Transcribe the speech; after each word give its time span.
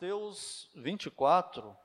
Mateus 0.00 0.68
24, 0.76 1.76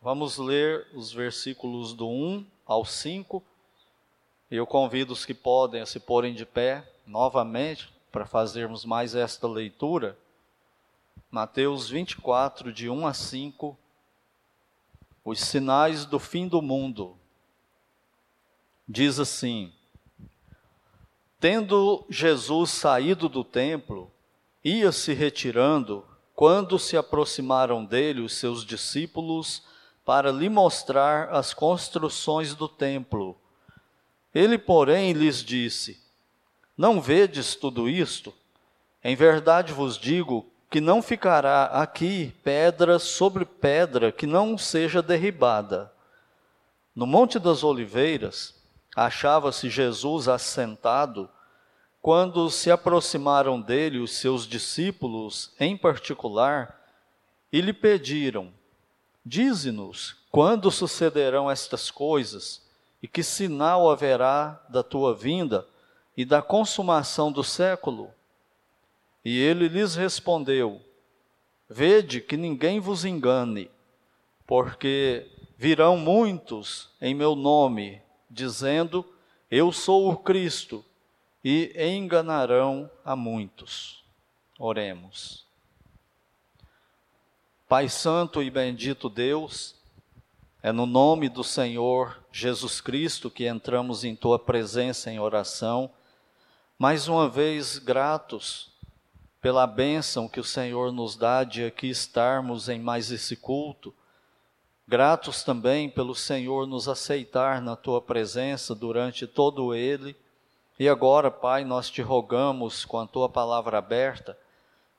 vamos 0.00 0.38
ler 0.38 0.86
os 0.94 1.12
versículos 1.12 1.92
do 1.92 2.08
1 2.08 2.46
ao 2.64 2.82
5. 2.82 3.44
Eu 4.50 4.66
convido 4.66 5.12
os 5.12 5.26
que 5.26 5.34
podem 5.34 5.82
a 5.82 5.86
se 5.86 6.00
porem 6.00 6.32
de 6.32 6.46
pé 6.46 6.90
novamente 7.06 7.92
para 8.10 8.24
fazermos 8.24 8.86
mais 8.86 9.14
esta 9.14 9.46
leitura. 9.46 10.16
Mateus 11.30 11.90
24, 11.90 12.72
de 12.72 12.88
1 12.88 13.06
a 13.06 13.12
5. 13.12 13.76
Os 15.22 15.40
sinais 15.40 16.06
do 16.06 16.18
fim 16.18 16.48
do 16.48 16.62
mundo. 16.62 17.18
Diz 18.88 19.18
assim: 19.18 19.70
Tendo 21.38 22.06
Jesus 22.08 22.70
saído 22.70 23.28
do 23.28 23.44
templo, 23.44 24.10
ia 24.64 24.90
se 24.90 25.12
retirando 25.12 26.02
quando 26.34 26.78
se 26.78 26.96
aproximaram 26.96 27.84
dele 27.84 28.20
os 28.20 28.34
seus 28.34 28.64
discípulos 28.64 29.62
para 30.04 30.30
lhe 30.30 30.48
mostrar 30.48 31.30
as 31.30 31.54
construções 31.54 32.54
do 32.54 32.68
templo. 32.68 33.36
Ele, 34.34 34.58
porém, 34.58 35.12
lhes 35.12 35.42
disse: 35.42 36.02
Não 36.76 37.00
vedes 37.00 37.54
tudo 37.54 37.88
isto? 37.88 38.34
Em 39.02 39.14
verdade 39.14 39.72
vos 39.72 39.96
digo 39.96 40.46
que 40.70 40.80
não 40.80 41.00
ficará 41.00 41.66
aqui 41.66 42.34
pedra 42.42 42.98
sobre 42.98 43.44
pedra 43.44 44.10
que 44.10 44.26
não 44.26 44.58
seja 44.58 45.00
derribada. 45.00 45.92
No 46.94 47.06
Monte 47.06 47.38
das 47.38 47.62
Oliveiras 47.62 48.54
achava-se 48.96 49.70
Jesus 49.70 50.28
assentado 50.28 51.28
quando 52.04 52.50
se 52.50 52.70
aproximaram 52.70 53.58
dele 53.58 53.98
os 53.98 54.10
seus 54.10 54.46
discípulos, 54.46 55.54
em 55.58 55.74
particular, 55.74 56.78
e 57.50 57.62
lhe 57.62 57.72
pediram: 57.72 58.52
Dize-nos 59.24 60.14
quando 60.30 60.70
sucederão 60.70 61.50
estas 61.50 61.90
coisas 61.90 62.62
e 63.02 63.08
que 63.08 63.22
sinal 63.22 63.90
haverá 63.90 64.62
da 64.68 64.82
tua 64.82 65.14
vinda 65.14 65.66
e 66.14 66.26
da 66.26 66.42
consumação 66.42 67.32
do 67.32 67.42
século? 67.42 68.10
E 69.24 69.40
ele 69.40 69.66
lhes 69.66 69.94
respondeu: 69.94 70.82
Vede 71.70 72.20
que 72.20 72.36
ninguém 72.36 72.80
vos 72.80 73.06
engane, 73.06 73.70
porque 74.46 75.26
virão 75.56 75.96
muitos 75.96 76.90
em 77.00 77.14
meu 77.14 77.34
nome, 77.34 78.02
dizendo: 78.30 79.02
Eu 79.50 79.72
sou 79.72 80.10
o 80.10 80.18
Cristo 80.18 80.84
e 81.44 81.74
enganarão 81.76 82.90
a 83.04 83.14
muitos. 83.14 84.02
Oremos. 84.58 85.44
Pai 87.68 87.88
Santo 87.88 88.42
e 88.42 88.50
bendito 88.50 89.10
Deus, 89.10 89.74
é 90.62 90.72
no 90.72 90.86
nome 90.86 91.28
do 91.28 91.44
Senhor 91.44 92.18
Jesus 92.32 92.80
Cristo 92.80 93.30
que 93.30 93.46
entramos 93.46 94.04
em 94.04 94.16
tua 94.16 94.38
presença 94.38 95.10
em 95.10 95.20
oração, 95.20 95.90
mais 96.78 97.08
uma 97.08 97.28
vez 97.28 97.76
gratos 97.76 98.72
pela 99.40 99.66
bênção 99.66 100.26
que 100.26 100.40
o 100.40 100.44
Senhor 100.44 100.90
nos 100.90 101.14
dá 101.14 101.44
de 101.44 101.64
aqui 101.64 101.90
estarmos 101.90 102.70
em 102.70 102.80
mais 102.80 103.10
esse 103.10 103.36
culto. 103.36 103.94
Gratos 104.88 105.42
também 105.42 105.90
pelo 105.90 106.14
Senhor 106.14 106.66
nos 106.66 106.88
aceitar 106.88 107.60
na 107.60 107.76
tua 107.76 108.00
presença 108.00 108.74
durante 108.74 109.26
todo 109.26 109.74
ele 109.74 110.16
e 110.78 110.88
agora, 110.88 111.30
Pai, 111.30 111.64
nós 111.64 111.90
te 111.90 112.02
rogamos 112.02 112.84
com 112.84 112.98
a 112.98 113.06
tua 113.06 113.28
palavra 113.28 113.78
aberta, 113.78 114.38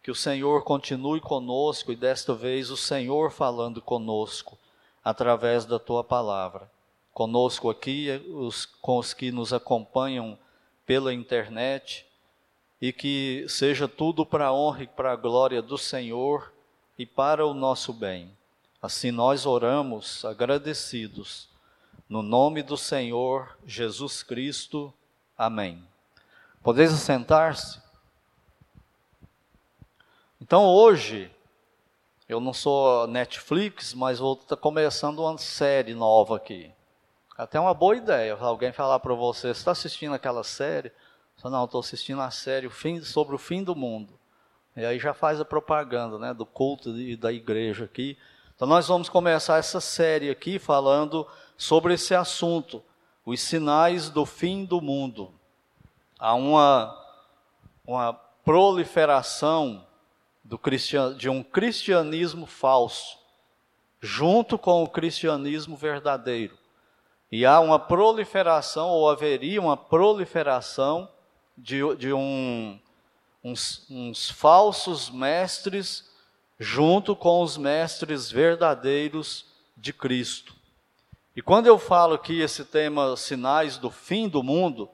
que 0.01 0.11
o 0.11 0.15
Senhor 0.15 0.63
continue 0.63 1.19
conosco 1.19 1.91
e 1.91 1.95
desta 1.95 2.33
vez 2.33 2.69
o 2.69 2.77
Senhor 2.77 3.31
falando 3.31 3.81
conosco 3.81 4.57
através 5.03 5.65
da 5.65 5.79
tua 5.79 6.03
palavra. 6.03 6.69
Conosco 7.13 7.69
aqui, 7.69 8.09
os, 8.29 8.65
com 8.65 8.97
os 8.97 9.13
que 9.13 9.31
nos 9.31 9.51
acompanham 9.51 10.37
pela 10.85 11.13
internet, 11.13 12.05
e 12.81 12.91
que 12.91 13.45
seja 13.47 13.87
tudo 13.87 14.25
para 14.25 14.47
a 14.47 14.53
honra 14.53 14.83
e 14.83 14.87
para 14.87 15.11
a 15.11 15.15
glória 15.15 15.61
do 15.61 15.77
Senhor 15.77 16.53
e 16.97 17.05
para 17.05 17.45
o 17.45 17.53
nosso 17.53 17.93
bem. 17.93 18.31
Assim 18.81 19.11
nós 19.11 19.45
oramos 19.45 20.23
agradecidos, 20.25 21.49
no 22.07 22.21
nome 22.21 22.61
do 22.61 22.77
Senhor 22.77 23.57
Jesus 23.65 24.21
Cristo. 24.21 24.93
Amém. 25.37 25.85
Podeis 26.63 26.93
assentar-se? 26.93 27.81
Então 30.39 30.63
hoje, 30.63 31.29
eu 32.29 32.39
não 32.39 32.53
sou 32.53 33.05
Netflix, 33.07 33.93
mas 33.93 34.19
vou 34.19 34.35
estar 34.35 34.55
começando 34.55 35.19
uma 35.19 35.37
série 35.37 35.93
nova 35.93 36.37
aqui. 36.37 36.71
Até 37.37 37.59
uma 37.59 37.73
boa 37.73 37.97
ideia, 37.97 38.37
alguém 38.39 38.71
falar 38.71 38.99
para 38.99 39.13
você, 39.13 39.53
você 39.53 39.59
está 39.59 39.71
assistindo 39.71 40.15
aquela 40.15 40.43
série? 40.43 40.89
Eu 41.43 41.49
não, 41.49 41.65
estou 41.65 41.81
assistindo 41.81 42.21
a 42.21 42.31
série 42.31 42.69
sobre 43.03 43.35
o 43.35 43.37
fim 43.37 43.61
do 43.61 43.75
mundo. 43.75 44.17
E 44.73 44.85
aí 44.85 44.97
já 44.97 45.13
faz 45.13 45.41
a 45.41 45.45
propaganda 45.45 46.17
né, 46.17 46.33
do 46.33 46.45
culto 46.45 46.97
e 46.97 47.17
da 47.17 47.33
igreja 47.33 47.83
aqui. 47.83 48.17
Então 48.55 48.65
nós 48.65 48.87
vamos 48.87 49.09
começar 49.09 49.57
essa 49.57 49.81
série 49.81 50.29
aqui 50.29 50.57
falando 50.57 51.27
sobre 51.57 51.93
esse 51.93 52.15
assunto 52.15 52.81
os 53.25 53.41
sinais 53.41 54.09
do 54.09 54.25
fim 54.25 54.63
do 54.63 54.79
mundo. 54.79 55.33
Há 56.19 56.35
uma, 56.35 56.95
uma 57.85 58.13
proliferação 58.13 59.85
do 60.43 60.59
cristian, 60.59 61.17
de 61.17 61.27
um 61.27 61.41
cristianismo 61.41 62.45
falso, 62.45 63.17
junto 63.99 64.59
com 64.59 64.83
o 64.83 64.87
cristianismo 64.87 65.75
verdadeiro. 65.75 66.55
E 67.31 67.45
há 67.45 67.59
uma 67.59 67.79
proliferação, 67.79 68.89
ou 68.89 69.09
haveria 69.09 69.59
uma 69.59 69.75
proliferação, 69.75 71.09
de, 71.57 71.79
de 71.95 72.13
um, 72.13 72.79
uns, 73.43 73.85
uns 73.89 74.29
falsos 74.29 75.09
mestres, 75.09 76.09
junto 76.59 77.15
com 77.15 77.41
os 77.41 77.57
mestres 77.57 78.29
verdadeiros 78.29 79.45
de 79.75 79.91
Cristo. 79.91 80.55
E 81.35 81.41
quando 81.41 81.67
eu 81.67 81.77
falo 81.77 82.13
aqui 82.13 82.39
esse 82.39 82.63
tema 82.63 83.17
sinais 83.17 83.77
do 83.77 83.91
fim 83.91 84.29
do 84.29 84.41
mundo, 84.41 84.89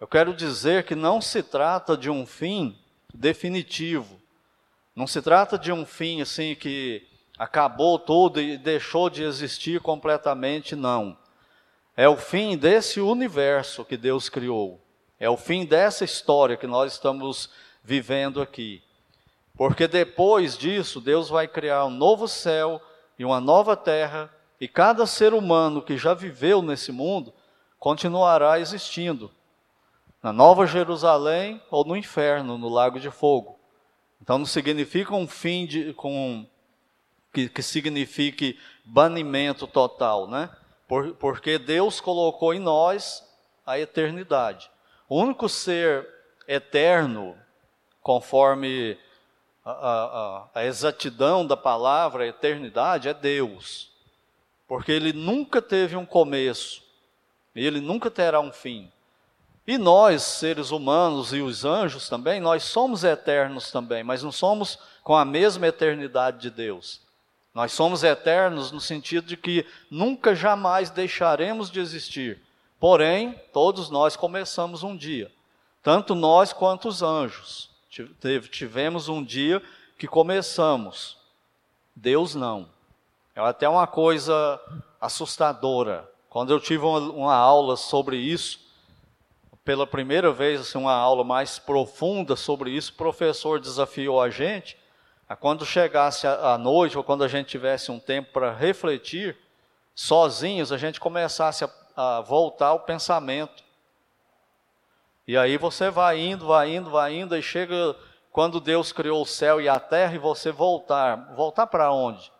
eu 0.00 0.06
quero 0.06 0.32
dizer 0.32 0.84
que 0.84 0.94
não 0.94 1.20
se 1.20 1.42
trata 1.42 1.98
de 1.98 2.08
um 2.08 2.24
fim 2.24 2.78
definitivo. 3.12 4.18
Não 4.96 5.06
se 5.06 5.20
trata 5.20 5.58
de 5.58 5.70
um 5.70 5.84
fim 5.84 6.22
assim 6.22 6.54
que 6.54 7.06
acabou 7.38 7.98
tudo 7.98 8.40
e 8.40 8.56
deixou 8.56 9.10
de 9.10 9.22
existir 9.22 9.80
completamente, 9.80 10.74
não. 10.74 11.14
É 11.94 12.08
o 12.08 12.16
fim 12.16 12.56
desse 12.56 12.98
universo 12.98 13.84
que 13.84 13.98
Deus 13.98 14.30
criou. 14.30 14.80
É 15.20 15.28
o 15.28 15.36
fim 15.36 15.66
dessa 15.66 16.06
história 16.06 16.56
que 16.56 16.66
nós 16.66 16.94
estamos 16.94 17.50
vivendo 17.84 18.40
aqui. 18.40 18.82
Porque 19.54 19.86
depois 19.86 20.56
disso, 20.56 21.02
Deus 21.02 21.28
vai 21.28 21.46
criar 21.46 21.84
um 21.84 21.90
novo 21.90 22.26
céu 22.26 22.80
e 23.18 23.26
uma 23.26 23.42
nova 23.42 23.76
terra 23.76 24.30
e 24.62 24.68
cada 24.68 25.06
ser 25.06 25.34
humano 25.34 25.82
que 25.82 25.98
já 25.98 26.14
viveu 26.14 26.62
nesse 26.62 26.92
mundo 26.92 27.34
continuará 27.80 28.60
existindo 28.60 29.28
na 30.22 30.32
Nova 30.32 30.68
Jerusalém 30.68 31.60
ou 31.68 31.84
no 31.84 31.96
inferno, 31.96 32.56
no 32.56 32.68
Lago 32.68 33.00
de 33.00 33.10
Fogo. 33.10 33.58
Então 34.20 34.38
não 34.38 34.46
significa 34.46 35.16
um 35.16 35.26
fim 35.26 35.66
de, 35.66 35.92
com, 35.94 36.46
que, 37.34 37.48
que 37.48 37.60
signifique 37.60 38.56
banimento 38.84 39.66
total, 39.66 40.28
né? 40.28 40.48
Por, 40.86 41.12
porque 41.16 41.58
Deus 41.58 42.00
colocou 42.00 42.54
em 42.54 42.60
nós 42.60 43.28
a 43.66 43.80
eternidade. 43.80 44.70
O 45.08 45.20
único 45.20 45.48
ser 45.48 46.08
eterno, 46.46 47.36
conforme 48.00 48.96
a, 49.64 49.72
a, 49.72 50.48
a 50.54 50.64
exatidão 50.64 51.44
da 51.44 51.56
palavra 51.56 52.28
eternidade, 52.28 53.08
é 53.08 53.12
Deus 53.12 53.90
porque 54.72 54.90
ele 54.90 55.12
nunca 55.12 55.60
teve 55.60 55.96
um 55.96 56.06
começo, 56.06 56.82
e 57.54 57.62
ele 57.62 57.78
nunca 57.78 58.10
terá 58.10 58.40
um 58.40 58.50
fim. 58.50 58.90
E 59.66 59.76
nós, 59.76 60.22
seres 60.22 60.70
humanos 60.70 61.34
e 61.34 61.42
os 61.42 61.66
anjos 61.66 62.08
também, 62.08 62.40
nós 62.40 62.62
somos 62.62 63.04
eternos 63.04 63.70
também, 63.70 64.02
mas 64.02 64.22
não 64.22 64.32
somos 64.32 64.78
com 65.04 65.14
a 65.14 65.26
mesma 65.26 65.66
eternidade 65.66 66.38
de 66.38 66.50
Deus. 66.50 67.02
Nós 67.54 67.72
somos 67.72 68.02
eternos 68.02 68.72
no 68.72 68.80
sentido 68.80 69.26
de 69.26 69.36
que 69.36 69.66
nunca 69.90 70.34
jamais 70.34 70.88
deixaremos 70.88 71.70
de 71.70 71.78
existir. 71.78 72.40
Porém, 72.80 73.38
todos 73.52 73.90
nós 73.90 74.16
começamos 74.16 74.82
um 74.82 74.96
dia, 74.96 75.30
tanto 75.82 76.14
nós 76.14 76.50
quanto 76.50 76.88
os 76.88 77.02
anjos. 77.02 77.68
Tivemos 78.50 79.10
um 79.10 79.22
dia 79.22 79.62
que 79.98 80.06
começamos, 80.06 81.18
Deus 81.94 82.34
não. 82.34 82.70
É 83.34 83.40
até 83.40 83.68
uma 83.68 83.86
coisa 83.86 84.60
assustadora. 85.00 86.08
Quando 86.28 86.52
eu 86.52 86.60
tive 86.60 86.84
uma, 86.84 86.98
uma 86.98 87.34
aula 87.34 87.76
sobre 87.76 88.16
isso, 88.16 88.60
pela 89.64 89.86
primeira 89.86 90.32
vez, 90.32 90.60
assim, 90.60 90.78
uma 90.78 90.94
aula 90.94 91.24
mais 91.24 91.58
profunda 91.58 92.36
sobre 92.36 92.70
isso, 92.70 92.92
o 92.92 92.96
professor 92.96 93.60
desafiou 93.60 94.20
a 94.20 94.30
gente 94.30 94.76
quando 95.36 95.64
chegasse 95.64 96.26
a 96.26 96.56
noite 96.58 96.96
ou 96.96 97.04
quando 97.04 97.24
a 97.24 97.28
gente 97.28 97.48
tivesse 97.48 97.90
um 97.90 97.98
tempo 97.98 98.32
para 98.32 98.52
refletir, 98.52 99.36
sozinhos, 99.94 100.72
a 100.72 100.78
gente 100.78 101.00
começasse 101.00 101.64
a, 101.64 101.70
a 101.96 102.20
voltar 102.20 102.68
ao 102.68 102.80
pensamento. 102.80 103.62
E 105.26 105.36
aí 105.36 105.56
você 105.56 105.90
vai 105.90 106.20
indo, 106.20 106.46
vai 106.46 106.74
indo, 106.74 106.90
vai 106.90 107.14
indo, 107.14 107.36
e 107.36 107.42
chega 107.42 107.96
quando 108.30 108.60
Deus 108.60 108.92
criou 108.92 109.22
o 109.22 109.26
céu 109.26 109.60
e 109.60 109.68
a 109.68 109.78
terra 109.78 110.14
e 110.14 110.18
você 110.18 110.50
voltar. 110.50 111.34
Voltar 111.34 111.66
para 111.66 111.92
onde? 111.92 112.32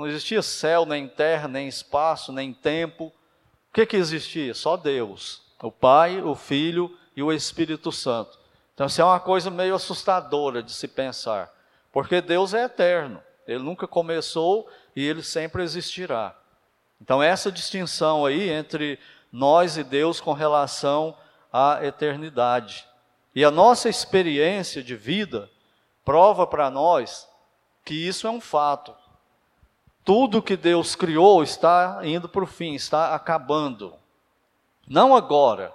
Não 0.00 0.06
existia 0.06 0.40
céu, 0.40 0.86
nem 0.86 1.06
terra, 1.06 1.46
nem 1.46 1.68
espaço, 1.68 2.32
nem 2.32 2.54
tempo. 2.54 3.08
O 3.08 3.12
que, 3.74 3.84
que 3.84 3.98
existia? 3.98 4.54
Só 4.54 4.74
Deus. 4.74 5.42
O 5.62 5.70
Pai, 5.70 6.22
o 6.22 6.34
Filho 6.34 6.96
e 7.14 7.22
o 7.22 7.30
Espírito 7.30 7.92
Santo. 7.92 8.38
Então 8.72 8.86
isso 8.86 9.02
é 9.02 9.04
uma 9.04 9.20
coisa 9.20 9.50
meio 9.50 9.74
assustadora 9.74 10.62
de 10.62 10.72
se 10.72 10.88
pensar. 10.88 11.52
Porque 11.92 12.22
Deus 12.22 12.54
é 12.54 12.64
eterno. 12.64 13.22
Ele 13.46 13.62
nunca 13.62 13.86
começou 13.86 14.66
e 14.96 15.06
ele 15.06 15.22
sempre 15.22 15.62
existirá. 15.62 16.34
Então, 16.98 17.22
essa 17.22 17.52
distinção 17.52 18.24
aí 18.24 18.48
entre 18.48 18.98
nós 19.30 19.76
e 19.76 19.84
Deus 19.84 20.18
com 20.18 20.32
relação 20.32 21.14
à 21.52 21.80
eternidade. 21.82 22.86
E 23.34 23.44
a 23.44 23.50
nossa 23.50 23.90
experiência 23.90 24.82
de 24.82 24.96
vida 24.96 25.50
prova 26.06 26.46
para 26.46 26.70
nós 26.70 27.28
que 27.84 27.94
isso 27.94 28.26
é 28.26 28.30
um 28.30 28.40
fato. 28.40 28.94
Tudo 30.04 30.42
que 30.42 30.56
Deus 30.56 30.94
criou 30.94 31.42
está 31.42 32.00
indo 32.02 32.28
para 32.28 32.44
o 32.44 32.46
fim, 32.46 32.74
está 32.74 33.14
acabando. 33.14 33.94
Não 34.88 35.14
agora, 35.14 35.72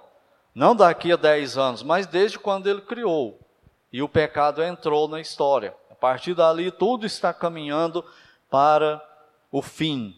não 0.54 0.74
daqui 0.74 1.12
a 1.12 1.16
10 1.16 1.56
anos, 1.56 1.82
mas 1.82 2.06
desde 2.06 2.38
quando 2.38 2.68
ele 2.68 2.80
criou. 2.80 3.38
E 3.92 4.02
o 4.02 4.08
pecado 4.08 4.62
entrou 4.62 5.08
na 5.08 5.20
história. 5.20 5.74
A 5.90 5.94
partir 5.94 6.34
dali, 6.34 6.70
tudo 6.70 7.06
está 7.06 7.32
caminhando 7.32 8.04
para 8.50 9.02
o 9.50 9.62
fim 9.62 10.14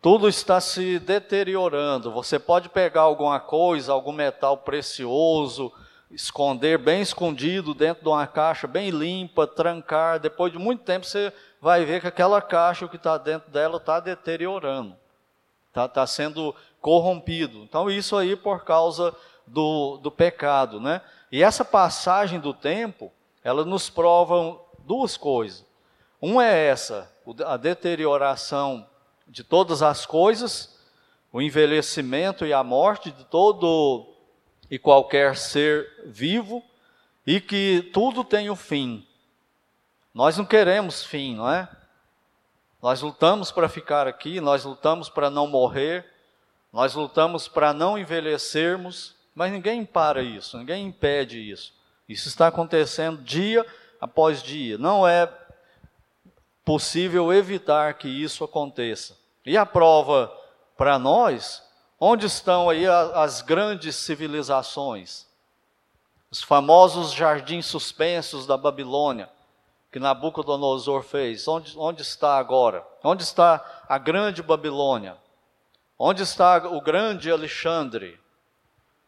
tudo 0.00 0.28
está 0.28 0.60
se 0.60 0.98
deteriorando. 0.98 2.12
Você 2.12 2.38
pode 2.38 2.68
pegar 2.68 3.02
alguma 3.02 3.40
coisa, 3.40 3.92
algum 3.92 4.12
metal 4.12 4.58
precioso, 4.58 5.72
esconder 6.10 6.78
bem 6.78 7.02
escondido 7.02 7.74
dentro 7.74 8.02
de 8.02 8.08
uma 8.08 8.26
caixa 8.26 8.66
bem 8.66 8.90
limpa, 8.90 9.46
trancar. 9.46 10.18
Depois 10.18 10.52
de 10.52 10.58
muito 10.58 10.82
tempo 10.84 11.04
você 11.04 11.32
vai 11.60 11.84
ver 11.84 12.00
que 12.00 12.06
aquela 12.06 12.40
caixa, 12.40 12.84
o 12.84 12.88
que 12.88 12.96
está 12.96 13.18
dentro 13.18 13.50
dela, 13.50 13.76
está 13.76 14.00
deteriorando, 14.00 14.96
está 15.68 15.86
tá 15.88 16.06
sendo 16.06 16.54
corrompido. 16.80 17.58
Então, 17.58 17.90
isso 17.90 18.16
aí 18.16 18.36
por 18.36 18.64
causa 18.64 19.14
do, 19.46 19.98
do 19.98 20.10
pecado. 20.10 20.80
Né? 20.80 21.00
E 21.30 21.42
essa 21.42 21.64
passagem 21.64 22.40
do 22.40 22.54
tempo, 22.54 23.12
ela 23.42 23.64
nos 23.64 23.90
prova 23.90 24.58
duas 24.80 25.16
coisas. 25.16 25.66
Uma 26.20 26.46
é 26.46 26.66
essa, 26.66 27.10
a 27.46 27.56
deterioração 27.56 28.86
de 29.26 29.44
todas 29.44 29.82
as 29.82 30.06
coisas, 30.06 30.78
o 31.32 31.40
envelhecimento 31.40 32.46
e 32.46 32.52
a 32.52 32.64
morte 32.64 33.10
de 33.10 33.24
todo 33.24 34.17
e 34.70 34.78
qualquer 34.78 35.36
ser 35.36 36.04
vivo, 36.06 36.62
e 37.26 37.40
que 37.40 37.90
tudo 37.92 38.24
tem 38.24 38.50
um 38.50 38.56
fim. 38.56 39.06
Nós 40.14 40.36
não 40.36 40.44
queremos 40.44 41.04
fim, 41.04 41.36
não 41.36 41.50
é? 41.50 41.68
Nós 42.82 43.02
lutamos 43.02 43.50
para 43.50 43.68
ficar 43.68 44.06
aqui, 44.06 44.40
nós 44.40 44.64
lutamos 44.64 45.08
para 45.08 45.28
não 45.28 45.46
morrer, 45.46 46.06
nós 46.72 46.94
lutamos 46.94 47.48
para 47.48 47.72
não 47.72 47.98
envelhecermos, 47.98 49.14
mas 49.34 49.52
ninguém 49.52 49.84
para 49.84 50.22
isso, 50.22 50.58
ninguém 50.58 50.86
impede 50.86 51.38
isso. 51.50 51.72
Isso 52.08 52.28
está 52.28 52.46
acontecendo 52.46 53.22
dia 53.22 53.64
após 54.00 54.42
dia. 54.42 54.78
Não 54.78 55.06
é 55.06 55.30
possível 56.64 57.32
evitar 57.32 57.94
que 57.94 58.08
isso 58.08 58.44
aconteça. 58.44 59.16
E 59.44 59.56
a 59.56 59.66
prova 59.66 60.32
para 60.76 60.98
nós, 60.98 61.62
onde 62.00 62.26
estão 62.26 62.68
aí 62.70 62.86
as 62.86 63.42
grandes 63.42 63.96
civilizações? 63.96 65.26
Os 66.30 66.42
famosos 66.42 67.12
jardins 67.12 67.66
suspensos 67.66 68.46
da 68.46 68.56
Babilônia, 68.56 69.30
que 69.90 69.98
Nabucodonosor 69.98 71.02
fez. 71.02 71.48
Onde, 71.48 71.76
onde 71.78 72.02
está 72.02 72.38
agora? 72.38 72.86
Onde 73.02 73.22
está 73.22 73.64
a 73.88 73.98
grande 73.98 74.42
Babilônia? 74.42 75.16
Onde 75.98 76.22
está 76.22 76.58
o 76.68 76.80
grande 76.80 77.30
Alexandre? 77.30 78.20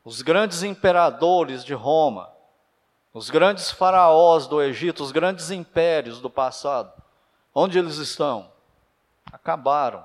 Os 0.05 0.23
grandes 0.23 0.63
imperadores 0.63 1.65
de 1.65 1.75
Roma? 1.75 2.31
Os 3.13 3.29
grandes 3.29 3.71
faraós 3.71 4.47
do 4.47 4.63
Egito, 4.63 5.03
os 5.03 5.13
grandes 5.13 5.51
impérios 5.51 6.21
do 6.21 6.31
passado? 6.31 6.93
Onde 7.55 7.79
eles 7.79 7.97
estão? 7.97 8.51
Acabaram. 9.33 10.05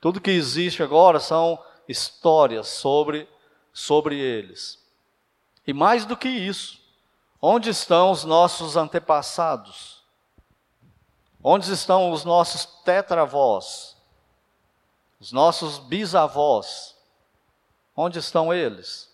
Tudo 0.00 0.20
que 0.20 0.30
existe 0.30 0.82
agora 0.82 1.18
são 1.18 1.58
histórias 1.88 2.68
sobre, 2.68 3.28
sobre 3.72 4.18
eles. 4.18 4.82
E 5.66 5.72
mais 5.72 6.04
do 6.04 6.16
que 6.16 6.28
isso, 6.28 6.80
onde 7.40 7.70
estão 7.70 8.10
os 8.10 8.24
nossos 8.24 8.76
antepassados? 8.76 10.02
Onde 11.42 11.70
estão 11.72 12.10
os 12.10 12.24
nossos 12.24 12.64
tetravós? 12.84 13.96
Os 15.20 15.32
nossos 15.32 15.78
bisavós? 15.78 16.96
Onde 17.96 18.18
estão 18.18 18.52
eles? 18.52 19.10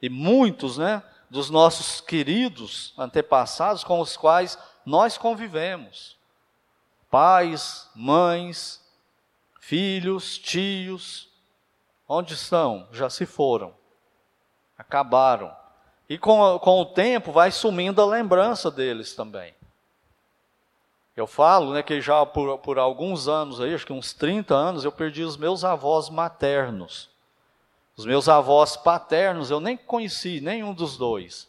E 0.00 0.08
muitos, 0.08 0.78
né, 0.78 1.02
dos 1.30 1.50
nossos 1.50 2.00
queridos 2.00 2.94
antepassados 2.96 3.82
com 3.84 4.00
os 4.00 4.16
quais 4.16 4.58
nós 4.84 5.18
convivemos. 5.18 6.16
Pais, 7.10 7.88
mães, 7.94 8.80
filhos, 9.60 10.38
tios, 10.38 11.28
onde 12.14 12.34
estão? 12.34 12.88
Já 12.92 13.10
se 13.10 13.26
foram, 13.26 13.74
acabaram. 14.78 15.54
E 16.08 16.18
com, 16.18 16.58
com 16.58 16.80
o 16.80 16.86
tempo 16.86 17.32
vai 17.32 17.50
sumindo 17.50 18.00
a 18.00 18.06
lembrança 18.06 18.70
deles 18.70 19.14
também. 19.14 19.54
Eu 21.16 21.26
falo 21.26 21.72
né, 21.72 21.82
que 21.82 22.00
já 22.00 22.26
por, 22.26 22.58
por 22.58 22.78
alguns 22.78 23.28
anos, 23.28 23.60
aí, 23.60 23.72
acho 23.72 23.86
que 23.86 23.92
uns 23.92 24.12
30 24.12 24.54
anos, 24.54 24.84
eu 24.84 24.90
perdi 24.90 25.22
os 25.22 25.36
meus 25.36 25.64
avós 25.64 26.10
maternos. 26.10 27.08
Os 27.96 28.04
meus 28.04 28.28
avós 28.28 28.76
paternos 28.76 29.50
eu 29.50 29.60
nem 29.60 29.76
conheci, 29.76 30.40
nenhum 30.40 30.74
dos 30.74 30.96
dois. 30.96 31.48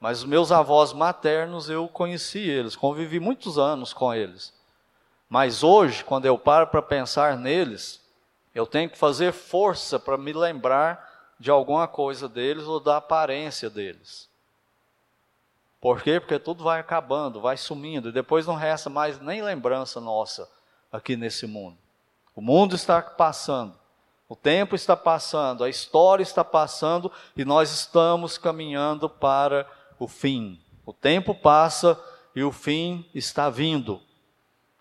Mas 0.00 0.18
os 0.18 0.24
meus 0.24 0.50
avós 0.50 0.92
maternos 0.92 1.70
eu 1.70 1.88
conheci 1.88 2.40
eles, 2.40 2.74
convivi 2.74 3.20
muitos 3.20 3.56
anos 3.56 3.92
com 3.92 4.12
eles. 4.12 4.52
Mas 5.28 5.62
hoje, 5.62 6.04
quando 6.04 6.26
eu 6.26 6.36
paro 6.36 6.66
para 6.66 6.82
pensar 6.82 7.36
neles, 7.36 8.00
eu 8.56 8.66
tenho 8.66 8.88
que 8.88 8.96
fazer 8.96 9.34
força 9.34 9.98
para 9.98 10.16
me 10.16 10.32
lembrar 10.32 11.34
de 11.38 11.50
alguma 11.50 11.86
coisa 11.86 12.26
deles 12.26 12.64
ou 12.64 12.80
da 12.80 12.96
aparência 12.96 13.68
deles. 13.68 14.30
Por 15.78 16.02
quê? 16.02 16.18
Porque 16.18 16.38
tudo 16.38 16.64
vai 16.64 16.80
acabando, 16.80 17.38
vai 17.38 17.58
sumindo, 17.58 18.08
e 18.08 18.12
depois 18.12 18.46
não 18.46 18.54
resta 18.54 18.88
mais 18.88 19.20
nem 19.20 19.42
lembrança 19.42 20.00
nossa 20.00 20.48
aqui 20.90 21.18
nesse 21.18 21.46
mundo. 21.46 21.76
O 22.34 22.40
mundo 22.40 22.74
está 22.74 23.02
passando, 23.02 23.74
o 24.26 24.34
tempo 24.34 24.74
está 24.74 24.96
passando, 24.96 25.62
a 25.62 25.68
história 25.68 26.22
está 26.22 26.42
passando 26.42 27.12
e 27.36 27.44
nós 27.44 27.70
estamos 27.70 28.38
caminhando 28.38 29.06
para 29.06 29.68
o 29.98 30.08
fim. 30.08 30.58
O 30.86 30.94
tempo 30.94 31.34
passa 31.34 32.02
e 32.34 32.42
o 32.42 32.50
fim 32.50 33.04
está 33.14 33.50
vindo. 33.50 34.00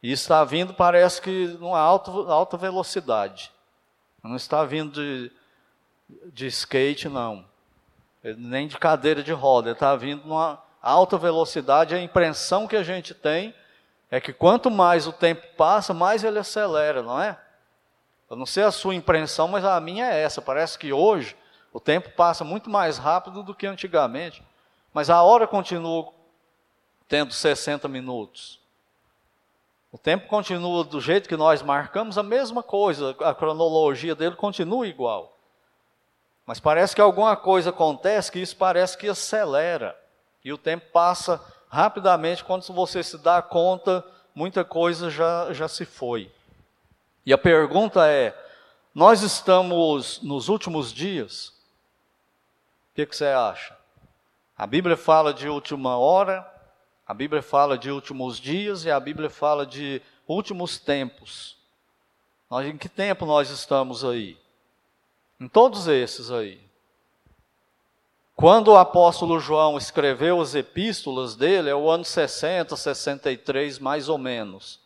E 0.01 0.13
está 0.13 0.46
vindo, 0.46 0.74
parece 0.74 1.22
que, 1.22 1.48
numa 1.60 1.79
alta, 1.79 2.10
alta 2.32 2.55
velocidade. 2.55 3.51
Não 4.27 4.36
está 4.36 4.63
vindo 4.63 4.91
de, 4.91 5.32
de 6.34 6.48
skate, 6.48 7.08
não. 7.08 7.46
Nem 8.24 8.67
de 8.67 8.77
cadeira 8.77 9.22
de 9.22 9.32
roda. 9.32 9.70
Ele 9.70 9.75
está 9.75 9.96
vindo 9.96 10.25
numa 10.25 10.62
alta 10.82 11.17
velocidade. 11.17 11.94
A 11.94 12.01
impressão 12.01 12.67
que 12.67 12.75
a 12.75 12.84
gente 12.84 13.13
tem 13.13 13.53
é 14.10 14.20
que 14.20 14.34
quanto 14.34 14.72
mais 14.72 15.05
o 15.08 15.13
tempo 15.13 15.46
passa, 15.55 15.94
mais 15.94 16.24
ele 16.24 16.39
acelera, 16.39 17.03
não 17.03 17.22
é? 17.22 17.39
Eu 18.29 18.36
não 18.36 18.46
sei 18.46 18.63
a 18.63 18.72
sua 18.72 18.96
impressão, 18.96 19.48
mas 19.48 19.63
a 19.63 19.79
minha 19.79 20.05
é 20.05 20.24
essa. 20.24 20.41
Parece 20.41 20.77
que 20.79 20.91
hoje 20.91 21.36
o 21.72 21.79
tempo 21.79 22.10
passa 22.12 22.44
muito 22.44 22.70
mais 22.70 22.98
rápido 22.98 23.44
do 23.44 23.53
que 23.53 23.67
antigamente. 23.67 24.41
Mas 24.91 25.10
a 25.10 25.22
hora 25.22 25.46
continua 25.46 26.12
tendo 27.08 27.34
60 27.34 27.88
minutos. 27.88 28.60
O 29.96 29.98
tempo 29.98 30.28
continua 30.28 30.84
do 30.84 31.00
jeito 31.00 31.30
que 31.30 31.38
nós 31.38 31.62
marcamos, 31.62 32.18
a 32.18 32.22
mesma 32.22 32.62
coisa, 32.62 33.16
a 33.22 33.34
cronologia 33.34 34.14
dele 34.14 34.36
continua 34.36 34.86
igual. 34.86 35.38
Mas 36.46 36.60
parece 36.60 36.94
que 36.94 37.00
alguma 37.00 37.38
coisa 37.38 37.70
acontece 37.70 38.30
que 38.30 38.40
isso 38.40 38.58
parece 38.58 38.98
que 38.98 39.08
acelera. 39.08 39.98
E 40.44 40.52
o 40.52 40.58
tempo 40.58 40.92
passa 40.92 41.42
rapidamente, 41.70 42.44
quando 42.44 42.62
você 42.74 43.02
se 43.02 43.18
dá 43.18 43.42
conta, 43.42 44.04
muita 44.36 44.66
coisa 44.66 45.10
já, 45.10 45.54
já 45.54 45.70
se 45.70 45.86
foi. 45.86 46.30
E 47.25 47.32
a 47.32 47.38
pergunta 47.38 48.06
é: 48.06 48.38
nós 48.94 49.22
estamos 49.22 50.22
nos 50.22 50.50
últimos 50.50 50.92
dias? 50.92 51.54
O 52.92 52.96
que, 52.96 53.06
que 53.06 53.16
você 53.16 53.28
acha? 53.28 53.78
A 54.58 54.68
Bíblia 54.68 54.98
fala 54.98 55.34
de 55.34 55.48
última 55.48 55.98
hora, 55.98 56.46
A 57.08 57.14
Bíblia 57.14 57.44
fala 57.44 57.78
de 57.78 57.92
últimos 57.92 58.40
dias 58.40 58.84
e 58.84 58.90
a 58.90 59.00
Bíblia 59.00 59.30
fala 59.30 59.66
de 59.66 60.02
últimos 60.28 60.80
tempos. 60.80 61.56
Nós, 62.50 62.66
em 62.68 62.78
que 62.78 62.90
tempo 62.90 63.26
nós 63.26 63.50
estamos 63.52 64.04
aí? 64.04 64.38
Em 65.40 65.48
todos 65.48 65.88
esses 65.88 66.32
aí. 66.32 66.60
Quando 68.36 68.70
o 68.70 68.78
apóstolo 68.78 69.40
João 69.40 69.78
escreveu 69.78 70.42
as 70.42 70.56
epístolas 70.56 71.36
dele, 71.36 71.70
é 71.70 71.76
o 71.76 71.90
ano 71.90 72.04
60, 72.04 72.76
63, 72.76 73.78
mais 73.78 74.10
ou 74.10 74.18
menos. 74.18 74.80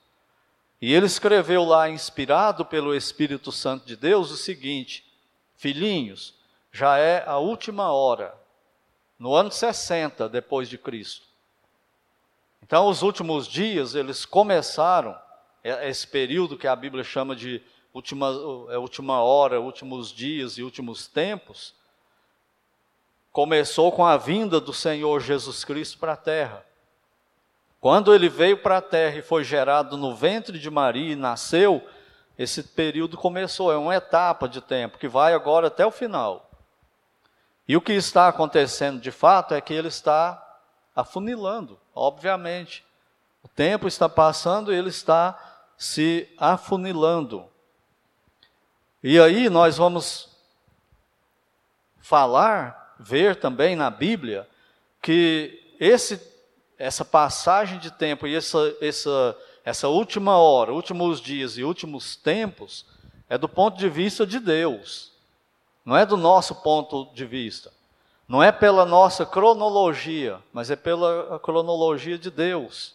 E 0.82 0.94
ele 0.94 1.06
escreveu 1.06 1.64
lá, 1.64 1.90
inspirado 1.90 2.66
pelo 2.66 2.94
Espírito 2.94 3.52
Santo 3.52 3.86
de 3.86 3.96
Deus, 3.96 4.30
o 4.30 4.38
seguinte: 4.38 5.06
Filhinhos, 5.56 6.36
já 6.72 6.98
é 6.98 7.24
a 7.26 7.38
última 7.38 7.92
hora, 7.92 8.36
no 9.18 9.34
ano 9.34 9.52
60 9.52 10.30
depois 10.30 10.70
de 10.70 10.78
Cristo. 10.78 11.28
Então, 12.63 12.88
os 12.88 13.01
últimos 13.01 13.48
dias, 13.48 13.96
eles 13.96 14.25
começaram, 14.25 15.18
é, 15.63 15.89
esse 15.89 16.08
período 16.08 16.58
que 16.58 16.68
a 16.68 16.75
Bíblia 16.75 17.04
chama 17.04 17.36
de 17.36 17.62
última, 17.94 18.28
é, 18.70 18.78
última 18.78 19.22
hora, 19.22 19.60
últimos 19.60 20.12
dias 20.12 20.58
e 20.58 20.63
últimos 20.63 21.08
tempos, 21.08 21.74
começou 23.32 23.92
com 23.92 24.06
a 24.06 24.18
vinda 24.18 24.60
do 24.60 24.74
Senhor 24.74 25.20
Jesus 25.20 25.63
Cristo 25.63 25.98
para 25.98 26.13
a 26.13 26.18
terra. 26.18 26.66
Quando 27.80 28.13
ele 28.13 28.28
veio 28.28 28.58
para 28.58 28.78
a 28.78 28.82
terra 28.82 29.18
e 29.18 29.22
foi 29.22 29.44
gerado 29.44 29.96
no 29.96 30.13
ventre 30.13 30.60
de 30.60 30.70
Maria 30.70 31.13
e 31.13 31.16
nasceu, 31.16 31.82
esse 32.38 32.63
período 32.63 33.18
começou, 33.18 33.72
é 33.72 33.78
uma 33.78 33.96
etapa 33.96 34.48
de 34.48 34.62
tempo 34.62 34.98
que 34.98 35.08
vai 35.08 35.34
agora 35.34 35.68
até 35.68 35.86
o 35.86 35.92
final. 35.92 36.50
E 37.68 37.78
o 37.78 37.82
que 37.82 37.94
está 37.94 38.28
acontecendo 38.28 39.00
de 39.00 39.12
fato 39.12 39.54
é 39.54 39.62
que 39.62 39.74
ele 39.74 39.89
está 39.89 40.49
afunilando, 41.00 41.79
obviamente. 41.94 42.86
O 43.44 43.48
tempo 43.48 43.88
está 43.88 44.10
passando 44.10 44.74
e 44.74 44.77
ele 44.77 44.89
está 44.89 45.38
se 45.77 46.27
afunilando. 46.38 47.46
E 49.01 49.20
aí 49.20 49.50
nós 49.50 49.77
vamos 49.77 50.29
falar, 52.00 52.96
ver 53.00 53.38
também 53.38 53.75
na 53.75 53.89
Bíblia, 53.89 54.48
que 55.01 55.75
esse, 55.79 56.22
essa 56.77 57.06
passagem 57.06 57.79
de 57.79 57.91
tempo 57.91 58.27
e 58.27 58.36
essa, 58.36 58.75
essa, 58.82 59.38
essa 59.63 59.88
última 59.88 60.38
hora, 60.38 60.74
últimos 60.74 61.22
dias 61.22 61.58
e 61.58 61.63
últimos 61.63 62.18
tempos, 62.18 62.86
é 63.29 63.38
do 63.38 63.48
ponto 63.48 63.77
de 63.77 63.88
vista 63.88 64.27
de 64.27 64.39
Deus, 64.39 65.13
não 65.86 65.96
é 65.96 66.06
do 66.06 66.18
nosso 66.18 66.56
ponto 66.56 67.06
de 67.13 67.25
vista. 67.25 67.72
Não 68.29 68.43
é 68.43 68.51
pela 68.51 68.86
nossa 68.86 69.25
cronologia, 69.25 70.38
mas 70.53 70.69
é 70.69 70.75
pela 70.75 71.39
cronologia 71.39 72.15
de 72.15 72.29
Deus. 72.29 72.93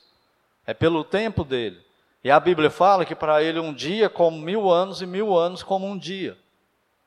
É 0.64 0.72
pelo 0.72 1.02
tempo 1.02 1.42
dele. 1.42 1.84
E 2.22 2.30
a 2.30 2.38
Bíblia 2.38 2.70
fala 2.70 3.04
que 3.04 3.16
para 3.16 3.42
ele 3.42 3.58
um 3.58 3.74
dia 3.74 4.08
como 4.08 4.38
mil 4.38 4.70
anos 4.70 5.02
e 5.02 5.06
mil 5.06 5.36
anos 5.36 5.64
como 5.64 5.88
um 5.88 5.98
dia. 5.98 6.38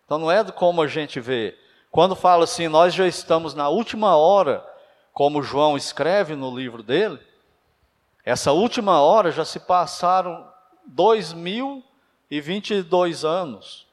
Então 0.05 0.17
não 0.17 0.29
é 0.29 0.43
como 0.43 0.81
a 0.81 0.87
gente 0.87 1.21
vê. 1.21 1.57
Quando 1.89 2.17
fala 2.17 2.43
assim, 2.43 2.67
nós 2.67 2.93
já 2.93 3.07
estamos 3.07 3.53
na 3.53 3.69
última 3.69 4.17
hora, 4.17 4.61
como 5.13 5.41
João 5.41 5.77
escreve 5.77 6.35
no 6.35 6.53
livro 6.53 6.83
dele, 6.83 7.19
essa 8.25 8.51
última 8.51 9.01
hora 9.01 9.31
já 9.31 9.45
se 9.45 9.61
passaram 9.61 10.45
dois 10.85 11.31
mil 11.31 11.81
e 12.29 12.41
vinte 12.41 12.71
e 12.73 12.83
dois 12.83 13.23
anos. 13.23 13.86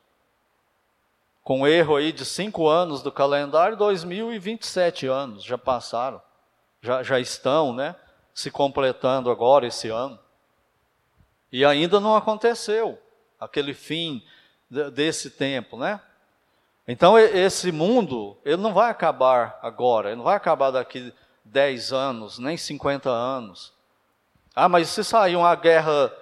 Com 1.45 1.67
erro 1.67 1.97
aí 1.97 2.11
de 2.11 2.25
cinco 2.25 2.67
anos 2.67 3.03
do 3.03 3.13
calendário, 3.13 3.77
dois 3.77 4.03
mil 4.03 4.33
e 4.33 4.39
vinte 4.39 4.63
e 4.63 4.67
sete 4.67 5.07
anos 5.07 5.45
já 5.45 5.59
passaram. 5.59 6.21
Já, 6.81 7.03
já 7.03 7.21
estão, 7.21 7.75
né? 7.75 7.95
Se 8.33 8.51
completando 8.51 9.31
agora 9.31 9.67
esse 9.67 9.91
ano. 9.91 10.19
E 11.53 11.65
ainda 11.65 12.01
não 12.01 12.17
aconteceu 12.17 12.99
aquele 13.39 13.75
fim 13.75 14.25
desse 14.93 15.31
tempo, 15.31 15.77
né? 15.77 16.01
Então 16.89 17.19
esse 17.19 17.71
mundo, 17.71 18.37
ele 18.45 18.57
não 18.57 18.73
vai 18.73 18.91
acabar 18.91 19.59
agora, 19.63 20.09
ele 20.09 20.17
não 20.17 20.25
vai 20.25 20.37
acabar 20.37 20.71
daqui 20.71 21.13
10 21.45 21.93
anos, 21.93 22.39
nem 22.39 22.57
50 22.57 23.11
anos. 23.11 23.73
Ah, 24.55 24.69
mas 24.69 24.89
se 24.89 25.05
sair 25.05 25.37
uma 25.37 25.55
guerra 25.55 26.13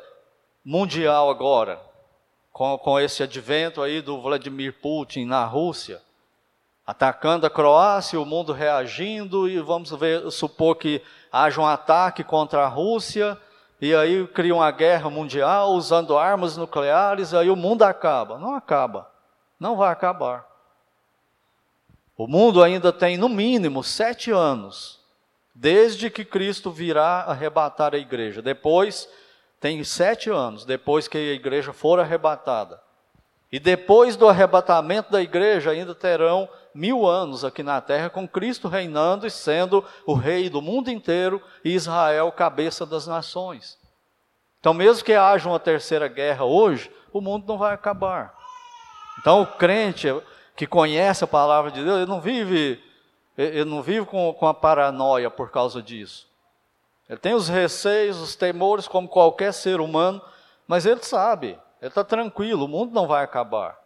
mundial 0.64 1.30
agora, 1.30 1.80
com, 2.62 2.78
com 2.78 3.00
esse 3.00 3.24
advento 3.24 3.82
aí 3.82 4.00
do 4.00 4.20
Vladimir 4.20 4.74
Putin 4.80 5.24
na 5.24 5.44
Rússia, 5.44 6.00
atacando 6.86 7.44
a 7.44 7.50
Croácia, 7.50 8.20
o 8.20 8.24
mundo 8.24 8.52
reagindo, 8.52 9.48
e 9.48 9.58
vamos 9.58 9.90
ver, 9.90 10.30
supor 10.30 10.76
que 10.76 11.02
haja 11.32 11.60
um 11.60 11.66
ataque 11.66 12.22
contra 12.22 12.62
a 12.64 12.68
Rússia, 12.68 13.36
e 13.80 13.92
aí 13.92 14.28
cria 14.28 14.54
uma 14.54 14.70
guerra 14.70 15.10
mundial 15.10 15.72
usando 15.72 16.16
armas 16.16 16.56
nucleares, 16.56 17.34
aí 17.34 17.50
o 17.50 17.56
mundo 17.56 17.82
acaba. 17.82 18.38
Não 18.38 18.54
acaba. 18.54 19.10
Não 19.58 19.74
vai 19.74 19.90
acabar. 19.90 20.46
O 22.16 22.28
mundo 22.28 22.62
ainda 22.62 22.92
tem, 22.92 23.16
no 23.16 23.28
mínimo, 23.28 23.82
sete 23.82 24.30
anos, 24.30 25.00
desde 25.52 26.08
que 26.08 26.24
Cristo 26.24 26.70
virá 26.70 27.22
arrebatar 27.22 27.92
a 27.92 27.98
igreja. 27.98 28.40
Depois, 28.40 29.08
tem 29.62 29.82
sete 29.84 30.28
anos, 30.28 30.64
depois 30.64 31.06
que 31.06 31.16
a 31.16 31.34
igreja 31.34 31.72
for 31.72 32.00
arrebatada. 32.00 32.82
E 33.50 33.60
depois 33.60 34.16
do 34.16 34.28
arrebatamento 34.28 35.12
da 35.12 35.22
igreja, 35.22 35.70
ainda 35.70 35.94
terão 35.94 36.48
mil 36.74 37.06
anos 37.06 37.44
aqui 37.44 37.62
na 37.62 37.80
terra, 37.80 38.10
com 38.10 38.26
Cristo 38.26 38.66
reinando 38.66 39.24
e 39.24 39.30
sendo 39.30 39.84
o 40.04 40.14
rei 40.14 40.50
do 40.50 40.60
mundo 40.60 40.90
inteiro 40.90 41.40
e 41.64 41.74
Israel 41.74 42.32
cabeça 42.32 42.84
das 42.84 43.06
nações. 43.06 43.78
Então, 44.58 44.74
mesmo 44.74 45.04
que 45.04 45.12
haja 45.12 45.48
uma 45.48 45.60
terceira 45.60 46.08
guerra 46.08 46.44
hoje, 46.44 46.90
o 47.12 47.20
mundo 47.20 47.46
não 47.46 47.56
vai 47.56 47.72
acabar. 47.72 48.34
Então, 49.20 49.42
o 49.42 49.46
crente 49.46 50.08
que 50.56 50.66
conhece 50.66 51.22
a 51.22 51.28
palavra 51.28 51.70
de 51.70 51.84
Deus, 51.84 51.98
ele 51.98 52.10
não 52.10 52.20
vive, 52.20 52.82
ele 53.38 53.64
não 53.64 53.80
vive 53.80 54.06
com, 54.06 54.34
com 54.34 54.46
a 54.48 54.54
paranoia 54.54 55.30
por 55.30 55.52
causa 55.52 55.80
disso. 55.80 56.31
Ele 57.08 57.18
tem 57.18 57.34
os 57.34 57.48
receios, 57.48 58.18
os 58.18 58.36
temores, 58.36 58.88
como 58.88 59.08
qualquer 59.08 59.52
ser 59.52 59.80
humano, 59.80 60.22
mas 60.66 60.86
ele 60.86 61.02
sabe, 61.02 61.58
ele 61.80 61.88
está 61.88 62.04
tranquilo, 62.04 62.64
o 62.64 62.68
mundo 62.68 62.94
não 62.94 63.06
vai 63.06 63.24
acabar. 63.24 63.78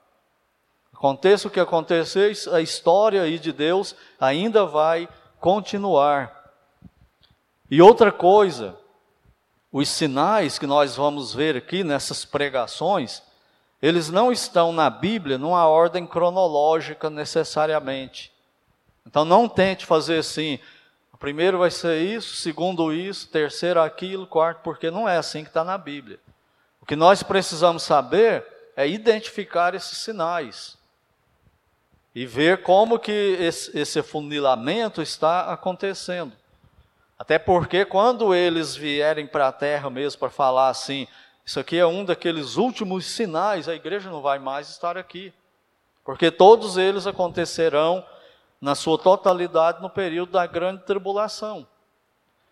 Aconteça 0.93 1.49
o 1.49 1.51
que 1.51 1.61
acontecer, 1.61 2.33
a 2.53 2.61
história 2.61 3.23
aí 3.23 3.39
de 3.39 3.53
Deus 3.53 3.95
ainda 4.19 4.65
vai 4.65 5.09
continuar. 5.41 6.53
E 7.71 7.83
outra 7.83 8.11
coisa, 8.13 8.77
os 9.71 9.89
sinais 9.89 10.59
que 10.59 10.67
nós 10.67 10.97
vamos 10.97 11.35
ver 11.35 11.57
aqui 11.57 11.85
nessas 11.85 12.25
pregações, 12.25 13.23
eles 13.83 14.09
não 14.09 14.33
estão 14.33 14.73
na 14.73 14.89
Bíblia 14.89 15.37
numa 15.37 15.67
ordem 15.67 16.07
cronológica 16.07 17.11
necessariamente. 17.11 18.33
Então 19.07 19.25
não 19.25 19.49
tente 19.49 19.85
fazer 19.85 20.19
assim, 20.19 20.59
primeiro 21.17 21.59
vai 21.59 21.71
ser 21.71 21.99
isso, 22.03 22.37
segundo 22.37 22.93
isso, 22.93 23.29
terceiro 23.29 23.81
aquilo, 23.81 24.27
quarto, 24.27 24.61
porque 24.63 24.91
não 24.91 25.09
é 25.09 25.17
assim 25.17 25.43
que 25.43 25.51
está 25.51 25.65
na 25.65 25.79
Bíblia. 25.79 26.19
O 26.81 26.87
que 26.87 26.97
nós 26.97 27.23
precisamos 27.23 27.83
saber 27.83 28.45
é 28.77 28.87
identificar 28.87 29.75
esses 29.75 29.99
sinais 29.99 30.77
e 32.15 32.25
ver 32.27 32.63
como 32.63 32.99
que 32.99 33.13
esse, 33.13 33.79
esse 33.79 34.03
funilamento 34.03 35.03
está 35.03 35.53
acontecendo. 35.53 36.33
Até 37.19 37.39
porque 37.39 37.85
quando 37.85 38.35
eles 38.35 38.75
vierem 38.75 39.27
para 39.27 39.49
a 39.49 39.53
terra 39.53 39.89
mesmo 39.91 40.21
para 40.21 40.31
falar 40.31 40.69
assim, 40.69 41.07
isso 41.45 41.61
aqui 41.61 41.79
é 41.79 41.87
um 41.87 42.05
daqueles 42.05 42.57
últimos 42.57 43.07
sinais, 43.07 43.69
a 43.69 43.75
igreja 43.75 44.11
não 44.11 44.21
vai 44.21 44.39
mais 44.39 44.69
estar 44.69 44.97
aqui. 44.97 45.33
Porque 46.05 46.31
todos 46.31 46.77
eles 46.77 47.07
acontecerão 47.07 48.05
na 48.61 48.75
sua 48.75 48.99
totalidade 48.99 49.83
no 49.83 49.91
período 49.91 50.33
da 50.33 50.47
grande 50.47 50.83
tribulação. 50.85 51.67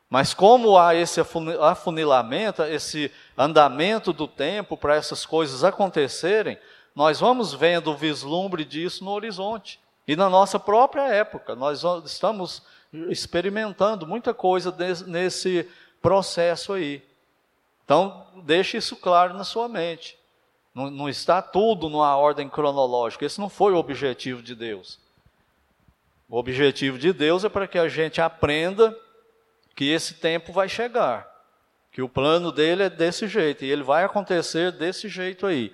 Mas 0.09 0.33
como 0.33 0.79
há 0.79 0.95
esse 0.95 1.21
afunilamento, 1.61 2.63
esse 2.63 3.11
andamento 3.37 4.13
do 4.13 4.29
tempo 4.29 4.77
para 4.77 4.95
essas 4.95 5.27
coisas 5.27 5.65
acontecerem, 5.65 6.59
nós 6.95 7.19
vamos 7.19 7.53
vendo 7.53 7.91
o 7.91 7.97
vislumbre 7.97 8.65
disso 8.65 9.05
no 9.05 9.11
horizonte. 9.11 9.81
E 10.07 10.15
na 10.15 10.31
nossa 10.31 10.61
própria 10.61 11.09
época, 11.09 11.57
nós 11.57 11.83
estamos 12.05 12.63
experimentando 13.09 14.07
muita 14.07 14.33
coisa 14.33 14.73
nesse 15.07 15.69
processo 16.01 16.75
aí. 16.75 17.03
Então, 17.85 18.27
deixe 18.45 18.77
isso 18.77 18.97
claro 18.97 19.35
na 19.35 19.43
sua 19.43 19.69
mente. 19.69 20.17
Não, 20.75 20.91
não 20.91 21.09
está 21.09 21.43
tudo 21.43 21.89
numa 21.89 22.17
ordem 22.17 22.49
cronológica. 22.49 23.25
Esse 23.25 23.41
não 23.41 23.49
foi 23.49 23.73
o 23.73 23.79
objetivo 23.79 24.43
de 24.43 24.55
Deus. 24.55 24.99
O 26.35 26.39
objetivo 26.39 26.99
de 26.99 27.13
Deus 27.13 27.45
é 27.45 27.49
para 27.49 27.69
que 27.69 27.79
a 27.79 27.89
gente 27.89 28.21
aprenda 28.21 28.93
que 29.73 29.85
esse 29.85 30.15
tempo 30.15 30.53
vai 30.53 30.69
chegar. 30.69 31.33
Que 31.93 32.03
o 32.03 32.09
plano 32.09 32.51
dele 32.51 32.83
é 32.83 32.91
desse 32.91 33.29
jeito. 33.29 33.65
E 33.65 33.71
ele 33.71 33.85
vai 33.85 34.03
acontecer 34.03 34.73
desse 34.73 35.09
jeito 35.09 35.47
aí. 35.47 35.73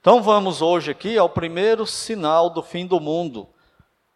Então 0.00 0.22
vamos 0.22 0.62
hoje 0.62 0.92
aqui 0.92 1.18
ao 1.18 1.28
primeiro 1.28 1.84
sinal 1.84 2.48
do 2.48 2.62
fim 2.62 2.86
do 2.86 2.98
mundo, 2.98 3.50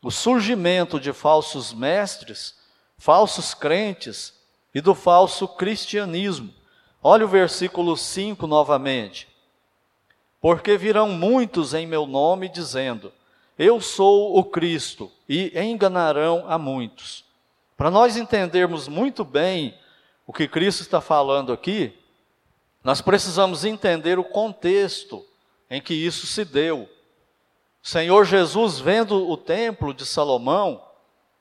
o 0.03 0.11
surgimento 0.11 0.99
de 0.99 1.13
falsos 1.13 1.75
mestres, 1.75 2.57
falsos 2.97 3.53
crentes 3.53 4.33
e 4.75 4.81
do 4.81 4.95
falso 4.95 5.47
cristianismo. 5.47 6.55
Olha 7.03 7.27
o 7.27 7.29
versículo 7.29 7.99
5 7.99 8.47
novamente. 8.47 9.29
Porque 10.41 10.79
virão 10.79 11.11
muitos 11.11 11.75
em 11.75 11.87
meu 11.87 12.07
nome 12.07 12.49
dizendo: 12.49 13.13
Eu 13.65 13.81
sou 13.81 14.37
o 14.37 14.43
Cristo, 14.43 15.09
e 15.29 15.57
enganarão 15.57 16.45
a 16.49 16.59
muitos. 16.59 17.25
Para 17.77 17.93
nós 17.93 18.17
entendermos 18.17 18.89
muito 18.89 19.25
bem 19.25 19.73
o 20.27 20.33
que 20.33 20.49
Cristo 20.49 20.81
está 20.81 21.01
falando 21.01 21.53
aqui, 21.53 21.97
nós 22.83 23.01
precisamos 23.01 23.65
entender 23.65 24.19
o 24.19 24.25
contexto 24.25 25.25
em 25.71 25.81
que 25.81 25.95
isso 25.95 26.27
se 26.27 26.45
deu. 26.45 26.89
O 27.81 27.87
Senhor 27.87 28.25
Jesus, 28.25 28.81
vendo 28.81 29.31
o 29.31 29.37
templo 29.37 29.95
de 29.95 30.05
Salomão, 30.05 30.83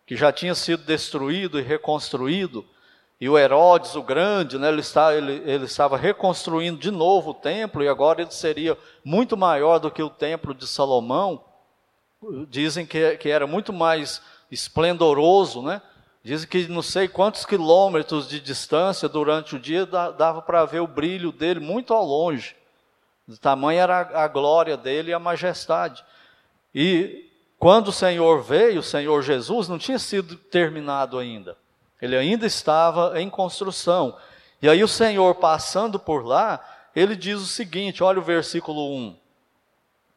que 0.06 0.16
já 0.16 0.32
tinha 0.32 0.54
sido 0.54 0.84
destruído 0.84 1.58
e 1.60 1.63
reconstruído, 1.63 2.63
e 3.20 3.28
o 3.28 3.36
Herodes, 3.36 3.96
o 3.96 4.04
grande, 4.04 4.60
né, 4.60 4.70
ele, 4.70 4.82
está, 4.82 5.16
ele, 5.16 5.42
ele 5.44 5.66
estava 5.66 5.98
reconstruindo 5.98 6.78
de 6.78 6.92
novo 6.92 7.32
o 7.32 7.34
templo, 7.34 7.84
e 7.84 7.88
agora 7.88 8.22
ele 8.22 8.30
seria 8.30 8.78
muito 9.04 9.36
maior 9.36 9.80
do 9.80 9.90
que 9.90 10.04
o 10.04 10.10
templo 10.12 10.54
de 10.54 10.68
Salomão. 10.68 11.46
Dizem 12.48 12.86
que, 12.86 13.18
que 13.18 13.30
era 13.30 13.48
muito 13.48 13.74
mais 13.74 14.22
esplendoroso, 14.51 15.62
né? 15.62 15.82
Dizem 16.24 16.48
que 16.48 16.68
não 16.68 16.84
sei 16.84 17.08
quantos 17.08 17.46
quilômetros 17.46 18.28
de 18.28 18.40
distância 18.40 19.10
durante 19.10 19.56
o 19.56 19.60
dia 19.60 19.86
dava 19.86 20.42
para 20.42 20.63
ver 20.66 20.80
o 20.80 20.88
brilho 20.88 21.32
dele 21.32 21.60
muito 21.60 21.94
ao 21.94 22.06
longe. 22.06 22.56
Do 23.28 23.38
tamanho 23.38 23.80
era 23.80 24.24
a 24.24 24.28
glória 24.28 24.78
dele 24.78 25.12
e 25.12 25.13
a 25.13 25.20
majestade. 25.20 26.04
E 26.75 27.28
quando 27.58 27.88
o 27.88 27.94
Senhor 27.94 28.42
veio, 28.44 28.82
o 28.82 28.84
Senhor 28.84 29.22
Jesus, 29.24 29.68
não 29.68 29.80
tinha 29.80 29.98
sido 29.98 30.36
terminado 30.36 31.18
ainda. 31.18 31.58
Ele 32.00 32.16
ainda 32.16 32.46
estava 32.46 33.20
em 33.20 33.30
construção. 33.30 34.16
E 34.62 34.70
aí 34.70 34.84
o 34.84 34.88
Senhor 34.88 35.36
passando 35.36 36.00
por 36.00 36.25
lá, 36.25 36.63
ele 36.96 37.16
diz 37.16 37.40
o 37.40 37.48
seguinte: 37.48 38.04
olha 38.04 38.20
o 38.20 38.24
versículo 38.24 38.96
1. 38.96 39.21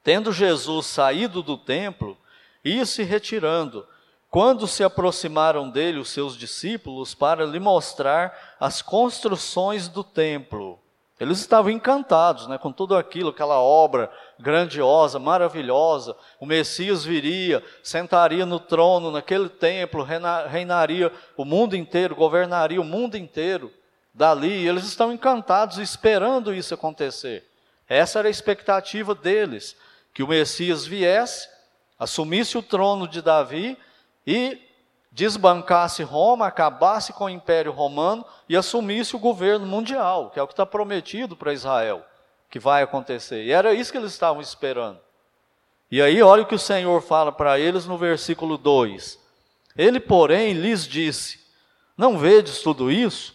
Tendo 0.04 0.32
Jesus 0.32 0.87
saído 0.87 1.42
do 1.42 1.56
templo, 1.56 2.16
ia 2.62 2.84
se 2.84 3.02
retirando, 3.02 3.87
quando 4.28 4.66
se 4.66 4.84
aproximaram 4.84 5.70
dele 5.70 5.99
os 5.99 6.11
seus 6.11 6.37
discípulos 6.37 7.14
para 7.14 7.46
lhe 7.46 7.58
mostrar 7.58 8.56
as 8.61 8.82
construções 8.82 9.88
do 9.88 10.04
templo. 10.04 10.78
Eles 11.18 11.38
estavam 11.38 11.70
encantados 11.70 12.46
né, 12.49 12.58
com 12.58 12.70
tudo 12.70 12.96
aquilo, 12.96 13.30
aquela 13.30 13.58
obra 13.61 14.11
grandiosa, 14.38 15.18
maravilhosa. 15.18 16.14
O 16.38 16.44
Messias 16.44 17.04
viria, 17.04 17.64
sentaria 17.82 18.44
no 18.44 18.61
trono 18.61 19.11
naquele 19.11 19.49
templo, 19.49 20.06
reinaria 20.50 21.11
o 21.37 21.44
mundo 21.44 21.76
inteiro, 21.76 22.14
governaria 22.14 22.80
o 22.80 22.84
mundo 22.84 23.16
inteiro 23.16 23.73
dali. 24.12 24.66
Eles 24.66 24.84
estão 24.84 25.12
encantados, 25.12 25.78
esperando 25.78 26.52
isso 26.52 26.75
acontecer. 26.75 27.49
Essa 27.88 28.18
era 28.18 28.28
a 28.28 28.30
expectativa 28.30 29.14
deles: 29.14 29.76
que 30.14 30.23
o 30.23 30.28
Messias 30.28 30.87
viesse, 30.87 31.49
assumisse 31.99 32.56
o 32.56 32.62
trono 32.62 33.09
de 33.09 33.21
Davi 33.21 33.76
e 34.25 34.59
desbancasse 35.11 36.02
Roma, 36.04 36.47
acabasse 36.47 37.12
com 37.12 37.25
o 37.25 37.30
Império 37.30 37.73
Romano 37.73 38.25
e 38.49 38.56
assumisse 38.56 39.16
o 39.16 39.18
governo 39.18 39.66
mundial, 39.66 40.30
que 40.30 40.38
é 40.38 40.42
o 40.42 40.47
que 40.47 40.52
está 40.52 40.64
prometido 40.64 41.37
para 41.37 41.52
Israel, 41.52 42.04
que 42.49 42.61
vai 42.61 42.83
acontecer. 42.83 43.44
E 43.44 43.50
era 43.50 43.75
isso 43.75 43.90
que 43.90 43.99
eles 43.99 44.12
estavam 44.12 44.40
esperando. 44.40 45.00
E 45.90 46.00
aí, 46.00 46.23
olha 46.23 46.42
o 46.42 46.47
que 46.47 46.54
o 46.54 46.59
Senhor 46.59 47.02
fala 47.02 47.30
para 47.30 47.59
eles 47.59 47.85
no 47.85 47.99
versículo 47.99 48.56
2: 48.56 49.18
Ele, 49.76 50.00
porém, 50.00 50.52
lhes 50.52 50.87
disse: 50.87 51.40
Não 51.97 52.16
vedes 52.18 52.61
tudo 52.62 52.90
isso? 52.90 53.35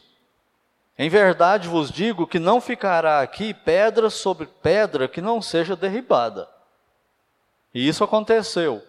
Em 0.97 1.09
verdade 1.09 1.69
vos 1.69 1.89
digo 1.89 2.27
que 2.27 2.39
não 2.39 2.59
ficará 2.59 3.21
aqui 3.21 3.53
pedra 3.53 4.09
sobre 4.09 4.47
pedra 4.47 5.07
que 5.07 5.21
não 5.21 5.41
seja 5.41 5.73
derribada. 5.73 6.49
E 7.73 7.87
isso 7.87 8.03
aconteceu. 8.03 8.83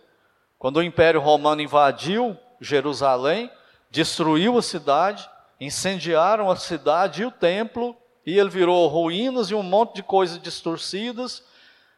Quando 0.58 0.78
o 0.78 0.82
Império 0.82 1.20
Romano 1.20 1.62
invadiu 1.62 2.36
Jerusalém, 2.60 3.50
destruiu 3.90 4.58
a 4.58 4.62
cidade, 4.62 5.28
incendiaram 5.60 6.50
a 6.50 6.56
cidade 6.56 7.22
e 7.22 7.26
o 7.26 7.30
templo, 7.30 7.96
e 8.24 8.38
ele 8.38 8.50
virou 8.50 8.86
ruínas 8.86 9.50
e 9.50 9.54
um 9.54 9.62
monte 9.62 9.96
de 9.96 10.02
coisas 10.02 10.40
distorcidas. 10.40 11.42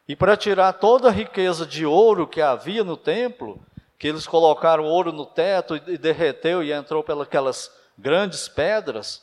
E 0.08 0.16
para 0.16 0.36
tirar 0.36 0.74
toda 0.74 1.08
a 1.08 1.12
riqueza 1.12 1.66
de 1.66 1.84
ouro 1.84 2.26
que 2.26 2.40
havia 2.40 2.82
no 2.84 2.96
templo, 2.96 3.60
que 3.98 4.08
eles 4.08 4.26
colocaram 4.26 4.84
ouro 4.84 5.12
no 5.12 5.24
teto 5.24 5.76
e 5.76 5.96
derreteu 5.96 6.62
e 6.62 6.72
entrou 6.72 7.04
pelas 7.04 7.70
grandes 7.96 8.48
pedras, 8.48 9.22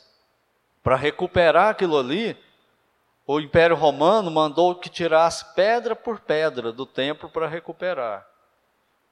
para 0.82 0.96
recuperar 0.96 1.68
aquilo 1.68 1.98
ali, 1.98 2.36
o 3.32 3.40
Império 3.40 3.76
Romano 3.76 4.28
mandou 4.28 4.74
que 4.74 4.88
tirasse 4.88 5.44
pedra 5.54 5.94
por 5.94 6.18
pedra 6.18 6.72
do 6.72 6.84
templo 6.84 7.28
para 7.28 7.46
recuperar. 7.46 8.26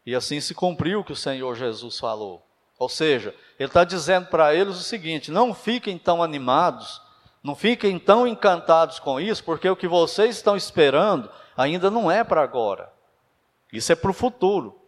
E 0.05 0.13
assim 0.13 0.41
se 0.41 0.55
cumpriu 0.55 1.01
o 1.01 1.05
que 1.05 1.13
o 1.13 1.17
Senhor 1.17 1.55
Jesus 1.55 2.01
falou. 2.01 2.45
Ou 2.81 2.89
seja, 2.89 3.33
ele 3.61 3.69
está 3.69 3.85
dizendo 3.85 4.27
para 4.27 4.53
eles 4.53 4.77
o 4.77 4.83
seguinte: 4.83 5.31
não 5.31 5.55
fiquem 5.55 5.97
tão 5.97 6.21
animados, 6.21 7.01
não 7.45 7.55
fiquem 7.55 7.97
tão 7.97 8.27
encantados 8.27 8.99
com 8.99 9.21
isso, 9.21 9.45
porque 9.45 9.71
o 9.71 9.77
que 9.77 9.87
vocês 9.87 10.35
estão 10.35 10.57
esperando 10.57 11.31
ainda 11.57 11.89
não 11.89 12.11
é 12.11 12.25
para 12.25 12.43
agora. 12.43 12.93
Isso 13.73 13.93
é 13.93 13.95
para 13.95 14.11
o 14.11 14.15
futuro. 14.15 14.81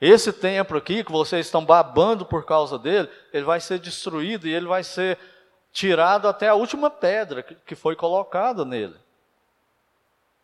Esse 0.00 0.32
templo 0.32 0.78
aqui, 0.78 1.04
que 1.04 1.12
vocês 1.12 1.44
estão 1.44 1.62
babando 1.62 2.24
por 2.24 2.46
causa 2.46 2.78
dele, 2.78 3.10
ele 3.34 3.44
vai 3.44 3.60
ser 3.60 3.78
destruído 3.78 4.48
e 4.48 4.54
ele 4.54 4.66
vai 4.66 4.82
ser 4.82 5.18
tirado 5.72 6.28
até 6.28 6.48
a 6.48 6.54
última 6.54 6.90
pedra 6.90 7.42
que 7.42 7.74
foi 7.74 7.96
colocada 7.96 8.64
nele. 8.64 8.96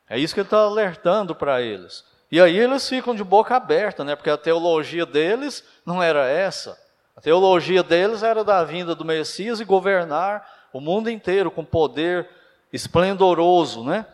É 0.09 0.19
isso 0.19 0.35
que 0.35 0.41
ele 0.41 0.47
está 0.47 0.61
alertando 0.61 1.35
para 1.35 1.61
eles. 1.61 2.05
E 2.31 2.41
aí 2.41 2.59
eles 2.59 2.89
ficam 2.89 3.15
de 3.15 3.23
boca 3.23 3.57
aberta, 3.57 4.05
né? 4.05 4.17
Porque 4.17 4.31
a 4.31 4.37
teologia 4.39 5.05
deles 5.05 5.65
não 5.85 6.03
era 6.03 6.27
essa. 6.27 6.79
A 7.17 7.21
teologia 7.21 7.83
deles 7.83 8.23
era 8.23 8.43
da 8.45 8.63
vinda 8.65 8.95
do 8.95 9.05
Messias 9.05 9.61
e 9.61 9.65
governar 9.65 10.69
o 10.73 10.81
mundo 10.81 11.11
inteiro 11.11 11.51
com 11.51 11.65
poder 11.65 12.29
esplendoroso, 12.73 13.85
né? 13.85 14.07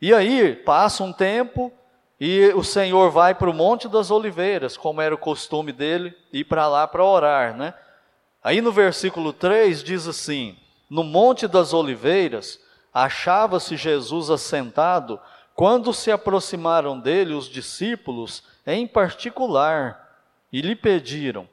E 0.00 0.12
aí 0.12 0.54
passa 0.54 1.04
um 1.04 1.12
tempo 1.12 1.72
e 2.20 2.52
o 2.54 2.62
Senhor 2.62 3.10
vai 3.10 3.34
para 3.34 3.50
o 3.50 3.54
Monte 3.54 3.88
das 3.88 4.10
Oliveiras, 4.10 4.76
como 4.76 5.00
era 5.00 5.14
o 5.14 5.18
costume 5.18 5.72
dele, 5.72 6.16
ir 6.32 6.44
para 6.44 6.68
lá 6.68 6.86
para 6.86 7.04
orar, 7.04 7.56
né? 7.56 7.74
Aí 8.42 8.60
no 8.60 8.72
versículo 8.72 9.32
3 9.32 9.82
diz 9.82 10.08
assim: 10.08 10.56
No 10.90 11.04
Monte 11.04 11.46
das 11.46 11.72
Oliveiras 11.72 12.60
achava-se 12.92 13.76
Jesus 13.76 14.30
assentado 14.30 15.20
quando 15.54 15.92
se 15.92 16.10
aproximaram 16.10 16.98
dele 16.98 17.34
os 17.34 17.48
discípulos, 17.48 18.42
em 18.66 18.86
particular, 18.86 20.18
e 20.52 20.60
lhe 20.60 20.74
pediram: 20.74 21.48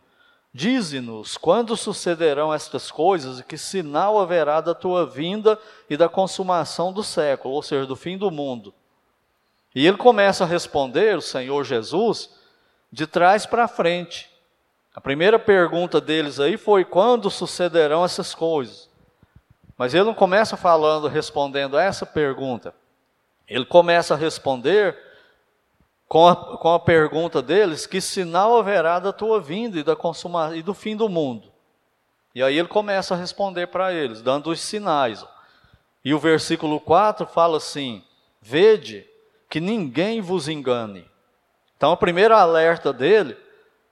Dize-nos 0.51 1.37
quando 1.37 1.77
sucederão 1.77 2.51
estas 2.53 2.89
coisas 2.89 3.39
e 3.39 3.43
que 3.43 3.57
sinal 3.57 4.19
haverá 4.19 4.61
da 4.61 4.73
tua 4.73 5.05
vinda 5.05 5.59
e 5.89 5.95
da 5.95 6.09
consumação 6.09 6.91
do 6.91 7.03
século, 7.03 7.53
ou 7.53 7.61
seja, 7.61 7.85
do 7.85 7.95
fim 7.95 8.17
do 8.17 8.31
mundo. 8.31 8.73
E 9.75 9.85
ele 9.85 9.97
começa 9.97 10.43
a 10.43 10.47
responder, 10.47 11.15
o 11.15 11.21
Senhor 11.21 11.63
Jesus, 11.63 12.31
de 12.91 13.05
trás 13.05 13.45
para 13.45 13.67
frente. 13.67 14.27
A 14.99 15.01
primeira 15.01 15.39
pergunta 15.39 16.01
deles 16.01 16.41
aí 16.41 16.57
foi: 16.57 16.83
quando 16.83 17.29
sucederão 17.29 18.03
essas 18.03 18.35
coisas? 18.35 18.89
Mas 19.77 19.93
ele 19.93 20.03
não 20.03 20.13
começa 20.13 20.57
falando, 20.57 21.07
respondendo 21.07 21.77
a 21.77 21.81
essa 21.81 22.05
pergunta. 22.05 22.75
Ele 23.47 23.63
começa 23.63 24.13
a 24.13 24.17
responder 24.17 24.97
com 26.05 26.27
a, 26.27 26.35
com 26.57 26.73
a 26.73 26.79
pergunta 26.81 27.41
deles: 27.41 27.87
que 27.87 28.01
sinal 28.01 28.57
haverá 28.57 28.99
da 28.99 29.13
tua 29.13 29.39
vinda 29.39 29.79
e, 29.79 29.83
da 29.83 29.95
consuma, 29.95 30.53
e 30.53 30.61
do 30.61 30.73
fim 30.73 30.97
do 30.97 31.07
mundo? 31.07 31.49
E 32.35 32.43
aí 32.43 32.59
ele 32.59 32.67
começa 32.67 33.13
a 33.13 33.17
responder 33.17 33.67
para 33.67 33.93
eles, 33.93 34.21
dando 34.21 34.49
os 34.49 34.59
sinais. 34.59 35.25
E 36.03 36.13
o 36.13 36.19
versículo 36.19 36.77
4 36.77 37.25
fala 37.25 37.55
assim: 37.55 38.03
Vede 38.41 39.07
que 39.49 39.61
ninguém 39.61 40.19
vos 40.19 40.49
engane. 40.49 41.09
Então, 41.77 41.93
a 41.93 41.97
primeira 41.97 42.37
alerta 42.37 42.91
dele 42.91 43.37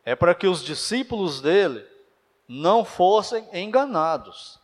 é 0.07 0.15
para 0.15 0.33
que 0.33 0.47
os 0.47 0.63
discípulos 0.63 1.41
dele 1.41 1.85
não 2.47 2.85
fossem 2.85 3.45
enganados. 3.51 4.57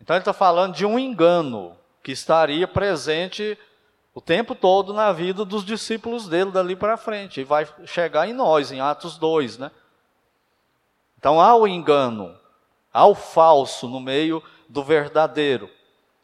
Então, 0.00 0.14
ele 0.14 0.20
está 0.20 0.32
falando 0.32 0.72
de 0.72 0.86
um 0.86 0.96
engano 0.96 1.76
que 2.00 2.12
estaria 2.12 2.68
presente 2.68 3.58
o 4.14 4.20
tempo 4.20 4.54
todo 4.54 4.94
na 4.94 5.10
vida 5.10 5.44
dos 5.44 5.64
discípulos 5.64 6.28
dele 6.28 6.52
dali 6.52 6.76
para 6.76 6.96
frente. 6.96 7.40
E 7.40 7.44
vai 7.44 7.66
chegar 7.84 8.28
em 8.28 8.32
nós, 8.32 8.70
em 8.70 8.80
Atos 8.80 9.18
2, 9.18 9.58
né? 9.58 9.72
Então 11.18 11.40
há 11.40 11.56
o 11.56 11.66
engano, 11.66 12.38
há 12.92 13.04
o 13.06 13.16
falso 13.16 13.88
no 13.88 13.98
meio 13.98 14.40
do 14.68 14.84
verdadeiro. 14.84 15.68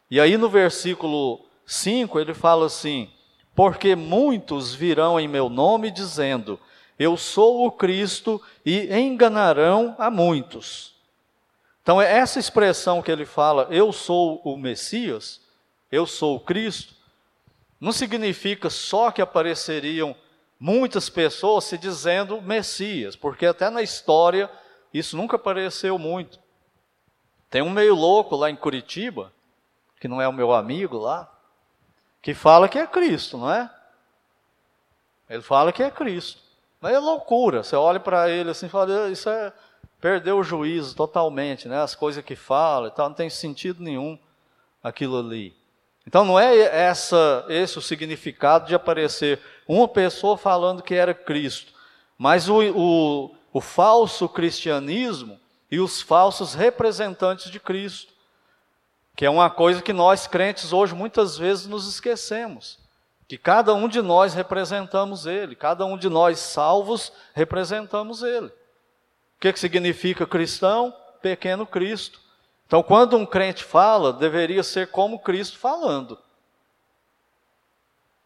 E 0.08 0.20
aí 0.20 0.36
no 0.36 0.48
versículo 0.48 1.44
5 1.66 2.20
ele 2.20 2.34
fala 2.34 2.66
assim: 2.66 3.10
Porque 3.52 3.96
muitos 3.96 4.72
virão 4.72 5.18
em 5.18 5.26
meu 5.26 5.48
nome 5.48 5.90
dizendo: 5.90 6.58
Eu 6.98 7.16
sou 7.16 7.66
o 7.66 7.72
Cristo, 7.72 8.40
e 8.64 8.92
enganarão 8.96 9.94
a 9.98 10.10
muitos. 10.10 10.94
Então, 11.82 12.00
é 12.00 12.10
essa 12.10 12.38
expressão 12.38 13.02
que 13.02 13.12
ele 13.12 13.24
fala, 13.24 13.68
eu 13.70 13.92
sou 13.92 14.40
o 14.44 14.56
Messias, 14.56 15.40
eu 15.90 16.06
sou 16.06 16.36
o 16.36 16.40
Cristo, 16.40 16.94
não 17.80 17.92
significa 17.92 18.70
só 18.70 19.10
que 19.10 19.22
apareceriam 19.22 20.16
muitas 20.58 21.08
pessoas 21.08 21.64
se 21.64 21.76
dizendo 21.76 22.40
Messias, 22.40 23.14
porque 23.14 23.46
até 23.46 23.70
na 23.70 23.82
história 23.82 24.50
isso 24.92 25.16
nunca 25.16 25.36
apareceu 25.36 25.98
muito. 25.98 26.40
Tem 27.50 27.62
um 27.62 27.70
meio 27.70 27.94
louco 27.94 28.34
lá 28.34 28.50
em 28.50 28.56
Curitiba, 28.56 29.32
que 30.00 30.08
não 30.08 30.20
é 30.20 30.26
o 30.26 30.32
meu 30.32 30.52
amigo 30.52 30.98
lá, 30.98 31.30
que 32.20 32.34
fala 32.34 32.68
que 32.68 32.78
é 32.78 32.86
Cristo, 32.86 33.38
não 33.38 33.52
é? 33.52 33.70
Ele 35.28 35.42
fala 35.42 35.72
que 35.72 35.82
é 35.82 35.90
Cristo. 35.90 36.45
Mas 36.80 36.94
é 36.94 36.98
loucura. 36.98 37.62
Você 37.62 37.76
olha 37.76 38.00
para 38.00 38.30
ele 38.30 38.50
assim 38.50 38.66
e 38.66 38.68
fala, 38.68 39.10
isso 39.10 39.28
é 39.28 39.52
perder 40.00 40.32
o 40.32 40.42
juízo 40.42 40.94
totalmente, 40.94 41.68
né? 41.68 41.80
As 41.80 41.94
coisas 41.94 42.24
que 42.24 42.36
fala 42.36 42.88
e 42.88 42.90
tal, 42.90 43.08
não 43.08 43.16
tem 43.16 43.30
sentido 43.30 43.82
nenhum 43.82 44.18
aquilo 44.82 45.18
ali. 45.18 45.56
Então 46.06 46.24
não 46.24 46.38
é 46.38 46.56
essa, 46.56 47.44
esse 47.48 47.78
o 47.78 47.82
significado 47.82 48.66
de 48.66 48.74
aparecer 48.74 49.40
uma 49.66 49.88
pessoa 49.88 50.38
falando 50.38 50.82
que 50.82 50.94
era 50.94 51.12
Cristo, 51.12 51.72
mas 52.16 52.48
o, 52.48 52.60
o, 52.62 53.34
o 53.52 53.60
falso 53.60 54.28
cristianismo 54.28 55.40
e 55.68 55.80
os 55.80 56.00
falsos 56.00 56.54
representantes 56.54 57.50
de 57.50 57.58
Cristo, 57.58 58.12
que 59.16 59.26
é 59.26 59.30
uma 59.30 59.50
coisa 59.50 59.82
que 59.82 59.92
nós 59.92 60.28
crentes 60.28 60.72
hoje 60.72 60.94
muitas 60.94 61.36
vezes 61.36 61.66
nos 61.66 61.88
esquecemos, 61.88 62.78
que 63.28 63.36
cada 63.36 63.74
um 63.74 63.88
de 63.88 64.00
nós 64.00 64.34
representamos 64.34 65.26
Ele, 65.26 65.56
cada 65.56 65.84
um 65.84 65.98
de 65.98 66.08
nós 66.08 66.38
salvos 66.38 67.12
representamos 67.34 68.22
Ele. 68.22 68.46
O 68.46 69.40
que, 69.40 69.52
que 69.52 69.58
significa 69.58 70.26
cristão? 70.26 70.94
Pequeno 71.20 71.66
Cristo. 71.66 72.20
Então, 72.66 72.82
quando 72.82 73.16
um 73.16 73.26
crente 73.26 73.62
fala, 73.64 74.12
deveria 74.12 74.62
ser 74.62 74.88
como 74.88 75.18
Cristo 75.18 75.58
falando. 75.58 76.18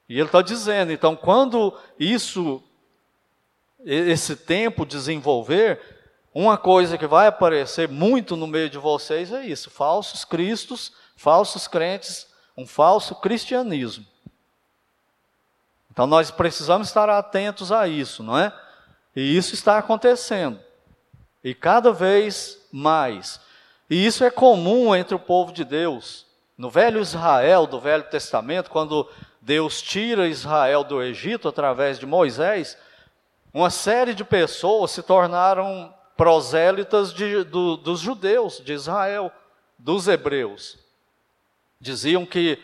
E 0.08 0.14
ele 0.14 0.26
está 0.26 0.42
dizendo, 0.42 0.92
então, 0.92 1.14
quando 1.14 1.78
isso, 1.98 2.62
esse 3.84 4.34
tempo 4.34 4.84
desenvolver, 4.84 5.80
uma 6.34 6.56
coisa 6.56 6.96
que 6.96 7.06
vai 7.06 7.26
aparecer 7.26 7.88
muito 7.88 8.36
no 8.36 8.46
meio 8.46 8.70
de 8.70 8.78
vocês 8.78 9.32
é 9.32 9.44
isso: 9.46 9.70
falsos 9.70 10.24
cristos, 10.24 10.92
falsos 11.16 11.68
crentes, 11.68 12.26
um 12.56 12.66
falso 12.66 13.14
cristianismo. 13.16 14.06
Então, 15.90 16.06
nós 16.06 16.30
precisamos 16.30 16.88
estar 16.88 17.08
atentos 17.08 17.72
a 17.72 17.88
isso, 17.88 18.22
não 18.22 18.38
é? 18.38 18.52
E 19.14 19.36
isso 19.36 19.54
está 19.54 19.78
acontecendo. 19.78 20.58
E 21.42 21.54
cada 21.54 21.92
vez 21.92 22.58
mais. 22.72 23.40
E 23.88 24.06
isso 24.06 24.22
é 24.24 24.30
comum 24.30 24.94
entre 24.94 25.14
o 25.14 25.18
povo 25.18 25.52
de 25.52 25.64
Deus. 25.64 26.26
No 26.56 26.70
velho 26.70 27.00
Israel, 27.00 27.66
do 27.66 27.80
Velho 27.80 28.04
Testamento, 28.04 28.70
quando 28.70 29.08
Deus 29.40 29.80
tira 29.80 30.28
Israel 30.28 30.84
do 30.84 31.02
Egito 31.02 31.48
através 31.48 31.98
de 31.98 32.06
Moisés, 32.06 32.76
uma 33.52 33.70
série 33.70 34.14
de 34.14 34.24
pessoas 34.24 34.90
se 34.90 35.02
tornaram 35.02 35.92
prosélitas 36.16 37.12
de, 37.14 37.42
do, 37.44 37.76
dos 37.76 38.00
judeus 38.00 38.60
de 38.62 38.74
Israel, 38.74 39.32
dos 39.78 40.06
hebreus. 40.06 40.78
Diziam 41.80 42.26
que 42.26 42.58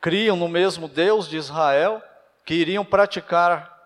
criam 0.00 0.36
no 0.36 0.48
mesmo 0.48 0.86
Deus 0.86 1.28
de 1.28 1.36
Israel, 1.36 2.00
que 2.44 2.54
iriam 2.54 2.84
praticar 2.84 3.78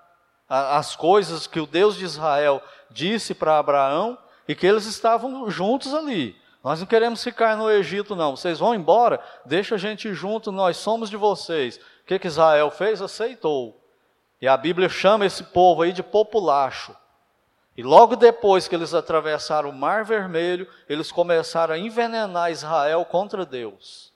as 0.49 0.95
coisas 0.95 1.47
que 1.47 1.61
o 1.61 1.67
Deus 1.67 1.97
de 1.97 2.05
Israel 2.05 2.63
disse 2.91 3.35
para 3.35 3.59
Abraão 3.59 4.19
e 4.47 4.55
que 4.55 4.67
eles 4.67 4.87
estavam 4.87 5.51
juntos 5.51 5.95
ali. 5.95 6.37
Nós 6.63 6.81
não 6.81 6.87
queremos 6.87 7.23
ficar 7.23 7.57
no 7.57 7.71
Egito, 7.71 8.17
não. 8.17 8.37
Vocês 8.37 8.59
vão 8.59 8.75
embora, 8.75 9.21
deixa 9.45 9.75
a 9.75 9.79
gente 9.79 10.15
junto, 10.15 10.51
nós 10.51 10.77
somos 10.77 11.11
de 11.11 11.17
vocês. 11.17 11.77
O 11.77 12.07
que, 12.07 12.19
que 12.19 12.27
Israel 12.27 12.71
fez? 12.71 13.03
Aceitou. 13.03 13.81
E 14.41 14.49
a 14.49 14.57
Bíblia 14.57 14.89
chama 14.89 15.27
esse 15.27 15.45
povo 15.45 15.83
aí 15.83 15.93
de 15.93 16.03
populacho. 16.03 16.97
E 17.77 17.83
logo 17.83 18.15
depois 18.15 18.69
que 18.69 18.75
eles 18.75 18.95
atravessaram 18.95 19.71
o 19.71 19.73
Mar 19.73 20.05
Vermelho, 20.05 20.69
eles 20.89 21.11
começaram 21.11 21.75
a 21.75 21.79
envenenar 21.79 22.51
Israel 22.51 23.05
contra 23.05 23.45
Deus. 23.45 24.13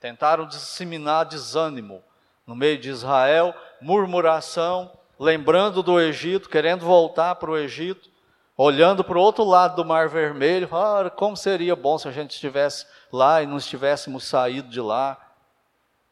Tentaram 0.00 0.46
disseminar 0.46 1.24
desânimo 1.24 2.02
no 2.48 2.56
meio 2.56 2.78
de 2.78 2.88
Israel, 2.88 3.54
murmuração, 3.80 4.90
lembrando 5.20 5.84
do 5.84 6.00
Egito, 6.00 6.48
querendo 6.48 6.84
voltar 6.84 7.36
para 7.36 7.52
o 7.52 7.56
Egito 7.56 8.10
olhando 8.58 9.04
para 9.04 9.16
o 9.16 9.20
outro 9.20 9.44
lado 9.44 9.76
do 9.76 9.84
Mar 9.84 10.08
Vermelho, 10.08 10.68
ah, 10.74 11.08
como 11.08 11.36
seria 11.36 11.76
bom 11.76 11.96
se 11.96 12.08
a 12.08 12.10
gente 12.10 12.32
estivesse 12.32 12.84
lá 13.12 13.40
e 13.40 13.46
não 13.46 13.56
estivéssemos 13.56 14.24
saído 14.24 14.68
de 14.68 14.80
lá. 14.80 15.16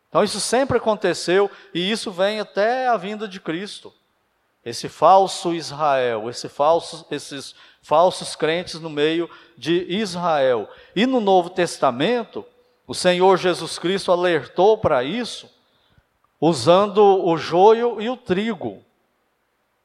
Então 0.09 0.22
isso 0.22 0.38
sempre 0.38 0.79
aconteceu 0.79 1.51
e 1.75 1.90
isso 1.90 2.12
vem 2.12 2.38
até 2.38 2.87
a 2.87 2.96
vinda 2.96 3.27
de 3.27 3.40
Cristo. 3.40 3.92
Esse 4.64 4.88
falso 4.88 5.53
Israel, 5.53 6.31
esse 6.31 6.49
falso, 6.49 7.05
esses 7.11 7.53
falsos 7.83 8.37
crentes 8.37 8.81
no 8.81 8.88
meio 8.88 9.29
de 9.59 9.85
Israel. 9.88 10.68
E 10.94 11.05
no 11.05 11.20
Novo 11.20 11.51
Testamento, 11.51 12.46
o 12.87 12.94
Senhor 12.94 13.37
Jesus 13.38 13.77
Cristo 13.77 14.12
alertou 14.12 14.79
para 14.79 15.03
isso, 15.03 15.51
usando 16.46 17.26
o 17.26 17.37
joio 17.37 18.00
e 18.00 18.09
o 18.09 18.16
trigo. 18.16 18.80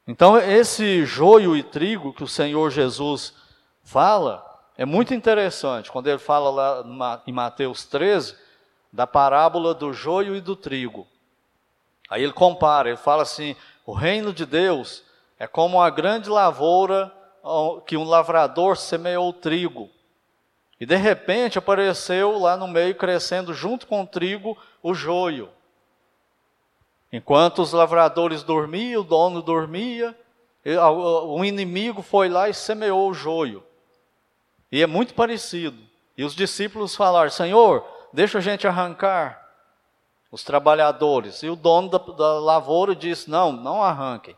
Então, 0.06 0.38
esse 0.38 1.04
joio 1.04 1.56
e 1.56 1.62
trigo 1.62 2.12
que 2.12 2.22
o 2.22 2.28
Senhor 2.28 2.70
Jesus 2.70 3.34
fala 3.82 4.48
é 4.76 4.84
muito 4.84 5.12
interessante. 5.12 5.90
Quando 5.90 6.06
ele 6.06 6.18
fala 6.18 6.84
lá 6.84 7.22
em 7.26 7.32
Mateus 7.32 7.84
13, 7.84 8.36
da 8.92 9.08
parábola 9.08 9.74
do 9.74 9.92
joio 9.92 10.36
e 10.36 10.40
do 10.40 10.54
trigo. 10.54 11.08
Aí 12.08 12.22
ele 12.22 12.32
compara, 12.32 12.90
ele 12.90 12.96
fala 12.96 13.22
assim: 13.22 13.56
o 13.84 13.92
reino 13.92 14.32
de 14.32 14.46
Deus 14.46 15.02
é 15.38 15.48
como 15.48 15.78
uma 15.78 15.90
grande 15.90 16.30
lavoura 16.30 17.12
que 17.86 17.96
um 17.96 18.04
lavrador 18.04 18.76
semeou 18.76 19.32
trigo. 19.32 19.90
E 20.78 20.86
de 20.86 20.96
repente 20.96 21.58
apareceu 21.58 22.38
lá 22.38 22.56
no 22.56 22.68
meio, 22.68 22.94
crescendo 22.94 23.52
junto 23.52 23.86
com 23.86 24.02
o 24.02 24.06
trigo, 24.06 24.56
o 24.80 24.94
joio. 24.94 25.48
Enquanto 27.12 27.60
os 27.60 27.72
lavradores 27.72 28.42
dormiam, 28.42 29.02
o 29.02 29.04
dono 29.04 29.42
dormia, 29.42 30.16
o 30.64 31.44
inimigo 31.44 32.00
foi 32.00 32.28
lá 32.28 32.48
e 32.48 32.54
semeou 32.54 33.10
o 33.10 33.14
joio. 33.14 33.62
E 34.70 34.82
é 34.82 34.86
muito 34.86 35.12
parecido. 35.12 35.76
E 36.16 36.24
os 36.24 36.34
discípulos 36.34 36.96
falaram: 36.96 37.30
Senhor, 37.30 37.86
deixa 38.12 38.38
a 38.38 38.40
gente 38.40 38.66
arrancar 38.66 39.46
os 40.30 40.42
trabalhadores. 40.42 41.42
E 41.42 41.50
o 41.50 41.56
dono 41.56 41.90
da, 41.90 41.98
da 41.98 42.40
lavoura 42.40 42.96
disse: 42.96 43.28
Não, 43.28 43.52
não 43.52 43.82
arranquem, 43.82 44.36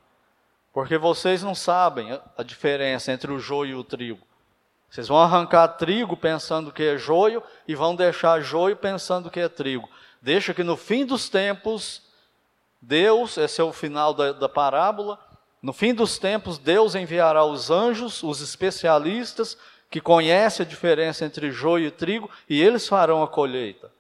porque 0.73 0.99
vocês 0.99 1.45
não 1.45 1.55
sabem 1.55 2.19
a 2.37 2.43
diferença 2.43 3.13
entre 3.13 3.31
o 3.31 3.39
joio 3.39 3.71
e 3.71 3.75
o 3.77 3.85
trigo. 3.85 4.27
Vocês 4.91 5.09
vão 5.09 5.19
arrancar 5.19 5.69
trigo 5.69 6.17
pensando 6.17 6.73
que 6.73 6.83
é 6.83 6.99
joio 6.99 7.43
e 7.67 7.75
vão 7.75 7.95
deixar 7.95 8.41
joio 8.41 8.77
pensando 8.77 9.31
que 9.31 9.41
é 9.41 9.49
trigo. 9.49 9.89
Deixa 10.23 10.55
que 10.55 10.63
no 10.63 10.77
fim 10.77 11.05
dos 11.05 11.29
tempos 11.29 12.04
Deus, 12.87 13.37
esse 13.39 13.61
é 13.61 13.65
o 13.65 13.73
final 13.73 14.13
da, 14.13 14.33
da 14.33 14.49
parábola, 14.49 15.19
no 15.65 15.73
fim 15.73 15.95
dos 15.95 16.19
tempos, 16.19 16.59
Deus 16.59 16.95
enviará 16.95 17.43
os 17.43 17.71
anjos, 17.71 18.23
os 18.23 18.43
especialistas, 18.43 19.57
que 19.91 19.99
conhecem 19.99 20.67
a 20.67 20.69
diferença 20.69 21.25
entre 21.25 21.51
joio 21.51 21.87
e 21.87 21.91
trigo, 21.91 22.29
e 22.47 22.61
eles 22.61 22.87
farão 22.87 23.23
a 23.23 23.29
colheita. 23.29 23.91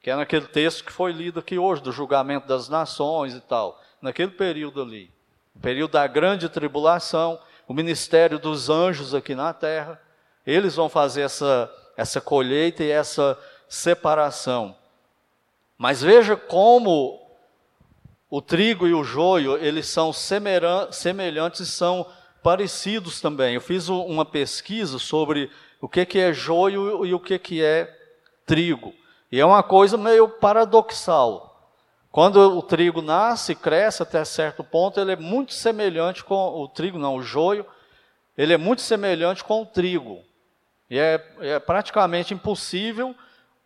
Que 0.00 0.10
é 0.10 0.16
naquele 0.16 0.46
texto 0.46 0.84
que 0.84 0.92
foi 0.92 1.12
lido 1.12 1.40
aqui 1.40 1.58
hoje, 1.58 1.82
do 1.82 1.92
julgamento 1.92 2.48
das 2.48 2.70
nações 2.70 3.34
e 3.34 3.40
tal. 3.40 3.78
Naquele 4.00 4.30
período 4.30 4.80
ali. 4.80 5.10
O 5.54 5.60
período 5.60 5.92
da 5.92 6.06
grande 6.06 6.48
tribulação, 6.48 7.38
o 7.68 7.74
ministério 7.74 8.38
dos 8.38 8.70
anjos 8.70 9.14
aqui 9.14 9.34
na 9.34 9.52
terra. 9.52 10.00
Eles 10.46 10.76
vão 10.76 10.88
fazer 10.88 11.22
essa, 11.22 11.70
essa 11.94 12.22
colheita 12.22 12.82
e 12.82 12.90
essa 12.90 13.38
separação. 13.68 14.74
Mas 15.76 16.00
veja 16.00 16.36
como 16.36 17.25
o 18.28 18.42
trigo 18.42 18.86
e 18.88 18.94
o 18.94 19.04
joio, 19.04 19.56
eles 19.56 19.86
são 19.86 20.12
semelhantes, 20.12 21.68
são 21.68 22.06
parecidos 22.42 23.20
também. 23.20 23.54
Eu 23.54 23.60
fiz 23.60 23.88
uma 23.88 24.24
pesquisa 24.24 24.98
sobre 24.98 25.50
o 25.80 25.88
que, 25.88 26.18
é 26.18 26.32
joio 26.32 27.06
e 27.06 27.14
o 27.14 27.20
que, 27.20 27.62
é 27.62 27.92
trigo. 28.44 28.92
E 29.30 29.38
é 29.38 29.46
uma 29.46 29.62
coisa 29.62 29.96
meio 29.96 30.28
paradoxal. 30.28 31.70
Quando 32.10 32.36
o 32.36 32.62
trigo 32.62 33.00
nasce, 33.00 33.54
cresce 33.54 34.02
até 34.02 34.24
certo 34.24 34.64
ponto, 34.64 34.98
ele 34.98 35.12
é 35.12 35.16
muito 35.16 35.52
semelhante 35.52 36.24
com 36.24 36.34
o 36.34 36.66
trigo, 36.66 36.98
não, 36.98 37.16
o 37.16 37.22
joio, 37.22 37.66
ele 38.36 38.54
é 38.54 38.56
muito 38.56 38.82
semelhante 38.82 39.44
com 39.44 39.62
o 39.62 39.66
trigo. 39.66 40.24
E 40.88 40.98
é, 40.98 41.34
é 41.40 41.58
praticamente 41.58 42.32
impossível, 42.32 43.14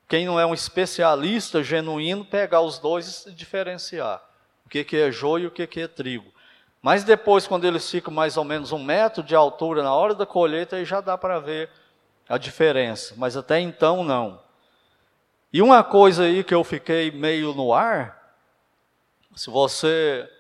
quem 0.08 0.26
não 0.26 0.38
é 0.38 0.44
um 0.44 0.52
especialista 0.52 1.62
genuíno, 1.62 2.24
pegar 2.24 2.60
os 2.60 2.78
dois 2.78 3.24
e 3.26 3.32
diferenciar 3.32 4.29
que, 4.70 4.84
que 4.84 4.96
é 4.96 5.10
joio 5.10 5.44
e 5.44 5.46
o 5.48 5.50
que, 5.50 5.66
que 5.66 5.80
é 5.80 5.88
trigo. 5.88 6.32
Mas 6.80 7.04
depois, 7.04 7.46
quando 7.46 7.66
eles 7.66 7.90
ficam 7.90 8.12
mais 8.12 8.36
ou 8.36 8.44
menos 8.44 8.72
um 8.72 8.82
metro 8.82 9.22
de 9.22 9.34
altura 9.34 9.82
na 9.82 9.92
hora 9.92 10.14
da 10.14 10.24
colheita, 10.24 10.76
aí 10.76 10.84
já 10.84 11.00
dá 11.00 11.18
para 11.18 11.38
ver 11.38 11.68
a 12.28 12.38
diferença, 12.38 13.14
mas 13.18 13.36
até 13.36 13.58
então 13.60 14.04
não. 14.04 14.40
E 15.52 15.60
uma 15.60 15.82
coisa 15.82 16.22
aí 16.22 16.44
que 16.44 16.54
eu 16.54 16.62
fiquei 16.62 17.10
meio 17.10 17.52
no 17.52 17.74
ar, 17.74 18.36
se 19.34 19.50
você 19.50 20.30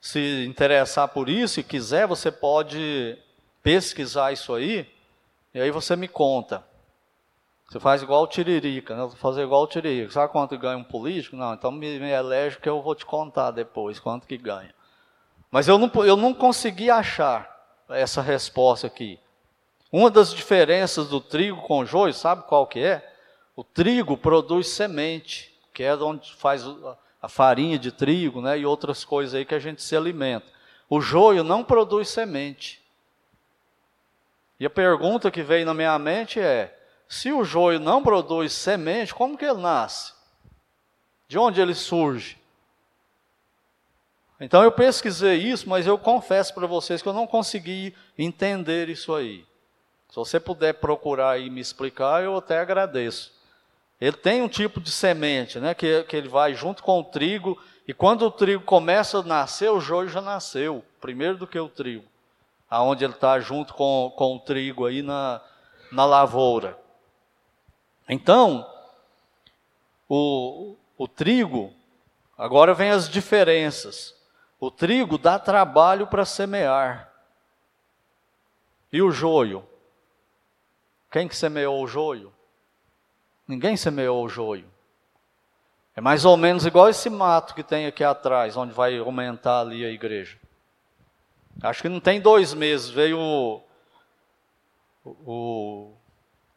se 0.00 0.46
interessar 0.46 1.08
por 1.08 1.28
isso 1.28 1.58
e 1.58 1.64
quiser, 1.64 2.06
você 2.06 2.30
pode 2.30 3.18
pesquisar 3.62 4.32
isso 4.32 4.54
aí, 4.54 4.88
e 5.52 5.60
aí 5.60 5.70
você 5.72 5.96
me 5.96 6.06
conta. 6.06 6.64
Você 7.68 7.78
faz 7.78 8.02
igual 8.02 8.22
o 8.22 8.26
Tiririca, 8.26 8.96
né? 8.96 9.10
fazer 9.16 9.42
igual 9.42 9.64
o 9.64 9.66
Tiririca. 9.66 10.10
Sabe 10.10 10.32
quanto 10.32 10.56
ganha 10.56 10.78
um 10.78 10.84
político? 10.84 11.36
Não, 11.36 11.52
então 11.52 11.70
me, 11.70 11.98
me 11.98 12.10
elege 12.10 12.58
que 12.58 12.68
eu 12.68 12.80
vou 12.80 12.94
te 12.94 13.04
contar 13.04 13.50
depois 13.50 14.00
quanto 14.00 14.26
que 14.26 14.38
ganha. 14.38 14.74
Mas 15.50 15.68
eu 15.68 15.76
não, 15.76 15.90
eu 16.04 16.16
não 16.16 16.32
consegui 16.32 16.90
achar 16.90 17.58
essa 17.90 18.22
resposta 18.22 18.86
aqui. 18.86 19.20
Uma 19.92 20.10
das 20.10 20.32
diferenças 20.32 21.08
do 21.08 21.20
trigo 21.20 21.60
com 21.62 21.80
o 21.80 21.86
joio, 21.86 22.14
sabe 22.14 22.42
qual 22.44 22.66
que 22.66 22.80
é? 22.80 23.14
O 23.54 23.62
trigo 23.62 24.16
produz 24.16 24.68
semente, 24.68 25.54
que 25.74 25.82
é 25.82 25.94
onde 25.94 26.34
faz 26.34 26.64
a 27.20 27.28
farinha 27.28 27.78
de 27.78 27.92
trigo, 27.92 28.40
né, 28.40 28.58
e 28.58 28.64
outras 28.64 29.04
coisas 29.04 29.34
aí 29.34 29.44
que 29.44 29.54
a 29.54 29.58
gente 29.58 29.82
se 29.82 29.96
alimenta. 29.96 30.46
O 30.88 31.00
joio 31.00 31.44
não 31.44 31.62
produz 31.64 32.08
semente. 32.08 32.82
E 34.60 34.64
a 34.64 34.70
pergunta 34.70 35.30
que 35.30 35.42
veio 35.42 35.66
na 35.66 35.74
minha 35.74 35.98
mente 35.98 36.40
é: 36.40 36.77
se 37.08 37.32
o 37.32 37.42
joio 37.42 37.80
não 37.80 38.02
produz 38.02 38.52
semente, 38.52 39.14
como 39.14 39.38
que 39.38 39.44
ele 39.44 39.60
nasce? 39.60 40.12
De 41.26 41.38
onde 41.38 41.60
ele 41.60 41.74
surge? 41.74 42.38
Então 44.38 44.62
eu 44.62 44.70
pesquisei 44.70 45.36
isso, 45.36 45.68
mas 45.68 45.86
eu 45.86 45.98
confesso 45.98 46.54
para 46.54 46.66
vocês 46.66 47.00
que 47.00 47.08
eu 47.08 47.12
não 47.12 47.26
consegui 47.26 47.94
entender 48.16 48.88
isso 48.88 49.14
aí. 49.14 49.44
Se 50.10 50.16
você 50.16 50.38
puder 50.38 50.74
procurar 50.74 51.40
e 51.40 51.50
me 51.50 51.60
explicar, 51.60 52.22
eu 52.22 52.36
até 52.36 52.60
agradeço. 52.60 53.32
Ele 54.00 54.16
tem 54.16 54.42
um 54.42 54.48
tipo 54.48 54.80
de 54.80 54.90
semente, 54.90 55.58
né, 55.58 55.74
que, 55.74 56.04
que 56.04 56.16
ele 56.16 56.28
vai 56.28 56.54
junto 56.54 56.82
com 56.82 57.00
o 57.00 57.04
trigo, 57.04 57.60
e 57.86 57.92
quando 57.92 58.22
o 58.22 58.30
trigo 58.30 58.62
começa 58.62 59.18
a 59.18 59.22
nascer, 59.22 59.70
o 59.70 59.80
joio 59.80 60.08
já 60.08 60.20
nasceu, 60.20 60.84
primeiro 61.00 61.36
do 61.36 61.46
que 61.46 61.58
o 61.58 61.68
trigo, 61.68 62.04
aonde 62.70 63.04
ele 63.04 63.14
está 63.14 63.40
junto 63.40 63.74
com, 63.74 64.12
com 64.16 64.36
o 64.36 64.38
trigo 64.38 64.86
aí 64.86 65.02
na, 65.02 65.40
na 65.90 66.04
lavoura. 66.04 66.78
Então, 68.08 68.66
o, 70.08 70.74
o 70.96 71.06
trigo, 71.06 71.72
agora 72.36 72.72
vem 72.72 72.90
as 72.90 73.08
diferenças. 73.08 74.16
O 74.58 74.70
trigo 74.70 75.18
dá 75.18 75.38
trabalho 75.38 76.06
para 76.06 76.24
semear. 76.24 77.12
E 78.92 79.02
o 79.02 79.10
joio? 79.10 79.68
Quem 81.10 81.28
que 81.28 81.36
semeou 81.36 81.82
o 81.82 81.86
joio? 81.86 82.32
Ninguém 83.46 83.76
semeou 83.76 84.24
o 84.24 84.28
joio. 84.28 84.66
É 85.94 86.00
mais 86.00 86.24
ou 86.24 86.36
menos 86.36 86.64
igual 86.64 86.88
esse 86.88 87.10
mato 87.10 87.54
que 87.54 87.62
tem 87.62 87.86
aqui 87.86 88.04
atrás, 88.04 88.56
onde 88.56 88.72
vai 88.72 88.98
aumentar 88.98 89.60
ali 89.60 89.84
a 89.84 89.90
igreja. 89.90 90.38
Acho 91.62 91.82
que 91.82 91.88
não 91.88 91.98
tem 91.98 92.20
dois 92.20 92.54
meses, 92.54 92.88
veio 92.88 93.18
o, 93.18 93.62
o, 95.04 95.92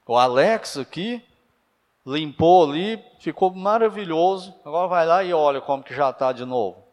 o 0.06 0.18
Alex 0.18 0.78
aqui, 0.78 1.26
limpou 2.06 2.70
ali, 2.70 3.04
ficou 3.20 3.54
maravilhoso. 3.54 4.54
Agora 4.66 4.88
vai 4.88 5.06
lá 5.06 5.24
e 5.24 5.34
olha 5.34 5.62
como 5.62 5.84
que 5.84 5.94
já 5.94 6.10
está 6.10 6.32
de 6.32 6.46
novo. 6.46 6.84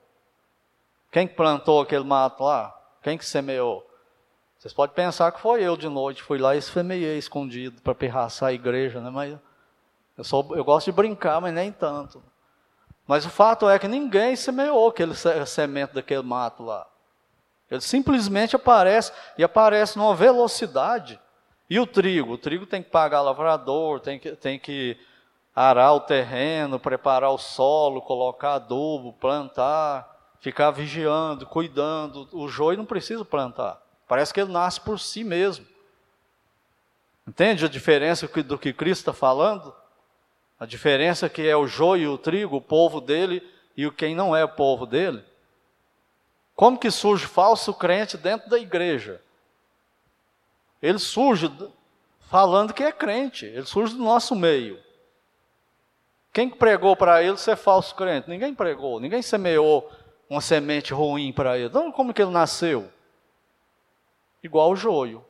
Quem 1.10 1.26
plantou 1.26 1.80
aquele 1.80 2.04
mato 2.04 2.44
lá? 2.44 2.74
Quem 3.02 3.16
que 3.16 3.24
semeou? 3.24 3.88
Vocês 4.58 4.74
podem 4.74 4.94
pensar 4.94 5.30
que 5.32 5.40
foi 5.40 5.62
eu 5.62 5.76
de 5.76 5.88
noite, 5.88 6.22
fui 6.22 6.38
lá 6.38 6.56
e 6.56 6.60
semeei 6.60 7.16
escondido 7.16 7.80
para 7.80 7.94
pirraçar 7.94 8.48
a 8.48 8.52
igreja, 8.52 9.00
né? 9.00 9.08
Mas 9.08 9.38
eu, 10.16 10.24
sou, 10.24 10.56
eu 10.56 10.64
gosto 10.64 10.86
de 10.86 10.92
brincar, 10.92 11.40
mas 11.40 11.54
nem 11.54 11.70
tanto. 11.70 12.22
Mas 13.06 13.24
o 13.24 13.30
fato 13.30 13.68
é 13.68 13.78
que 13.78 13.88
ninguém 13.88 14.36
semeou 14.36 14.88
aquele 14.88 15.14
semente 15.46 15.94
daquele 15.94 16.22
mato 16.22 16.64
lá. 16.64 16.86
Ele 17.70 17.80
simplesmente 17.80 18.56
aparece 18.56 19.12
e 19.36 19.44
aparece 19.44 19.96
numa 19.96 20.14
velocidade. 20.14 21.20
E 21.68 21.78
o 21.78 21.86
trigo? 21.86 22.32
O 22.32 22.38
trigo 22.38 22.66
tem 22.66 22.82
que 22.82 22.90
pagar 22.90 23.20
lavrador, 23.20 24.00
tem 24.00 24.18
que, 24.18 24.32
tem 24.36 24.58
que 24.58 24.96
arar 25.54 25.92
o 25.92 26.00
terreno, 26.00 26.78
preparar 26.78 27.30
o 27.30 27.38
solo, 27.38 28.00
colocar 28.00 28.54
adubo, 28.54 29.12
plantar 29.14 30.18
ficar 30.40 30.70
vigiando, 30.70 31.46
cuidando. 31.46 32.28
O 32.32 32.48
joio 32.48 32.78
não 32.78 32.84
precisa 32.84 33.24
plantar. 33.24 33.80
Parece 34.06 34.32
que 34.32 34.40
ele 34.40 34.52
nasce 34.52 34.80
por 34.80 34.98
si 34.98 35.22
mesmo. 35.24 35.66
Entende 37.26 37.64
a 37.64 37.68
diferença 37.68 38.26
do 38.42 38.58
que 38.58 38.72
Cristo 38.72 39.02
está 39.02 39.12
falando? 39.12 39.74
A 40.58 40.64
diferença 40.64 41.28
que 41.28 41.46
é 41.46 41.56
o 41.56 41.66
joio 41.66 42.02
e 42.02 42.08
o 42.08 42.18
trigo, 42.18 42.56
o 42.56 42.60
povo 42.60 43.00
dele 43.00 43.46
e 43.76 43.86
o 43.86 43.92
quem 43.92 44.14
não 44.14 44.34
é 44.34 44.42
o 44.44 44.48
povo 44.48 44.86
dele. 44.86 45.22
Como 46.54 46.78
que 46.78 46.90
surge 46.90 47.26
falso 47.26 47.72
crente 47.74 48.16
dentro 48.16 48.48
da 48.48 48.58
igreja? 48.58 49.20
Ele 50.80 50.98
surge 50.98 51.50
falando 52.20 52.72
que 52.72 52.82
é 52.82 52.92
crente, 52.92 53.46
ele 53.46 53.64
surge 53.64 53.94
do 53.94 54.02
nosso 54.02 54.34
meio. 54.36 54.78
Quem 56.32 56.48
pregou 56.48 56.96
para 56.96 57.22
ele 57.22 57.36
ser 57.36 57.56
falso 57.56 57.94
crente? 57.94 58.28
Ninguém 58.28 58.54
pregou, 58.54 59.00
ninguém 59.00 59.22
semeou 59.22 59.90
uma 60.28 60.40
semente 60.40 60.92
ruim 60.92 61.32
para 61.32 61.56
ele. 61.56 61.68
Então, 61.68 61.90
como 61.90 62.12
que 62.12 62.22
ele 62.22 62.30
nasceu? 62.30 62.90
Igual 64.42 64.70
o 64.70 64.76
joio. 64.76 65.24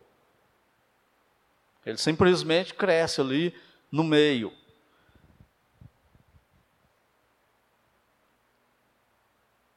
Ele 1.86 1.96
simplesmente 1.96 2.74
cresce 2.74 3.20
ali 3.20 3.54
no 3.90 4.04
meio. 4.04 4.52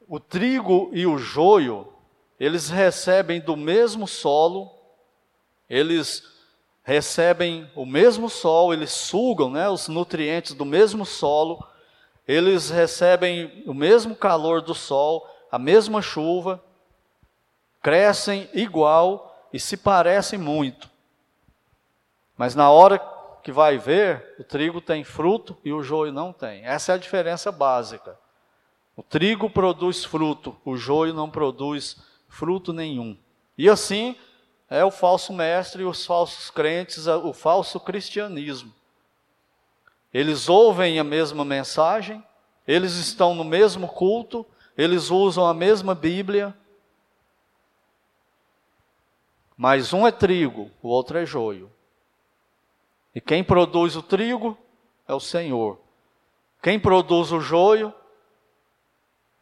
O 0.06 0.20
trigo 0.20 0.90
e 0.92 1.06
o 1.06 1.18
joio, 1.18 1.94
eles 2.38 2.70
recebem 2.70 3.40
do 3.40 3.56
mesmo 3.56 4.06
solo, 4.06 4.70
eles 5.72 6.22
recebem 6.84 7.72
o 7.74 7.86
mesmo 7.86 8.30
sol, 8.30 8.74
eles 8.74 8.92
sugam 8.92 9.50
né, 9.50 9.70
os 9.70 9.88
nutrientes 9.88 10.54
do 10.54 10.66
mesmo 10.66 11.06
solo, 11.06 11.66
eles 12.28 12.70
recebem 12.70 13.64
o 13.66 13.74
mesmo 13.74 14.14
calor 14.14 14.62
do 14.62 14.76
sol, 14.76 15.26
a 15.50 15.58
mesma 15.58 16.02
chuva, 16.02 16.62
crescem 17.82 18.50
igual 18.54 19.48
e 19.54 19.60
se 19.62 19.78
parecem 19.78 20.38
muito. 20.38 20.90
Mas 22.36 22.54
na 22.54 22.70
hora 22.70 23.00
que 23.42 23.52
vai 23.54 23.78
ver, 23.78 24.36
o 24.38 24.44
trigo 24.44 24.82
tem 24.82 25.06
fruto 25.06 25.58
e 25.64 25.72
o 25.72 25.82
joio 25.82 26.12
não 26.12 26.34
tem. 26.34 26.66
Essa 26.66 26.92
é 26.92 26.96
a 26.96 27.00
diferença 27.00 27.50
básica. 27.50 28.20
O 28.94 29.02
trigo 29.02 29.50
produz 29.50 30.04
fruto, 30.04 30.54
o 30.66 30.76
joio 30.76 31.14
não 31.14 31.30
produz 31.30 31.96
fruto 32.28 32.74
nenhum. 32.74 33.18
E 33.58 33.70
assim 33.70 34.18
é 34.72 34.86
o 34.86 34.90
falso 34.90 35.34
mestre 35.34 35.84
e 35.84 35.86
os 35.86 36.06
falsos 36.06 36.50
crentes, 36.50 37.06
o 37.06 37.34
falso 37.34 37.78
cristianismo. 37.78 38.74
Eles 40.14 40.48
ouvem 40.48 40.98
a 40.98 41.04
mesma 41.04 41.44
mensagem, 41.44 42.26
eles 42.66 42.94
estão 42.94 43.36
no 43.36 43.44
mesmo 43.44 43.86
culto, 43.86 44.46
eles 44.78 45.12
usam 45.12 45.46
a 45.46 45.54
mesma 45.54 45.94
Bíblia, 45.94 46.56
mas 49.58 49.92
um 49.92 50.08
é 50.08 50.12
trigo, 50.12 50.72
o 50.82 50.88
outro 50.88 51.18
é 51.18 51.26
joio. 51.26 51.70
E 53.14 53.20
quem 53.20 53.44
produz 53.44 53.98
o 53.98 54.02
trigo 54.02 54.58
é 55.06 55.14
o 55.14 55.20
Senhor. 55.20 55.80
Quem 56.64 56.80
produz 56.80 57.34
o 57.34 57.42
joio, 57.42 57.94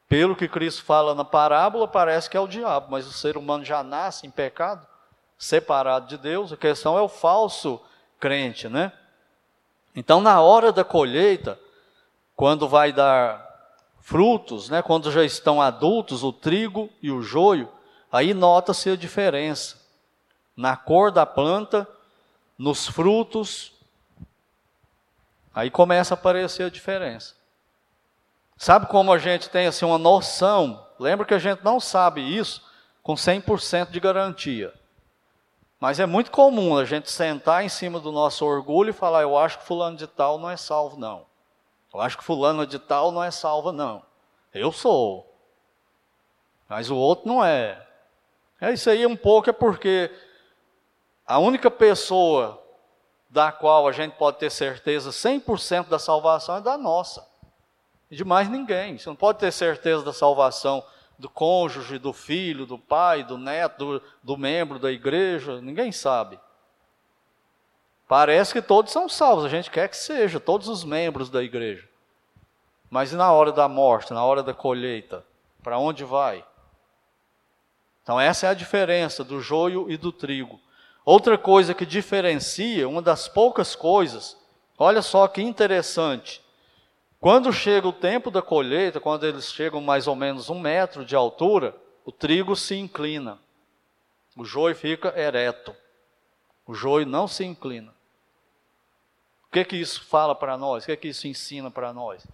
pelo 0.08 0.36
que 0.36 0.48
Cristo 0.48 0.84
fala 0.84 1.13
na 1.13 1.24
parábola, 1.24 1.88
parece 1.88 2.28
que 2.28 2.36
é 2.36 2.39
o 2.39 2.48
diabo, 2.48 2.88
mas 2.89 3.06
o 3.06 3.13
ser 3.13 3.38
humano 3.38 3.63
já 3.63 3.84
nasce 3.84 4.26
em 4.26 4.32
pecado, 4.32 4.88
separado 5.39 6.08
de 6.08 6.17
Deus. 6.17 6.52
A 6.52 6.58
questão 6.58 6.97
é 6.97 7.02
o 7.02 7.08
falso 7.08 7.82
crente, 8.19 8.67
né? 8.67 8.91
Então, 9.95 10.21
na 10.21 10.41
hora 10.41 10.71
da 10.71 10.84
colheita, 10.84 11.58
quando 12.36 12.67
vai 12.67 12.91
dar 12.91 13.47
frutos, 14.02 14.69
né, 14.69 14.82
quando 14.82 15.12
já 15.12 15.23
estão 15.23 15.62
adultos, 15.62 16.23
o 16.23 16.34
trigo 16.34 16.89
e 17.02 17.10
o 17.12 17.21
joio, 17.21 17.69
aí 18.12 18.34
nota-se 18.34 18.89
a 18.89 18.95
diferença 18.95 19.80
na 20.56 20.75
cor 20.75 21.10
da 21.10 21.25
planta, 21.25 21.88
nos 22.58 22.86
frutos. 22.86 23.71
Aí 25.56 25.71
começa 25.71 26.13
a 26.13 26.17
aparecer 26.17 26.63
a 26.63 26.69
diferença. 26.69 27.34
Sabe 28.58 28.88
como 28.88 29.13
a 29.13 29.17
gente 29.17 29.49
tem 29.49 29.67
assim 29.67 29.86
uma 29.86 29.97
noção? 29.97 30.86
Lembra 30.99 31.25
que 31.25 31.34
a 31.34 31.39
gente 31.39 31.63
não 31.63 31.80
sabe 31.80 32.19
isso 32.21 32.62
com 33.02 33.13
100% 33.15 33.89
de 33.89 34.02
garantia. 34.02 34.73
Mas 35.80 36.00
é 36.00 36.06
muito 36.06 36.30
comum 36.30 36.78
a 36.78 36.84
gente 36.84 37.10
sentar 37.10 37.63
em 37.63 37.70
cima 37.70 38.00
do 38.00 38.12
nosso 38.12 38.46
orgulho 38.46 38.89
e 38.89 38.94
falar: 38.94 39.22
eu 39.22 39.38
acho 39.38 39.60
que 39.60 39.65
fulano 39.65 39.96
de 39.96 40.08
tal 40.08 40.38
não 40.38 40.50
é 40.50 40.58
salvo, 40.58 40.98
não. 40.98 41.26
Eu 41.94 42.02
acho 42.02 42.18
que 42.18 42.24
fulano 42.24 42.68
de 42.68 42.78
tal 42.78 43.12
não 43.12 43.24
é 43.24 43.32
salvo, 43.32 43.72
não. 43.72 44.04
Eu 44.54 44.72
sou. 44.72 45.26
Mas 46.68 46.89
o 46.89 46.96
outro 46.96 47.28
não 47.28 47.44
é. 47.44 47.86
É 48.62 48.74
isso 48.74 48.89
aí 48.89 49.06
um 49.06 49.15
pouco 49.15 49.50
é 49.50 49.54
porque 49.54 50.12
a 51.26 51.39
única 51.39 51.72
pessoa 51.72 52.62
da 53.30 53.52
qual 53.52 53.88
a 53.88 53.92
gente 53.92 54.13
pode 54.18 54.38
ter 54.38 54.50
certeza 54.50 55.12
100% 55.12 55.88
da 55.88 55.98
salvação 55.98 56.58
é 56.58 56.62
da 56.62 56.78
nossa. 56.78 57.26
De 58.12 58.26
mais 58.26 58.50
ninguém. 58.50 58.98
Você 58.98 59.08
não 59.08 59.15
pode 59.15 59.39
ter 59.39 59.52
certeza 59.52 60.04
da 60.04 60.12
salvação 60.12 60.84
do 61.20 61.30
cônjuge, 61.30 62.00
do 62.00 62.14
filho, 62.14 62.66
do 62.66 62.80
pai, 62.80 63.24
do 63.24 63.38
neto, 63.38 63.78
do, 63.78 64.04
do 64.24 64.38
membro 64.38 64.80
da 64.80 64.90
igreja. 64.90 65.60
Ninguém 65.60 65.92
sabe. 65.92 66.40
Parece 68.08 68.54
que 68.54 68.62
todos 68.62 68.92
são 68.92 69.08
salvos, 69.08 69.46
a 69.46 69.50
gente 69.50 69.70
quer 69.70 69.90
que 69.90 69.98
seja, 69.98 70.40
todos 70.40 70.68
os 70.68 70.84
membros 70.84 71.30
da 71.30 71.44
igreja. 71.44 71.88
Mas 72.90 73.12
e 73.12 73.16
na 73.16 73.32
hora 73.32 73.52
da 73.52 73.68
morte, 73.68 74.14
na 74.14 74.24
hora 74.24 74.42
da 74.42 74.54
colheita? 74.54 75.24
Para 75.62 75.78
onde 75.78 76.04
vai? 76.04 76.44
Então, 78.02 78.20
essa 78.20 78.48
é 78.48 78.50
a 78.50 78.56
diferença 78.56 79.24
do 79.24 79.40
joio 79.40 79.92
e 79.92 79.98
do 79.98 80.12
trigo. 80.12 80.60
Outra 81.06 81.38
coisa 81.38 81.76
que 81.76 81.86
diferencia, 81.86 82.90
uma 82.90 83.02
das 83.02 83.28
poucas 83.28 83.76
coisas, 83.76 84.36
olha 84.78 85.02
só 85.02 85.28
que 85.28 85.42
interessante. 85.42 86.42
Quando 87.20 87.52
chega 87.52 87.88
o 87.88 87.94
tempo 87.94 88.32
da 88.32 88.42
colheita, 88.42 89.00
quando 89.00 89.26
eles 89.26 89.52
chegam 89.52 89.82
mais 89.82 90.08
ou 90.08 90.16
menos 90.16 90.50
um 90.50 90.58
metro 90.58 91.04
de 91.04 91.16
altura, 91.16 91.76
o 92.06 92.12
trigo 92.12 92.56
se 92.56 92.76
inclina, 92.76 93.38
o 94.38 94.46
joio 94.46 94.74
fica 94.74 95.14
ereto, 95.20 95.76
o 96.66 96.74
joio 96.74 97.06
não 97.06 97.28
se 97.28 97.44
inclina. 97.44 97.94
O 99.48 99.52
que 99.52 99.66
que 99.66 99.76
isso 99.76 100.04
fala 100.06 100.34
para 100.34 100.58
nós? 100.58 100.84
O 100.84 100.86
que 100.88 100.96
que 100.96 101.08
isso 101.10 101.28
ensina 101.28 101.70
para 101.70 101.92
nós? 101.92 102.26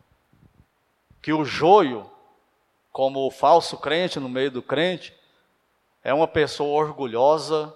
Que 1.22 1.34
o 1.34 1.44
joio, 1.44 2.12
como 2.92 3.26
o 3.26 3.32
falso 3.32 3.78
crente 3.78 4.20
no 4.20 4.30
meio 4.30 4.52
do 4.52 4.62
crente, 4.62 5.16
é 6.04 6.14
uma 6.14 6.28
pessoa 6.28 6.80
orgulhosa, 6.80 7.74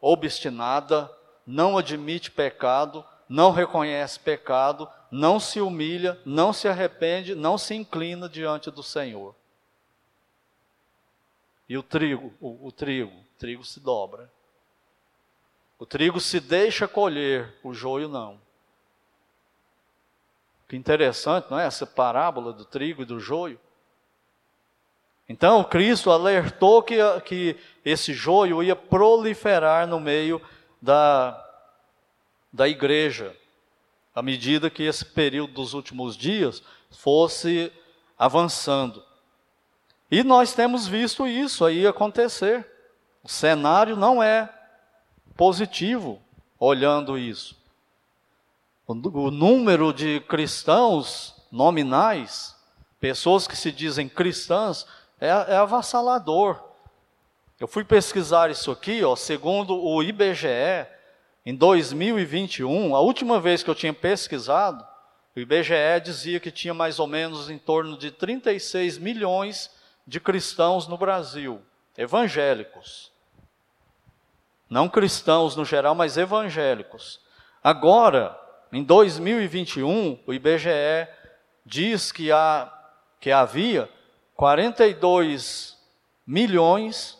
obstinada, 0.00 1.10
não 1.44 1.76
admite 1.76 2.30
pecado, 2.30 3.04
não 3.28 3.50
reconhece 3.50 4.20
pecado, 4.20 4.88
não 5.16 5.40
se 5.40 5.60
humilha, 5.62 6.20
não 6.26 6.52
se 6.52 6.68
arrepende, 6.68 7.34
não 7.34 7.56
se 7.56 7.74
inclina 7.74 8.28
diante 8.28 8.70
do 8.70 8.82
Senhor. 8.82 9.34
E 11.66 11.76
o 11.78 11.82
trigo, 11.82 12.34
o, 12.38 12.68
o 12.68 12.70
trigo, 12.70 13.10
o 13.10 13.38
trigo 13.38 13.64
se 13.64 13.80
dobra. 13.80 14.30
O 15.78 15.86
trigo 15.86 16.20
se 16.20 16.38
deixa 16.38 16.86
colher, 16.86 17.54
o 17.62 17.72
joio 17.72 18.08
não. 18.08 18.38
Que 20.68 20.76
interessante, 20.76 21.50
não 21.50 21.58
é? 21.58 21.66
Essa 21.66 21.86
parábola 21.86 22.52
do 22.52 22.66
trigo 22.66 23.00
e 23.00 23.06
do 23.06 23.18
joio. 23.18 23.58
Então, 25.26 25.64
Cristo 25.64 26.10
alertou 26.10 26.82
que, 26.82 26.96
que 27.24 27.56
esse 27.84 28.12
joio 28.12 28.62
ia 28.62 28.76
proliferar 28.76 29.86
no 29.86 29.98
meio 29.98 30.40
da, 30.80 31.42
da 32.52 32.68
igreja, 32.68 33.34
à 34.16 34.22
medida 34.22 34.70
que 34.70 34.82
esse 34.82 35.04
período 35.04 35.52
dos 35.52 35.74
últimos 35.74 36.16
dias 36.16 36.62
fosse 36.90 37.70
avançando. 38.18 39.04
E 40.10 40.24
nós 40.24 40.54
temos 40.54 40.88
visto 40.88 41.26
isso 41.26 41.66
aí 41.66 41.86
acontecer. 41.86 42.66
O 43.22 43.28
cenário 43.28 43.94
não 43.94 44.22
é 44.22 44.50
positivo 45.36 46.18
olhando 46.58 47.18
isso. 47.18 47.54
O, 48.86 48.94
número 49.30 49.92
de 49.92 50.20
cristãos 50.20 51.34
nominais, 51.52 52.56
pessoas 52.98 53.46
que 53.46 53.56
se 53.56 53.70
dizem 53.70 54.08
cristãs, 54.08 54.86
é, 55.20 55.28
é 55.28 55.56
avassalador. 55.56 56.62
Eu 57.60 57.68
fui 57.68 57.84
pesquisar 57.84 58.50
isso 58.50 58.70
aqui, 58.70 59.04
ó, 59.04 59.14
segundo 59.14 59.76
o 59.76 60.02
IBGE, 60.02 60.86
em 61.46 61.54
2021, 61.54 62.96
a 62.96 63.00
última 63.00 63.40
vez 63.40 63.62
que 63.62 63.70
eu 63.70 63.74
tinha 63.74 63.94
pesquisado, 63.94 64.84
o 65.36 65.38
IBGE 65.38 66.00
dizia 66.02 66.40
que 66.40 66.50
tinha 66.50 66.74
mais 66.74 66.98
ou 66.98 67.06
menos 67.06 67.48
em 67.48 67.56
torno 67.56 67.96
de 67.96 68.10
36 68.10 68.98
milhões 68.98 69.70
de 70.04 70.18
cristãos 70.18 70.88
no 70.88 70.98
Brasil, 70.98 71.62
evangélicos. 71.96 73.12
Não 74.68 74.88
cristãos 74.88 75.54
no 75.54 75.64
geral, 75.64 75.94
mas 75.94 76.16
evangélicos. 76.16 77.20
Agora, 77.62 78.36
em 78.72 78.82
2021, 78.82 80.18
o 80.26 80.34
IBGE 80.34 81.06
diz 81.64 82.10
que, 82.10 82.32
há, 82.32 82.72
que 83.20 83.30
havia 83.30 83.88
42 84.34 85.78
milhões 86.26 87.16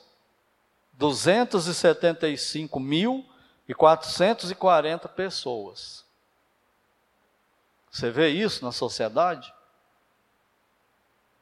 275 0.94 2.80
mil 2.80 3.24
e 3.68 3.74
440 3.74 5.08
pessoas. 5.08 6.04
Você 7.90 8.10
vê 8.10 8.28
isso 8.28 8.64
na 8.64 8.72
sociedade? 8.72 9.52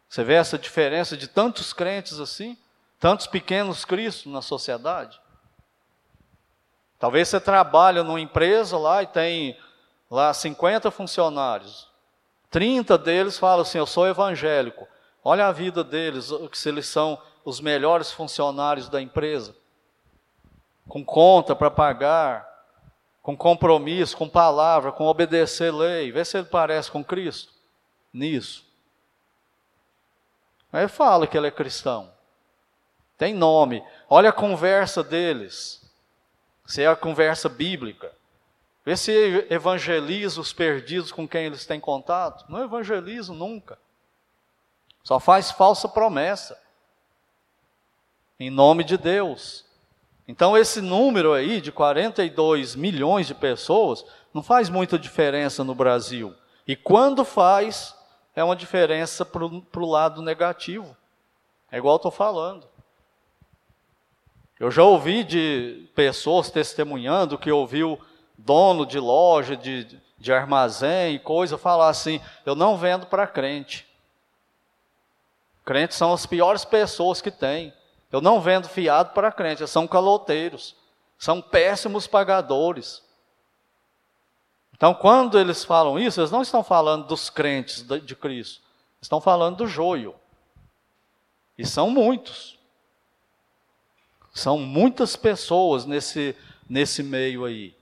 Você 0.09 0.23
vê 0.23 0.35
essa 0.35 0.57
diferença 0.57 1.17
de 1.17 1.27
tantos 1.27 1.73
crentes 1.73 2.21
assim, 2.21 2.57
tantos 3.01 3.27
pequenos 3.27 3.85
cristos 3.85 4.33
na 4.33 4.41
sociedade? 4.41 5.21
Talvez 6.99 7.29
você 7.29 7.41
trabalha 7.41 8.05
numa 8.05 8.21
empresa 8.21 8.79
lá 8.79 9.03
e 9.03 9.07
tem 9.07 9.59
lá 10.11 10.33
50 10.33 10.91
funcionários. 10.91 11.89
30 12.51 12.97
deles 12.97 13.37
falam 13.37 13.63
assim: 13.63 13.79
"Eu 13.79 13.87
sou 13.87 14.07
evangélico". 14.07 14.87
Olha 15.23 15.49
a 15.49 15.53
vida 15.53 15.83
deles, 15.83 16.31
se 16.53 16.69
eles 16.69 16.87
são 16.87 17.21
os 17.45 17.61
melhores 17.61 18.11
funcionários 18.11 18.89
da 18.89 19.03
empresa, 19.03 19.57
com 20.89 21.05
conta 21.05 21.55
para 21.57 21.71
pagar, 21.71 22.49
com 23.23 23.37
compromisso, 23.37 24.17
com 24.17 24.29
palavra, 24.29 24.93
com 24.93 25.05
obedecer 25.07 25.73
lei. 25.73 26.13
Vê 26.13 26.25
se 26.25 26.39
ele 26.39 26.47
parece 26.47 26.91
com 26.91 27.03
Cristo 27.03 27.53
nisso. 28.13 28.65
Aí 30.73 30.87
fala 30.89 31.27
que 31.27 31.37
ele 31.37 31.49
é 31.49 31.51
cristão. 31.51 32.13
Tem 33.17 33.33
nome. 33.33 33.85
Olha 34.09 34.31
a 34.31 34.33
conversa 34.33 35.03
deles. 35.03 35.81
Se 36.67 36.83
é 36.83 36.87
a 36.87 36.97
conversa 36.97 37.49
bíblica. 37.49 38.13
Vê 38.85 38.97
se 38.97 39.13
evangeliza 39.51 40.41
os 40.41 40.53
perdidos 40.53 41.11
com 41.11 41.27
quem 41.27 41.47
eles 41.47 41.65
têm 41.65 41.81
contato. 41.81 42.45
Não 42.49 42.63
evangeliza 42.63 43.33
nunca. 43.33 43.79
Só 45.03 45.19
faz 45.19 45.51
falsa 45.51 45.89
promessa. 45.89 46.61
Em 48.39 48.51
nome 48.51 48.85
de 48.85 48.99
Deus. 48.99 49.65
Então, 50.27 50.57
esse 50.57 50.81
número 50.81 51.33
aí 51.33 51.61
de 51.61 51.71
42 51.71 52.75
milhões 52.75 53.27
de 53.27 53.35
pessoas 53.35 54.05
não 54.33 54.43
faz 54.43 54.69
muita 54.71 54.99
diferença 54.99 55.63
no 55.63 55.75
Brasil. 55.75 56.35
E 56.67 56.75
quando 56.75 57.25
faz, 57.25 57.95
é 58.35 58.43
uma 58.43 58.57
diferença 58.57 59.25
para 59.25 59.45
o 59.45 59.87
lado 59.87 60.23
negativo. 60.23 60.97
É 61.71 61.77
igual 61.77 61.97
estou 61.97 62.11
falando. 62.11 62.67
Eu 64.59 64.71
já 64.71 64.83
ouvi 64.83 65.25
de 65.25 65.89
pessoas 65.95 66.51
testemunhando 66.51 67.37
que 67.37 67.51
ouviu 67.51 68.01
dono 68.39 68.87
de 68.87 68.99
loja, 68.99 69.57
de, 69.57 70.01
de 70.17 70.33
armazém 70.33 71.17
e 71.17 71.19
coisa 71.19 71.59
falar 71.59 71.89
assim: 71.89 72.21
eu 72.47 72.55
não 72.55 72.77
vendo 72.77 73.07
para 73.07 73.27
crente. 73.27 73.87
Crentes 75.65 75.97
são 75.97 76.13
as 76.13 76.27
piores 76.27 76.65
pessoas 76.65 77.21
que 77.21 77.31
tem. 77.31 77.73
Eu 78.15 78.21
não 78.21 78.41
vendo 78.41 78.69
fiado 78.69 79.11
para 79.11 79.33
crentes, 79.33 79.63
eles 79.63 79.71
são 79.73 79.89
caloteiros, 79.89 80.77
são 81.19 81.43
péssimos 81.43 82.07
pagadores. 82.07 83.03
Então, 84.73 84.95
quando 84.95 85.37
eles 85.37 85.65
falam 85.65 85.99
isso, 85.99 86.21
eles 86.21 86.31
não 86.31 86.41
estão 86.41 86.63
falando 86.63 87.09
dos 87.09 87.29
crentes 87.29 87.85
de 88.05 88.15
Cristo, 88.15 88.63
estão 89.03 89.21
falando 89.21 89.57
do 89.57 89.67
joio. 89.67 90.15
E 91.59 91.67
são 91.67 91.91
muitos. 91.91 92.57
São 94.33 94.59
muitas 94.59 95.17
pessoas 95.17 95.85
nesse, 95.85 96.37
nesse 96.71 97.03
meio 97.03 97.45
aí. 97.45 97.77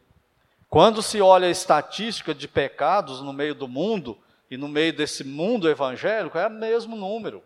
Quando 0.67 1.03
se 1.03 1.21
olha 1.21 1.47
a 1.47 1.51
estatística 1.51 2.35
de 2.35 2.49
pecados 2.49 3.21
no 3.21 3.35
meio 3.35 3.55
do 3.55 3.69
mundo, 3.69 4.19
e 4.51 4.57
no 4.57 4.67
meio 4.67 4.95
desse 4.95 5.25
mundo 5.25 5.69
evangélico, 5.69 6.39
é 6.39 6.47
o 6.47 6.51
mesmo 6.51 6.97
número. 6.97 7.45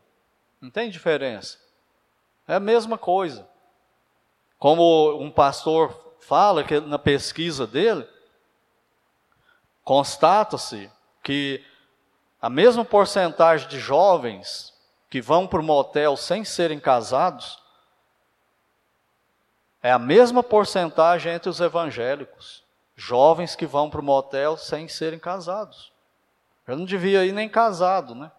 Não 0.61 0.71
tem 0.71 0.89
diferença. 0.89 1.66
É 2.47 2.55
a 2.55 2.61
mesma 2.61 2.97
coisa. 2.97 3.49
Como 4.59 5.21
um 5.21 5.31
pastor 5.31 6.17
fala 6.21 6.65
que 6.65 6.81
na 6.81 6.99
pesquisa 6.99 7.67
dele, 7.67 8.09
constata-se 9.85 10.91
que 11.23 11.65
a 12.41 12.49
mesma 12.49 12.85
porcentagem 12.85 13.69
de 13.69 13.79
jovens 13.79 14.75
que 15.11 15.21
vão 15.21 15.47
para 15.47 15.61
o 15.61 15.65
motel 15.65 16.17
sem 16.17 16.45
serem 16.45 16.79
casados 16.79 17.63
é 19.83 19.93
a 19.93 19.99
mesma 19.99 20.43
porcentagem 20.43 21.33
entre 21.33 21.49
os 21.49 21.61
evangélicos. 21.61 22.65
Jovens 22.97 23.55
que 23.55 23.67
vão 23.67 23.89
para 23.89 24.01
o 24.01 24.05
motel 24.05 24.57
sem 24.57 24.89
serem 24.89 25.19
casados. 25.19 25.93
Eu 26.67 26.77
não 26.77 26.85
devia 26.85 27.25
ir 27.25 27.33
nem 27.33 27.49
casado, 27.49 28.15
né? 28.15 28.33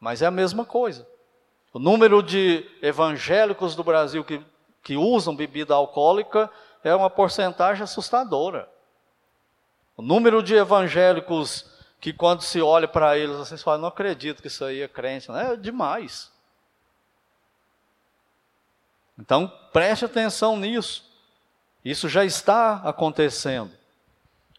Mas 0.00 0.22
é 0.22 0.26
a 0.26 0.30
mesma 0.30 0.64
coisa. 0.64 1.06
O 1.72 1.78
número 1.78 2.22
de 2.22 2.68
evangélicos 2.82 3.74
do 3.74 3.82
Brasil 3.82 4.22
que, 4.22 4.44
que 4.82 4.96
usam 4.96 5.34
bebida 5.34 5.74
alcoólica 5.74 6.50
é 6.84 6.94
uma 6.94 7.08
porcentagem 7.08 7.82
assustadora. 7.82 8.68
O 9.96 10.02
número 10.02 10.42
de 10.42 10.54
evangélicos 10.54 11.70
que 12.00 12.12
quando 12.12 12.42
se 12.42 12.60
olha 12.60 12.88
para 12.88 13.16
eles, 13.16 13.36
vocês 13.36 13.62
falam, 13.62 13.80
não 13.80 13.88
acredito 13.88 14.42
que 14.42 14.48
isso 14.48 14.64
aí 14.64 14.82
é 14.82 14.88
crente, 14.88 15.30
é 15.30 15.56
demais. 15.56 16.32
Então, 19.16 19.50
preste 19.72 20.04
atenção 20.04 20.56
nisso. 20.56 21.08
Isso 21.84 22.08
já 22.08 22.24
está 22.24 22.82
acontecendo. 22.84 23.70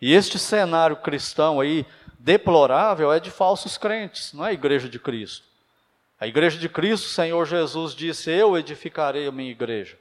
E 0.01 0.13
este 0.13 0.39
cenário 0.39 0.95
cristão 0.95 1.59
aí, 1.59 1.85
deplorável, 2.17 3.11
é 3.11 3.19
de 3.19 3.29
falsos 3.29 3.77
crentes, 3.77 4.31
não 4.33 4.45
é 4.45 4.49
a 4.49 4.53
igreja 4.53 4.87
de 4.87 4.97
Cristo. 4.97 5.52
A 6.19 6.27
igreja 6.27 6.57
de 6.57 6.69
Cristo, 6.69 7.05
o 7.05 7.09
Senhor 7.09 7.45
Jesus 7.45 7.93
disse: 7.93 8.31
Eu 8.31 8.57
edificarei 8.57 9.27
a 9.27 9.31
minha 9.31 9.51
igreja. 9.51 9.97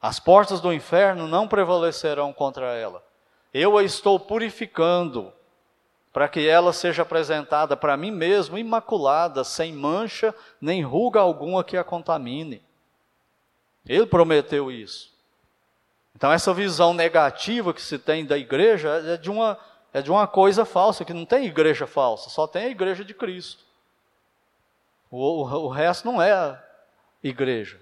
As 0.00 0.18
portas 0.18 0.60
do 0.60 0.72
inferno 0.72 1.28
não 1.28 1.46
prevalecerão 1.46 2.32
contra 2.32 2.74
ela. 2.74 3.04
Eu 3.52 3.76
a 3.76 3.82
estou 3.82 4.18
purificando, 4.18 5.32
para 6.12 6.28
que 6.28 6.48
ela 6.48 6.72
seja 6.72 7.02
apresentada 7.02 7.76
para 7.76 7.96
mim 7.96 8.10
mesmo 8.10 8.56
imaculada, 8.56 9.44
sem 9.44 9.72
mancha, 9.72 10.34
nem 10.60 10.82
ruga 10.82 11.20
alguma 11.20 11.62
que 11.62 11.76
a 11.76 11.84
contamine. 11.84 12.62
Ele 13.86 14.06
prometeu 14.06 14.70
isso. 14.70 15.12
Então, 16.14 16.32
essa 16.32 16.52
visão 16.52 16.92
negativa 16.92 17.72
que 17.72 17.82
se 17.82 17.98
tem 17.98 18.24
da 18.24 18.36
igreja 18.36 18.88
é 19.06 19.16
de 19.16 19.30
uma, 19.30 19.58
é 19.92 20.02
de 20.02 20.10
uma 20.10 20.26
coisa 20.26 20.64
falsa, 20.64 21.04
que 21.04 21.14
não 21.14 21.24
tem 21.24 21.46
igreja 21.46 21.86
falsa, 21.86 22.30
só 22.30 22.46
tem 22.46 22.64
a 22.64 22.70
igreja 22.70 23.04
de 23.04 23.14
Cristo. 23.14 23.64
O, 25.10 25.18
o, 25.18 25.64
o 25.64 25.68
resto 25.68 26.04
não 26.10 26.22
é 26.22 26.62
igreja, 27.22 27.80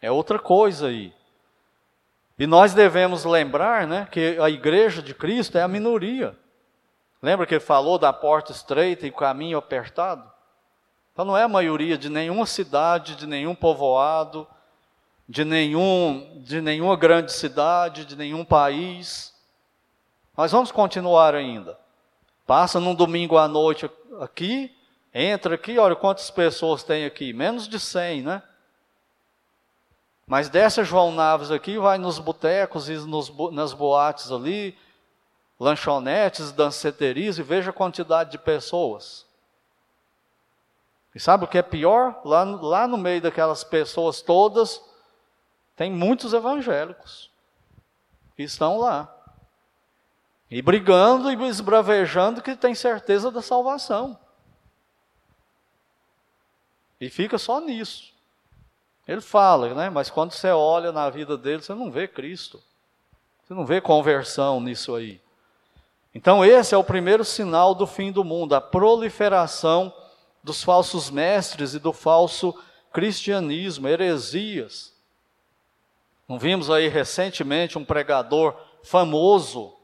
é 0.00 0.10
outra 0.10 0.38
coisa 0.38 0.88
aí. 0.88 1.12
E 2.38 2.46
nós 2.46 2.74
devemos 2.74 3.24
lembrar 3.24 3.86
né, 3.86 4.06
que 4.10 4.38
a 4.38 4.50
igreja 4.50 5.02
de 5.02 5.14
Cristo 5.14 5.56
é 5.56 5.62
a 5.62 5.68
minoria. 5.68 6.36
Lembra 7.22 7.46
que 7.46 7.54
ele 7.54 7.60
falou 7.60 7.98
da 7.98 8.12
porta 8.12 8.52
estreita 8.52 9.06
e 9.06 9.10
caminho 9.10 9.56
apertado? 9.56 10.30
Então 11.12 11.24
não 11.24 11.36
é 11.36 11.44
a 11.44 11.48
maioria 11.48 11.96
de 11.96 12.10
nenhuma 12.10 12.44
cidade, 12.44 13.16
de 13.16 13.26
nenhum 13.26 13.54
povoado, 13.54 14.46
de, 15.26 15.46
nenhum, 15.46 16.42
de 16.44 16.60
nenhuma 16.60 16.94
grande 16.94 17.32
cidade, 17.32 18.04
de 18.04 18.14
nenhum 18.14 18.44
país. 18.44 19.34
Nós 20.36 20.52
vamos 20.52 20.70
continuar 20.70 21.34
ainda. 21.34 21.78
Passa 22.46 22.78
num 22.78 22.94
domingo 22.94 23.38
à 23.38 23.48
noite 23.48 23.90
aqui, 24.20 24.75
entra 25.18 25.54
aqui, 25.54 25.78
olha 25.78 25.96
quantas 25.96 26.30
pessoas 26.30 26.82
tem 26.82 27.06
aqui, 27.06 27.32
menos 27.32 27.66
de 27.66 27.80
100, 27.80 28.22
né? 28.22 28.42
Mas 30.26 30.50
desce 30.50 30.84
João 30.84 31.10
Naves 31.10 31.50
aqui, 31.50 31.78
vai 31.78 31.96
nos 31.96 32.18
botecos 32.18 32.90
e 32.90 32.96
nos, 32.96 33.32
nas 33.52 33.72
boates 33.72 34.30
ali, 34.30 34.76
lanchonetes, 35.58 36.52
danceterias 36.52 37.38
e 37.38 37.42
veja 37.42 37.70
a 37.70 37.72
quantidade 37.72 38.32
de 38.32 38.38
pessoas. 38.38 39.24
E 41.14 41.20
sabe 41.20 41.44
o 41.44 41.48
que 41.48 41.56
é 41.56 41.62
pior? 41.62 42.20
Lá, 42.22 42.44
lá 42.44 42.86
no 42.86 42.98
meio 42.98 43.22
daquelas 43.22 43.64
pessoas 43.64 44.20
todas, 44.20 44.82
tem 45.74 45.90
muitos 45.90 46.34
evangélicos 46.34 47.30
que 48.36 48.42
estão 48.42 48.78
lá. 48.78 49.10
E 50.50 50.60
brigando 50.60 51.30
e 51.30 51.48
esbravejando 51.48 52.42
que 52.42 52.54
tem 52.54 52.74
certeza 52.74 53.30
da 53.30 53.40
salvação. 53.40 54.25
E 57.00 57.10
fica 57.10 57.38
só 57.38 57.60
nisso. 57.60 58.14
Ele 59.06 59.20
fala, 59.20 59.72
né? 59.74 59.90
Mas 59.90 60.10
quando 60.10 60.32
você 60.32 60.48
olha 60.48 60.90
na 60.90 61.08
vida 61.10 61.36
dele, 61.36 61.62
você 61.62 61.74
não 61.74 61.90
vê 61.90 62.08
Cristo. 62.08 62.62
Você 63.44 63.54
não 63.54 63.64
vê 63.64 63.80
conversão 63.80 64.60
nisso 64.60 64.94
aí. 64.94 65.20
Então, 66.14 66.44
esse 66.44 66.74
é 66.74 66.78
o 66.78 66.82
primeiro 66.82 67.24
sinal 67.24 67.74
do 67.74 67.86
fim 67.86 68.10
do 68.10 68.24
mundo, 68.24 68.54
a 68.54 68.60
proliferação 68.60 69.92
dos 70.42 70.64
falsos 70.64 71.10
mestres 71.10 71.74
e 71.74 71.78
do 71.78 71.92
falso 71.92 72.54
cristianismo, 72.92 73.86
heresias. 73.86 74.94
Não 76.26 76.38
vimos 76.38 76.70
aí 76.70 76.88
recentemente 76.88 77.76
um 77.76 77.84
pregador 77.84 78.56
famoso 78.82 79.76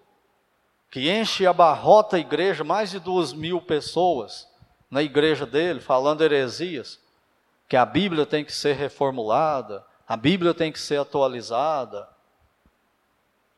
que 0.90 1.10
enche 1.10 1.46
a 1.46 1.52
barrota 1.52 2.18
igreja, 2.18 2.64
mais 2.64 2.90
de 2.90 2.98
duas 2.98 3.32
mil 3.32 3.60
pessoas 3.60 4.48
na 4.90 5.02
igreja 5.02 5.46
dele, 5.46 5.80
falando 5.80 6.22
heresias, 6.22 6.98
que 7.72 7.76
a 7.78 7.86
Bíblia 7.86 8.26
tem 8.26 8.44
que 8.44 8.52
ser 8.52 8.74
reformulada, 8.74 9.82
a 10.06 10.14
Bíblia 10.14 10.52
tem 10.52 10.70
que 10.70 10.78
ser 10.78 11.00
atualizada. 11.00 12.06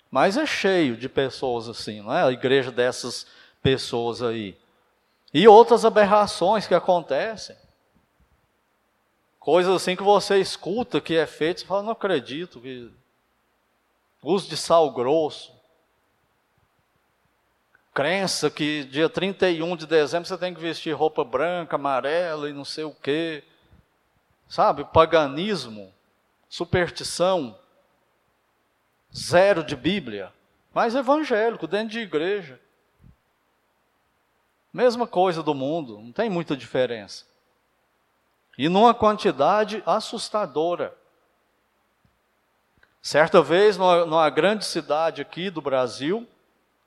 Mas 0.08 0.36
é 0.36 0.46
cheio 0.46 0.96
de 0.96 1.08
pessoas 1.08 1.68
assim, 1.68 2.00
não 2.00 2.14
é? 2.14 2.22
A 2.22 2.30
igreja 2.30 2.70
dessas 2.70 3.26
pessoas 3.60 4.22
aí. 4.22 4.56
E 5.32 5.48
outras 5.48 5.84
aberrações 5.84 6.64
que 6.64 6.76
acontecem. 6.76 7.56
Coisas 9.40 9.74
assim 9.74 9.96
que 9.96 10.04
você 10.04 10.38
escuta 10.38 11.00
que 11.00 11.16
é 11.16 11.26
feito, 11.26 11.62
você 11.62 11.66
fala, 11.66 11.82
não 11.82 11.90
acredito. 11.90 12.60
Que... 12.60 12.92
Uso 14.22 14.48
de 14.48 14.56
sal 14.56 14.92
grosso. 14.92 15.52
Crença 17.92 18.48
que 18.48 18.84
dia 18.84 19.08
31 19.08 19.76
de 19.76 19.88
dezembro 19.88 20.28
você 20.28 20.38
tem 20.38 20.54
que 20.54 20.60
vestir 20.60 20.94
roupa 20.94 21.24
branca, 21.24 21.74
amarela 21.74 22.48
e 22.48 22.52
não 22.52 22.64
sei 22.64 22.84
o 22.84 22.92
quê. 22.92 23.42
Sabe, 24.54 24.84
paganismo, 24.84 25.92
superstição, 26.48 27.58
zero 29.12 29.64
de 29.64 29.74
Bíblia, 29.74 30.32
mas 30.72 30.94
evangélico, 30.94 31.66
dentro 31.66 31.88
de 31.88 31.98
igreja. 31.98 32.60
Mesma 34.72 35.08
coisa 35.08 35.42
do 35.42 35.54
mundo, 35.54 35.98
não 35.98 36.12
tem 36.12 36.30
muita 36.30 36.56
diferença 36.56 37.24
e 38.56 38.68
numa 38.68 38.94
quantidade 38.94 39.82
assustadora. 39.84 40.96
Certa 43.02 43.42
vez, 43.42 43.76
numa, 43.76 44.06
numa 44.06 44.30
grande 44.30 44.64
cidade 44.64 45.20
aqui 45.20 45.50
do 45.50 45.60
Brasil, 45.60 46.28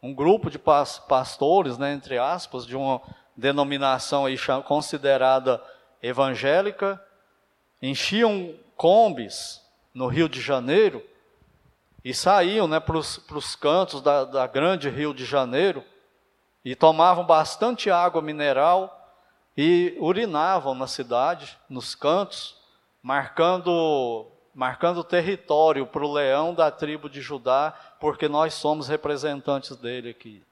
um 0.02 0.14
grupo 0.14 0.50
de 0.50 0.58
pastores, 0.58 1.78
né, 1.78 1.92
entre 1.92 2.18
aspas, 2.18 2.66
de 2.66 2.78
uma 2.78 3.02
denominação 3.36 4.26
aí 4.26 4.38
considerada 4.64 5.62
evangélica, 6.02 7.06
enchiam 7.82 8.56
combis 8.76 9.62
no 9.94 10.08
Rio 10.08 10.30
de 10.30 10.42
Janeiro 10.42 11.04
e 12.04 12.14
saíam 12.14 12.68
né, 12.68 12.80
para 12.80 12.98
os 12.98 13.56
cantos 13.56 14.02
da, 14.02 14.24
da 14.24 14.48
grande 14.48 14.90
Rio 14.90 15.14
de 15.14 15.26
Janeiro 15.26 15.84
e 16.64 16.76
tomavam 16.76 17.26
bastante 17.26 17.90
água 17.90 18.22
mineral 18.22 18.94
e 19.56 19.98
urinavam 20.00 20.76
na 20.76 20.86
cidade, 20.86 21.58
nos 21.70 21.96
cantos, 21.96 22.56
marcando 23.02 24.28
marcando 24.54 25.04
território 25.04 25.86
para 25.86 26.04
o 26.04 26.12
leão 26.12 26.52
da 26.52 26.72
tribo 26.72 27.08
de 27.08 27.22
Judá, 27.22 27.76
porque 28.00 28.28
nós 28.28 28.56
somos 28.56 28.88
representantes 28.88 29.76
dele 29.76 30.10
aqui. 30.10 30.44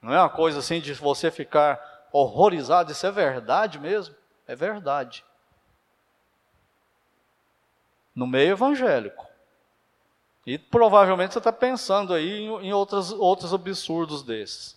Não 0.00 0.14
é 0.14 0.18
uma 0.18 0.30
coisa 0.30 0.60
assim 0.60 0.80
de 0.80 0.94
você 0.94 1.30
ficar 1.30 2.08
horrorizado, 2.10 2.90
isso 2.90 3.06
é 3.06 3.10
verdade 3.10 3.78
mesmo? 3.78 4.14
É 4.46 4.54
verdade. 4.54 5.24
No 8.14 8.26
meio 8.26 8.52
evangélico. 8.52 9.26
E 10.46 10.56
provavelmente 10.56 11.32
você 11.32 11.38
está 11.38 11.52
pensando 11.52 12.14
aí 12.14 12.42
em, 12.42 12.68
em 12.68 12.72
outros, 12.72 13.10
outros 13.10 13.52
absurdos 13.52 14.22
desses. 14.22 14.76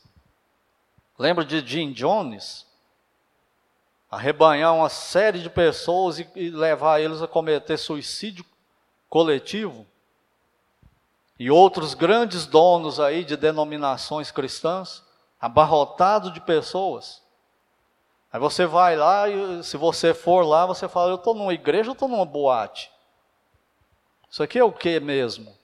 Lembra 1.17 1.45
de 1.45 1.65
Jim 1.65 1.91
Jones? 1.91 2.65
Arrebanhar 4.09 4.74
uma 4.74 4.89
série 4.89 5.39
de 5.39 5.49
pessoas 5.49 6.17
e, 6.17 6.28
e 6.36 6.49
levar 6.49 6.99
eles 6.99 7.22
a 7.22 7.28
cometer 7.28 7.78
suicídio 7.78 8.43
coletivo? 9.07 9.86
E 11.38 11.51
outros 11.51 11.93
grandes 11.93 12.47
donos 12.47 12.99
aí 12.99 13.24
de 13.24 13.38
denominações 13.38 14.32
cristãs, 14.32 15.03
abarrotado 15.39 16.32
de 16.32 16.41
pessoas. 16.41 17.22
Aí 18.32 18.40
você 18.40 18.66
vai 18.66 18.96
lá 18.96 19.28
e 19.28 19.64
se 19.64 19.76
você 19.76 20.14
for 20.14 20.46
lá, 20.46 20.66
você 20.66 20.88
fala, 20.88 21.12
eu 21.12 21.16
estou 21.16 21.34
numa 21.34 21.54
igreja 21.54 21.90
ou 21.90 21.94
estou 21.94 22.08
numa 22.08 22.26
boate? 22.26 22.92
Isso 24.30 24.44
aqui 24.44 24.60
é 24.60 24.64
o 24.64 24.72
que 24.72 25.00
mesmo? 25.00 25.58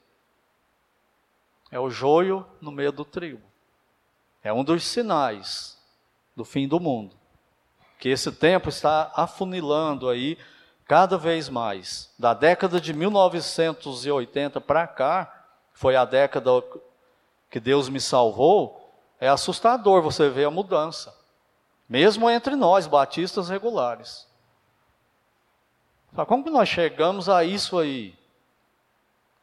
É 1.71 1.79
o 1.79 1.89
joio 1.89 2.45
no 2.59 2.71
meio 2.71 2.91
do 2.91 3.05
trigo. 3.05 3.41
É 4.43 4.51
um 4.51 4.63
dos 4.63 4.83
sinais 4.83 5.77
do 6.35 6.43
fim 6.43 6.67
do 6.67 6.79
mundo. 6.79 7.15
Que 7.99 8.09
esse 8.09 8.31
tempo 8.31 8.69
está 8.69 9.11
afunilando 9.15 10.09
aí 10.09 10.37
cada 10.87 11.17
vez 11.17 11.49
mais. 11.49 12.11
Da 12.17 12.33
década 12.33 12.81
de 12.81 12.93
1980 12.93 14.59
para 14.61 14.87
cá, 14.87 15.47
foi 15.73 15.95
a 15.95 16.05
década 16.05 16.51
que 17.49 17.59
Deus 17.59 17.89
me 17.89 18.01
salvou, 18.01 18.91
é 19.19 19.27
assustador 19.27 20.01
você 20.01 20.29
ver 20.29 20.45
a 20.45 20.51
mudança. 20.51 21.24
Mesmo 21.87 22.29
entre 22.29 22.55
nós, 22.55 22.87
batistas 22.87 23.49
regulares. 23.49 24.27
Como 26.27 26.43
que 26.43 26.49
nós 26.49 26.69
chegamos 26.69 27.27
a 27.27 27.43
isso 27.43 27.77
aí? 27.77 28.17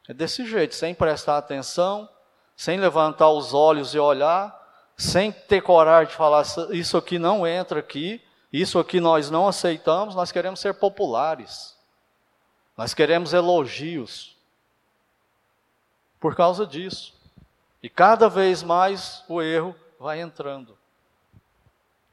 É 0.08 0.14
desse 0.14 0.46
jeito, 0.46 0.74
sem 0.74 0.94
prestar 0.94 1.38
atenção, 1.38 2.08
sem 2.56 2.78
levantar 2.78 3.30
os 3.30 3.54
olhos 3.54 3.94
e 3.94 3.98
olhar, 3.98 4.58
sem 4.96 5.30
ter 5.30 5.62
coragem 5.62 6.10
de 6.10 6.16
falar 6.16 6.44
isso 6.70 6.96
aqui 6.96 7.18
não 7.18 7.46
entra 7.46 7.80
aqui, 7.80 8.22
isso 8.52 8.78
aqui 8.78 9.00
nós 9.00 9.30
não 9.30 9.48
aceitamos, 9.48 10.14
nós 10.14 10.32
queremos 10.32 10.60
ser 10.60 10.74
populares. 10.74 11.76
Nós 12.76 12.94
queremos 12.94 13.32
elogios. 13.32 14.36
Por 16.18 16.34
causa 16.34 16.66
disso. 16.66 17.14
E 17.82 17.88
cada 17.88 18.28
vez 18.28 18.62
mais 18.62 19.24
o 19.28 19.42
erro 19.42 19.74
vai 19.98 20.20
entrando. 20.20 20.76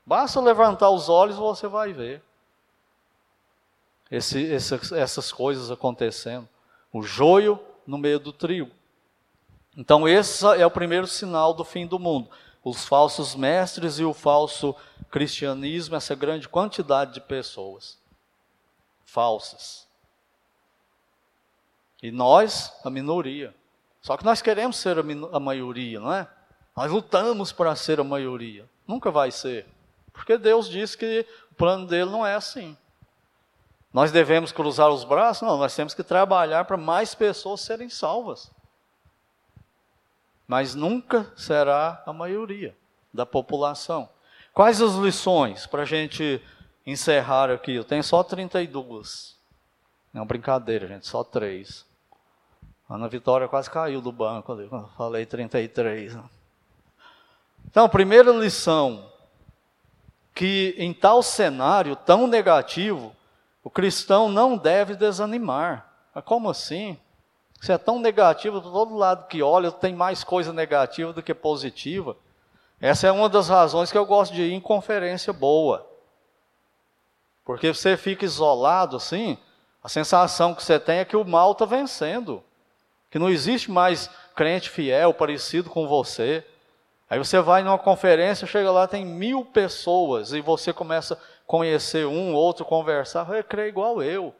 Basta 0.09 0.39
levantar 0.39 0.89
os 0.89 1.07
olhos 1.07 1.35
e 1.35 1.39
você 1.39 1.67
vai 1.67 1.93
ver 1.93 2.23
esse, 4.09 4.51
essas 4.51 5.31
coisas 5.31 5.69
acontecendo. 5.69 6.49
O 6.91 7.03
joio 7.03 7.59
no 7.85 7.95
meio 7.95 8.19
do 8.19 8.33
trigo. 8.33 8.71
Então, 9.77 10.07
esse 10.07 10.43
é 10.59 10.65
o 10.65 10.71
primeiro 10.71 11.05
sinal 11.05 11.53
do 11.53 11.63
fim 11.63 11.85
do 11.85 11.99
mundo. 11.99 12.27
Os 12.63 12.85
falsos 12.85 13.35
mestres 13.35 13.99
e 13.99 14.03
o 14.03 14.11
falso 14.11 14.75
cristianismo, 15.11 15.95
essa 15.95 16.15
grande 16.15 16.49
quantidade 16.49 17.13
de 17.13 17.21
pessoas 17.21 17.99
falsas. 19.05 19.87
E 22.01 22.09
nós, 22.09 22.73
a 22.83 22.89
minoria. 22.89 23.53
Só 24.01 24.17
que 24.17 24.25
nós 24.25 24.41
queremos 24.41 24.77
ser 24.77 24.97
a, 24.97 25.03
a 25.33 25.39
maioria, 25.39 25.99
não 25.99 26.11
é? 26.11 26.27
Nós 26.75 26.91
lutamos 26.91 27.51
para 27.51 27.75
ser 27.75 27.99
a 27.99 28.03
maioria. 28.03 28.67
Nunca 28.87 29.11
vai 29.11 29.29
ser. 29.29 29.67
Porque 30.19 30.37
Deus 30.37 30.67
diz 30.67 30.95
que 30.95 31.25
o 31.49 31.55
plano 31.55 31.87
dele 31.87 32.11
não 32.11 32.27
é 32.27 32.35
assim. 32.35 32.75
Nós 33.93 34.11
devemos 34.11 34.51
cruzar 34.51 34.89
os 34.89 35.05
braços? 35.05 35.47
Não, 35.47 35.57
nós 35.57 35.73
temos 35.73 35.93
que 35.93 36.03
trabalhar 36.03 36.65
para 36.65 36.75
mais 36.75 37.15
pessoas 37.15 37.61
serem 37.61 37.89
salvas. 37.89 38.51
Mas 40.45 40.75
nunca 40.75 41.31
será 41.37 42.03
a 42.05 42.11
maioria 42.11 42.75
da 43.13 43.25
população. 43.25 44.09
Quais 44.53 44.81
as 44.81 44.95
lições 44.95 45.65
para 45.65 45.83
a 45.83 45.85
gente 45.85 46.43
encerrar 46.85 47.49
aqui? 47.49 47.73
Eu 47.73 47.85
tenho 47.85 48.03
só 48.03 48.21
32. 48.21 49.37
Não, 50.13 50.25
brincadeira, 50.25 50.85
gente, 50.85 51.07
só 51.07 51.23
três. 51.23 51.85
A 52.89 52.95
Ana 52.95 53.07
Vitória 53.07 53.47
quase 53.47 53.69
caiu 53.69 54.01
do 54.01 54.11
banco 54.11 54.51
ali, 54.51 54.67
quando 54.67 54.83
eu 54.83 54.91
falei 54.97 55.25
33. 55.25 56.17
Então, 57.65 57.87
primeira 57.87 58.33
lição, 58.33 59.08
que 60.39 60.73
em 60.77 60.93
tal 60.93 61.21
cenário 61.21 61.97
tão 61.97 62.25
negativo, 62.25 63.13
o 63.61 63.69
cristão 63.69 64.29
não 64.29 64.55
deve 64.55 64.95
desanimar. 64.95 65.91
Mas 66.15 66.23
como 66.23 66.49
assim? 66.49 66.97
Você 67.59 67.73
é 67.73 67.77
tão 67.77 67.99
negativo, 67.99 68.61
todo 68.61 68.95
lado 68.95 69.27
que 69.27 69.43
olha 69.43 69.69
tem 69.69 69.93
mais 69.93 70.23
coisa 70.23 70.53
negativa 70.53 71.11
do 71.11 71.21
que 71.21 71.33
positiva. 71.33 72.15
Essa 72.79 73.07
é 73.07 73.11
uma 73.11 73.27
das 73.27 73.49
razões 73.49 73.91
que 73.91 73.97
eu 73.97 74.05
gosto 74.05 74.33
de 74.33 74.43
ir 74.43 74.53
em 74.53 74.61
conferência 74.61 75.33
boa. 75.33 75.85
Porque 77.43 77.73
você 77.73 77.97
fica 77.97 78.23
isolado 78.23 78.95
assim, 78.95 79.37
a 79.83 79.89
sensação 79.89 80.55
que 80.55 80.63
você 80.63 80.79
tem 80.79 80.99
é 80.99 81.05
que 81.05 81.17
o 81.17 81.25
mal 81.25 81.51
está 81.51 81.65
vencendo 81.65 82.41
que 83.11 83.19
não 83.19 83.29
existe 83.29 83.69
mais 83.69 84.09
crente 84.37 84.69
fiel, 84.69 85.13
parecido 85.13 85.69
com 85.69 85.85
você. 85.85 86.47
Aí 87.09 87.17
você 87.17 87.41
vai 87.41 87.63
numa 87.63 87.79
conferência, 87.79 88.45
chega 88.45 88.69
lá, 88.71 88.87
tem 88.87 89.03
mil 89.03 89.43
pessoas, 89.43 90.31
e 90.31 90.41
você 90.41 90.71
começa 90.71 91.15
a 91.15 91.17
conhecer 91.47 92.05
um, 92.05 92.35
outro, 92.35 92.63
conversar, 92.63 93.27
eu 93.35 93.43
creio 93.43 93.69
igual 93.69 94.03
eu. 94.03 94.35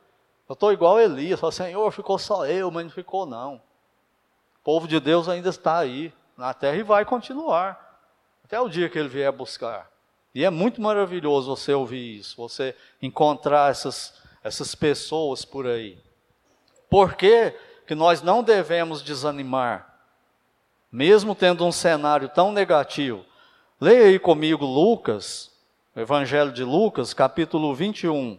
Eu 0.48 0.54
estou 0.54 0.72
igual 0.72 1.00
Elias, 1.00 1.40
fala, 1.40 1.52
Senhor, 1.52 1.92
ficou 1.92 2.20
só 2.20 2.46
eu, 2.46 2.70
mas 2.70 2.84
não 2.84 2.92
ficou 2.92 3.26
não. 3.26 3.56
O 3.56 4.64
povo 4.64 4.88
de 4.88 5.00
Deus 5.00 5.28
ainda 5.28 5.50
está 5.50 5.80
aí, 5.80 6.14
na 6.38 6.54
terra, 6.54 6.78
e 6.78 6.84
vai 6.84 7.04
continuar, 7.06 8.00
até 8.44 8.60
o 8.60 8.70
dia 8.70 8.88
que 8.88 9.00
ele 9.00 9.10
vier 9.10 9.32
buscar. 9.32 9.90
E 10.34 10.46
é 10.46 10.50
muito 10.52 10.80
maravilhoso 10.80 11.56
você 11.56 11.74
ouvir 11.74 12.20
isso, 12.20 12.38
você 12.38 12.76
encontrar 13.02 13.72
essas, 13.72 14.14
essas 14.44 14.76
pessoas 14.76 15.44
por 15.44 15.66
aí. 15.66 15.98
Porque 16.88 17.56
que 17.88 17.96
nós 17.96 18.22
não 18.22 18.44
devemos 18.44 19.02
desanimar, 19.02 19.89
mesmo 20.92 21.36
tendo 21.36 21.66
um 21.66 21.72
cenário 21.72 22.30
tão 22.30 22.52
negativo. 22.52 23.26
Leia 23.80 24.06
aí 24.06 24.20
comigo 24.20 24.66
Lucas, 24.66 25.52
Evangelho 25.96 26.52
de 26.52 26.64
Lucas, 26.64 27.14
capítulo 27.14 27.74
21. 27.74 28.38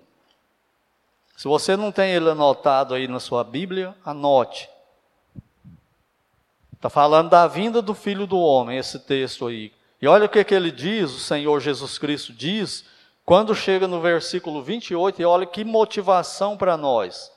Se 1.36 1.48
você 1.48 1.76
não 1.76 1.90
tem 1.90 2.12
ele 2.12 2.28
anotado 2.28 2.94
aí 2.94 3.08
na 3.08 3.20
sua 3.20 3.42
Bíblia, 3.42 3.94
anote. 4.04 4.68
Está 6.74 6.90
falando 6.90 7.30
da 7.30 7.46
vinda 7.46 7.80
do 7.80 7.94
Filho 7.94 8.26
do 8.26 8.38
Homem, 8.38 8.78
esse 8.78 8.98
texto 8.98 9.46
aí. 9.46 9.72
E 10.00 10.08
olha 10.08 10.26
o 10.26 10.28
que, 10.28 10.42
que 10.42 10.54
ele 10.54 10.70
diz, 10.70 11.10
o 11.10 11.18
Senhor 11.18 11.60
Jesus 11.60 11.98
Cristo 11.98 12.32
diz, 12.32 12.84
quando 13.24 13.54
chega 13.54 13.86
no 13.86 14.00
versículo 14.00 14.62
28, 14.62 15.20
e 15.20 15.24
olha 15.24 15.46
que 15.46 15.62
motivação 15.62 16.56
para 16.56 16.76
nós. 16.76 17.30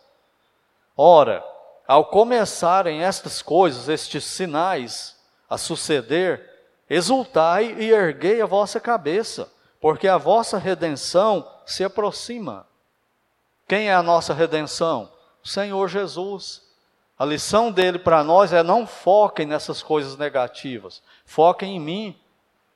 Ora, 0.95 1.43
ao 1.87 2.05
começarem 2.05 3.03
estas 3.03 3.41
coisas, 3.41 3.89
estes 3.89 4.23
sinais 4.23 5.15
a 5.49 5.57
suceder, 5.57 6.49
exultai 6.89 7.75
e 7.77 7.91
erguei 7.91 8.41
a 8.41 8.45
vossa 8.45 8.79
cabeça, 8.79 9.51
porque 9.79 10.07
a 10.07 10.17
vossa 10.17 10.57
redenção 10.57 11.47
se 11.65 11.83
aproxima. 11.83 12.65
Quem 13.67 13.89
é 13.89 13.93
a 13.93 14.03
nossa 14.03 14.33
redenção? 14.33 15.11
O 15.43 15.47
Senhor 15.47 15.87
Jesus. 15.87 16.61
A 17.17 17.25
lição 17.25 17.71
dele 17.71 17.99
para 17.99 18.23
nós 18.23 18.51
é 18.53 18.63
não 18.63 18.87
foquem 18.87 19.45
nessas 19.45 19.83
coisas 19.83 20.17
negativas, 20.17 21.01
foquem 21.25 21.75
em 21.75 21.79
mim. 21.79 22.19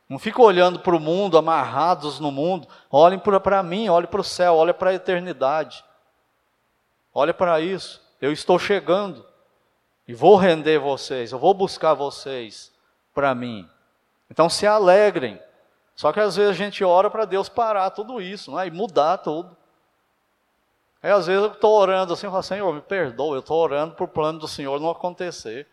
Não 0.10 0.18
fiquem 0.18 0.44
olhando 0.44 0.80
para 0.80 0.96
o 0.96 1.02
mundo, 1.02 1.38
amarrados 1.38 2.18
no 2.18 2.32
mundo. 2.32 2.66
Olhem 2.90 3.20
para 3.20 3.62
mim, 3.62 3.90
olhem 3.90 4.08
para 4.08 4.22
o 4.22 4.24
céu, 4.24 4.56
olhem 4.56 4.74
para 4.74 4.92
a 4.92 4.94
eternidade. 4.94 5.84
Olhem 7.14 7.34
para 7.34 7.60
isso. 7.60 8.07
Eu 8.22 8.32
estou 8.32 8.58
chegando 8.58 9.26
e 10.08 10.14
vou 10.14 10.36
render 10.36 10.80
vocês, 10.80 11.32
eu 11.32 11.40
vou 11.40 11.54
buscar 11.54 11.94
vocês 11.94 12.72
para 13.14 13.36
mim. 13.36 13.70
Então 14.30 14.50
se 14.50 14.66
alegrem. 14.66 15.40
Só 15.96 16.14
que 16.14 16.20
às 16.20 16.36
vezes 16.36 16.52
a 16.52 16.54
gente 16.54 16.84
ora 16.84 17.10
para 17.10 17.26
Deus 17.26 17.50
parar 17.50 17.90
tudo 17.90 18.22
isso, 18.22 18.56
né? 18.56 18.68
e 18.68 18.72
mudar 18.72 19.18
tudo. 19.18 19.56
Aí 21.02 21.12
às 21.12 21.28
vezes 21.28 21.44
eu 21.44 21.52
estou 21.52 21.80
orando 21.80 22.14
assim, 22.14 22.28
eu 22.28 22.32
falo, 22.32 22.44
Senhor, 22.44 22.74
me 22.74 22.82
perdoa, 22.82 23.36
eu 23.36 23.40
estou 23.40 23.58
orando 23.58 23.96
para 23.96 24.06
o 24.06 24.08
plano 24.08 24.40
do 24.40 24.48
Senhor 24.48 24.80
não 24.80 24.90
acontecer. 24.90 25.68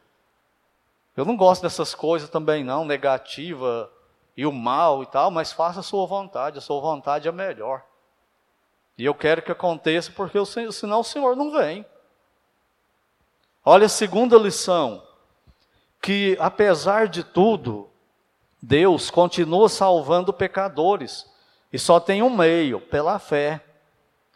Eu 1.17 1.25
não 1.25 1.37
gosto 1.37 1.63
dessas 1.63 1.95
coisas 1.95 2.29
também 2.29 2.65
não, 2.65 2.85
negativa 2.85 3.91
e 4.37 4.45
o 4.45 4.53
mal 4.53 5.03
e 5.03 5.07
tal, 5.07 5.31
mas 5.31 5.53
faça 5.53 5.81
a 5.81 5.83
sua 5.83 6.07
vontade, 6.07 6.59
a 6.59 6.61
sua 6.61 6.81
vontade 6.81 7.29
é 7.29 7.33
melhor. 7.33 7.85
E 8.99 9.05
eu 9.05 9.15
quero 9.15 9.43
que 9.43 9.53
aconteça 9.53 10.13
porque 10.13 10.39
senão 10.73 11.01
o 11.01 11.05
Senhor 11.05 11.37
não 11.37 11.53
vem. 11.53 11.85
Olha 13.67 13.87
a 13.87 13.89
segunda 13.89 14.37
lição, 14.37 15.03
que 16.03 16.37
apesar 16.39 17.09
de 17.09 17.25
tudo, 17.25 17.89
Deus 18.61 19.11
continua 19.11 19.71
salvando 19.71 20.35
pecadores, 20.35 21.27
e 21.73 21.79
só 21.79 21.99
tem 21.99 22.23
um 22.23 22.29
meio, 22.29 22.79
pela 22.79 23.19
fé, 23.19 23.65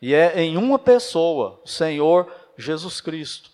e 0.01 0.15
é 0.15 0.41
em 0.41 0.57
uma 0.57 0.79
pessoa, 0.79 1.61
o 1.63 1.69
Senhor 1.69 2.33
Jesus 2.57 3.03
Cristo. 3.03 3.51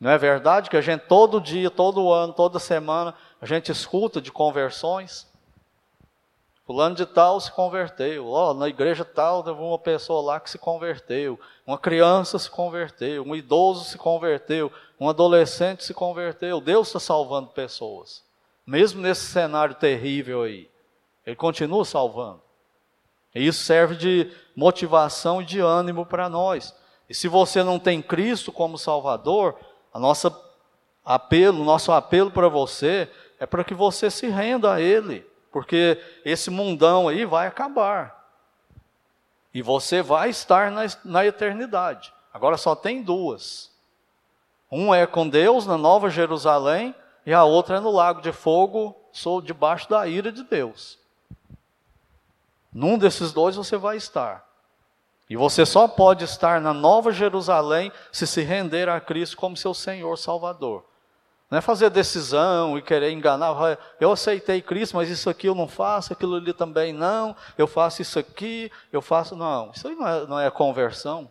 Não 0.00 0.10
é 0.10 0.18
verdade 0.18 0.68
que 0.68 0.76
a 0.76 0.80
gente 0.80 1.02
todo 1.02 1.40
dia, 1.40 1.70
todo 1.70 2.12
ano, 2.12 2.32
toda 2.32 2.58
semana, 2.58 3.14
a 3.40 3.46
gente 3.46 3.70
escuta 3.70 4.20
de 4.20 4.32
conversões? 4.32 5.29
Fulano 6.70 6.94
de 6.94 7.04
tal 7.04 7.40
se 7.40 7.50
converteu. 7.50 8.28
Oh, 8.28 8.54
na 8.54 8.68
igreja 8.68 9.04
tal 9.04 9.42
teve 9.42 9.60
uma 9.60 9.76
pessoa 9.76 10.22
lá 10.22 10.38
que 10.38 10.48
se 10.48 10.56
converteu. 10.56 11.36
Uma 11.66 11.76
criança 11.76 12.38
se 12.38 12.48
converteu. 12.48 13.24
Um 13.24 13.34
idoso 13.34 13.86
se 13.86 13.98
converteu. 13.98 14.70
Um 15.00 15.08
adolescente 15.08 15.82
se 15.82 15.92
converteu. 15.92 16.60
Deus 16.60 16.86
está 16.86 17.00
salvando 17.00 17.48
pessoas. 17.48 18.22
Mesmo 18.64 19.02
nesse 19.02 19.22
cenário 19.22 19.74
terrível 19.74 20.42
aí. 20.42 20.70
Ele 21.26 21.34
continua 21.34 21.84
salvando. 21.84 22.40
E 23.34 23.44
isso 23.44 23.64
serve 23.64 23.96
de 23.96 24.30
motivação 24.54 25.42
e 25.42 25.44
de 25.44 25.58
ânimo 25.58 26.06
para 26.06 26.28
nós. 26.28 26.72
E 27.08 27.14
se 27.16 27.26
você 27.26 27.64
não 27.64 27.80
tem 27.80 28.00
Cristo 28.00 28.52
como 28.52 28.78
Salvador, 28.78 29.58
a 29.92 29.98
nossa 29.98 30.32
apelo, 31.04 31.64
nosso 31.64 31.90
apelo 31.90 32.30
para 32.30 32.48
você 32.48 33.10
é 33.40 33.44
para 33.44 33.64
que 33.64 33.74
você 33.74 34.08
se 34.08 34.28
renda 34.28 34.72
a 34.72 34.80
Ele 34.80 35.28
porque 35.50 36.00
esse 36.24 36.50
mundão 36.50 37.08
aí 37.08 37.24
vai 37.24 37.46
acabar. 37.46 38.20
E 39.52 39.62
você 39.62 40.02
vai 40.02 40.30
estar 40.30 40.70
na, 40.70 40.82
na 41.04 41.26
eternidade. 41.26 42.12
Agora 42.32 42.56
só 42.56 42.74
tem 42.74 43.02
duas. 43.02 43.70
Um 44.70 44.94
é 44.94 45.06
com 45.06 45.28
Deus 45.28 45.66
na 45.66 45.76
Nova 45.76 46.08
Jerusalém 46.08 46.94
e 47.26 47.32
a 47.32 47.44
outra 47.44 47.78
é 47.78 47.80
no 47.80 47.90
lago 47.90 48.20
de 48.20 48.32
fogo, 48.32 48.96
sou 49.12 49.40
debaixo 49.40 49.90
da 49.90 50.06
ira 50.06 50.30
de 50.30 50.44
Deus. 50.44 50.98
Num 52.72 52.96
desses 52.96 53.32
dois 53.32 53.56
você 53.56 53.76
vai 53.76 53.96
estar. 53.96 54.48
E 55.28 55.36
você 55.36 55.66
só 55.66 55.86
pode 55.86 56.24
estar 56.24 56.60
na 56.60 56.72
Nova 56.72 57.12
Jerusalém 57.12 57.92
se 58.12 58.26
se 58.26 58.42
render 58.42 58.88
a 58.88 59.00
Cristo 59.00 59.36
como 59.36 59.56
seu 59.56 59.74
Senhor 59.74 60.16
Salvador. 60.16 60.84
Não 61.50 61.58
é 61.58 61.60
fazer 61.60 61.90
decisão 61.90 62.78
e 62.78 62.82
querer 62.82 63.10
enganar. 63.10 63.56
Eu 63.98 64.12
aceitei 64.12 64.62
Cristo, 64.62 64.96
mas 64.96 65.10
isso 65.10 65.28
aqui 65.28 65.48
eu 65.48 65.54
não 65.54 65.66
faço, 65.66 66.12
aquilo 66.12 66.36
ali 66.36 66.52
também 66.52 66.92
não. 66.92 67.34
Eu 67.58 67.66
faço 67.66 68.00
isso 68.00 68.20
aqui, 68.20 68.70
eu 68.92 69.02
faço. 69.02 69.34
Não, 69.34 69.72
isso 69.74 69.88
aí 69.88 69.96
não 69.96 70.06
é, 70.06 70.26
não 70.26 70.40
é 70.40 70.48
conversão. 70.48 71.30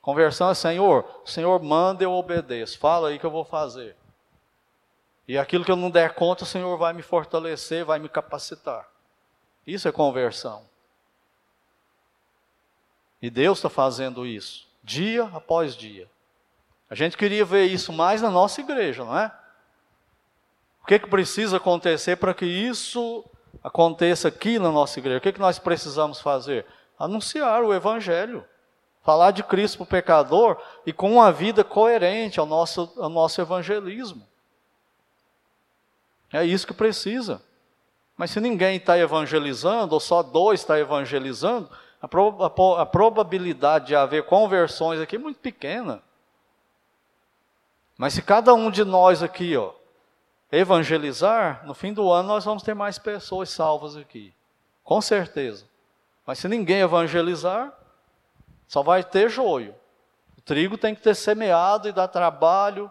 Conversão 0.00 0.48
é 0.48 0.54
Senhor, 0.54 1.04
o 1.24 1.28
Senhor 1.28 1.60
manda, 1.60 2.04
eu 2.04 2.12
obedeço. 2.12 2.78
Fala 2.78 3.08
aí 3.08 3.18
que 3.18 3.26
eu 3.26 3.30
vou 3.30 3.44
fazer. 3.44 3.96
E 5.26 5.36
aquilo 5.36 5.64
que 5.64 5.72
eu 5.72 5.74
não 5.74 5.90
der 5.90 6.14
conta, 6.14 6.44
o 6.44 6.46
Senhor 6.46 6.78
vai 6.78 6.92
me 6.92 7.02
fortalecer, 7.02 7.84
vai 7.84 7.98
me 7.98 8.08
capacitar. 8.08 8.88
Isso 9.66 9.88
é 9.88 9.92
conversão. 9.92 10.62
E 13.20 13.28
Deus 13.28 13.58
está 13.58 13.68
fazendo 13.68 14.24
isso, 14.24 14.68
dia 14.84 15.24
após 15.34 15.74
dia. 15.74 16.08
A 16.88 16.94
gente 16.94 17.16
queria 17.16 17.44
ver 17.44 17.64
isso 17.64 17.92
mais 17.92 18.22
na 18.22 18.30
nossa 18.30 18.60
igreja, 18.60 19.04
não 19.04 19.18
é? 19.18 19.32
O 20.82 20.86
que, 20.86 20.98
que 20.98 21.08
precisa 21.08 21.56
acontecer 21.56 22.16
para 22.16 22.32
que 22.32 22.46
isso 22.46 23.24
aconteça 23.62 24.28
aqui 24.28 24.58
na 24.58 24.70
nossa 24.70 24.98
igreja? 25.00 25.18
O 25.18 25.20
que, 25.20 25.32
que 25.32 25.40
nós 25.40 25.58
precisamos 25.58 26.20
fazer? 26.20 26.64
Anunciar 26.98 27.64
o 27.64 27.74
Evangelho. 27.74 28.44
Falar 29.02 29.30
de 29.30 29.42
Cristo 29.42 29.78
para 29.78 29.84
o 29.84 29.86
pecador 29.86 30.60
e 30.84 30.92
com 30.92 31.12
uma 31.12 31.30
vida 31.30 31.62
coerente 31.62 32.40
ao 32.40 32.46
nosso, 32.46 32.92
ao 32.96 33.08
nosso 33.08 33.40
evangelismo. 33.40 34.26
É 36.32 36.44
isso 36.44 36.66
que 36.66 36.74
precisa. 36.74 37.40
Mas 38.16 38.32
se 38.32 38.40
ninguém 38.40 38.76
está 38.76 38.98
evangelizando, 38.98 39.94
ou 39.94 40.00
só 40.00 40.24
dois 40.24 40.60
está 40.60 40.78
evangelizando, 40.78 41.70
a, 42.02 42.08
pro, 42.08 42.36
a, 42.42 42.82
a, 42.82 42.86
probabilidade 42.86 43.86
de 43.86 43.94
haver 43.94 44.24
conversões 44.24 45.00
aqui 45.00 45.16
é 45.16 45.18
muito 45.20 45.38
pequena. 45.38 46.02
Mas 47.96 48.14
se 48.14 48.22
cada 48.22 48.52
um 48.54 48.70
de 48.70 48.84
nós 48.84 49.22
aqui, 49.22 49.56
ó, 49.56 49.72
evangelizar, 50.52 51.64
no 51.66 51.74
fim 51.74 51.92
do 51.92 52.10
ano 52.10 52.28
nós 52.28 52.44
vamos 52.44 52.62
ter 52.62 52.74
mais 52.74 52.98
pessoas 52.98 53.50
salvas 53.50 53.96
aqui. 53.96 54.34
Com 54.84 55.00
certeza. 55.00 55.64
Mas 56.26 56.38
se 56.38 56.48
ninguém 56.48 56.80
evangelizar, 56.80 57.72
só 58.68 58.82
vai 58.82 59.02
ter 59.02 59.28
joio. 59.28 59.74
O 60.36 60.40
trigo 60.40 60.76
tem 60.76 60.94
que 60.94 61.00
ter 61.00 61.14
semeado 61.14 61.88
e 61.88 61.92
dar 61.92 62.08
trabalho, 62.08 62.90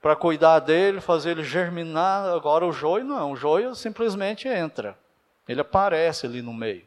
para 0.00 0.16
cuidar 0.16 0.60
dele, 0.60 1.00
fazer 1.00 1.32
ele 1.32 1.44
germinar. 1.44 2.26
Agora 2.30 2.66
o 2.66 2.72
joio 2.72 3.04
não, 3.04 3.32
o 3.32 3.36
joio 3.36 3.74
simplesmente 3.74 4.48
entra. 4.48 4.98
Ele 5.46 5.60
aparece 5.60 6.26
ali 6.26 6.40
no 6.40 6.54
meio. 6.54 6.86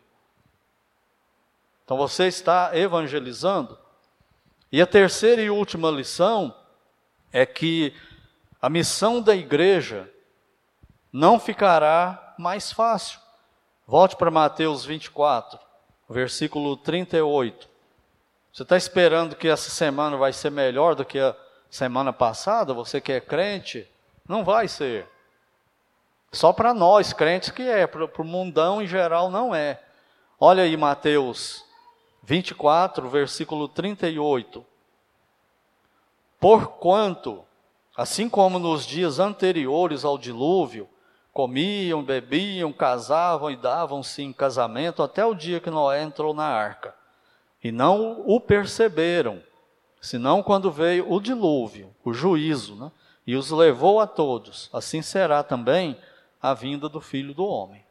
Então 1.85 1.97
você 1.97 2.27
está 2.27 2.71
evangelizando. 2.75 3.77
E 4.71 4.81
a 4.81 4.87
terceira 4.87 5.41
e 5.41 5.49
última 5.49 5.91
lição 5.91 6.55
é 7.33 7.45
que 7.45 7.93
a 8.61 8.69
missão 8.69 9.19
da 9.19 9.35
igreja 9.35 10.09
não 11.11 11.39
ficará 11.39 12.35
mais 12.37 12.71
fácil. 12.71 13.19
Volte 13.87 14.15
para 14.15 14.31
Mateus 14.31 14.85
24, 14.85 15.59
versículo 16.07 16.77
38. 16.77 17.67
Você 18.53 18.63
está 18.63 18.77
esperando 18.77 19.35
que 19.35 19.47
essa 19.47 19.71
semana 19.71 20.15
vai 20.15 20.31
ser 20.31 20.51
melhor 20.51 20.93
do 20.93 21.03
que 21.03 21.19
a 21.19 21.35
semana 21.69 22.13
passada, 22.13 22.73
você 22.73 23.01
que 23.01 23.11
é 23.11 23.19
crente, 23.19 23.89
não 24.27 24.43
vai 24.43 24.67
ser. 24.67 25.07
Só 26.31 26.53
para 26.53 26.73
nós, 26.73 27.13
crentes, 27.13 27.49
que 27.49 27.63
é, 27.63 27.85
para 27.87 28.05
o 28.05 28.23
mundão 28.23 28.81
em 28.81 28.87
geral 28.87 29.29
não 29.29 29.53
é. 29.53 29.81
Olha 30.39 30.63
aí 30.63 30.77
Mateus 30.77 31.65
24, 32.23 33.09
versículo 33.09 33.67
38. 33.67 34.65
Porquanto, 36.43 37.45
assim 37.95 38.27
como 38.27 38.59
nos 38.59 38.85
dias 38.85 39.17
anteriores 39.17 40.03
ao 40.03 40.17
dilúvio, 40.17 40.89
comiam, 41.31 42.03
bebiam, 42.03 42.73
casavam 42.73 43.49
e 43.49 43.55
davam-se 43.55 44.21
em 44.21 44.33
casamento 44.33 45.01
até 45.01 45.25
o 45.25 45.33
dia 45.33 45.61
que 45.61 45.69
Noé 45.69 46.03
entrou 46.03 46.33
na 46.33 46.43
arca, 46.43 46.93
e 47.63 47.71
não 47.71 48.25
o 48.27 48.41
perceberam 48.41 49.41
senão 50.01 50.43
quando 50.43 50.69
veio 50.69 51.09
o 51.09 51.21
dilúvio, 51.21 51.95
o 52.03 52.13
juízo, 52.13 52.75
né? 52.75 52.91
e 53.25 53.37
os 53.37 53.49
levou 53.49 54.01
a 54.01 54.05
todos. 54.05 54.69
Assim 54.73 55.01
será 55.01 55.43
também 55.43 55.97
a 56.41 56.53
vinda 56.53 56.89
do 56.89 56.99
Filho 56.99 57.33
do 57.33 57.45
Homem. 57.45 57.85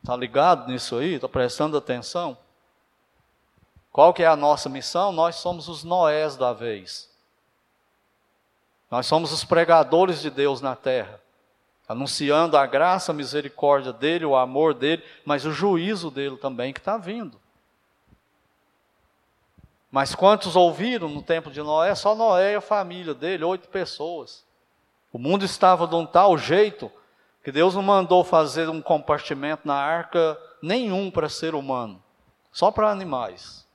Está 0.00 0.14
ligado 0.14 0.70
nisso 0.70 0.94
aí? 0.94 1.14
Está 1.14 1.28
prestando 1.28 1.76
atenção? 1.76 2.38
Qual 3.90 4.14
que 4.14 4.22
é 4.22 4.28
a 4.28 4.36
nossa 4.36 4.68
missão? 4.68 5.10
Nós 5.10 5.34
somos 5.34 5.68
os 5.68 5.82
Noés 5.82 6.36
da 6.36 6.52
vez. 6.52 7.15
Nós 8.90 9.06
somos 9.06 9.32
os 9.32 9.44
pregadores 9.44 10.20
de 10.20 10.30
Deus 10.30 10.60
na 10.60 10.76
terra, 10.76 11.20
anunciando 11.88 12.56
a 12.56 12.66
graça, 12.66 13.12
a 13.12 13.14
misericórdia 13.14 13.92
dele, 13.92 14.24
o 14.24 14.36
amor 14.36 14.74
dele, 14.74 15.02
mas 15.24 15.44
o 15.44 15.52
juízo 15.52 16.10
dele 16.10 16.36
também 16.36 16.72
que 16.72 16.80
está 16.80 16.96
vindo. 16.96 17.40
Mas 19.90 20.14
quantos 20.14 20.56
ouviram 20.56 21.08
no 21.08 21.22
tempo 21.22 21.50
de 21.50 21.62
Noé? 21.62 21.94
Só 21.94 22.14
Noé 22.14 22.52
e 22.52 22.56
a 22.56 22.60
família 22.60 23.14
dele, 23.14 23.44
oito 23.44 23.68
pessoas. 23.68 24.44
O 25.12 25.18
mundo 25.18 25.44
estava 25.44 25.86
de 25.86 25.94
um 25.94 26.04
tal 26.04 26.36
jeito 26.36 26.90
que 27.42 27.50
Deus 27.50 27.74
não 27.74 27.82
mandou 27.82 28.22
fazer 28.22 28.68
um 28.68 28.82
compartimento 28.82 29.66
na 29.66 29.74
arca 29.74 30.38
nenhum 30.60 31.10
para 31.10 31.28
ser 31.28 31.54
humano, 31.54 32.02
só 32.52 32.70
para 32.70 32.90
animais. 32.90 33.65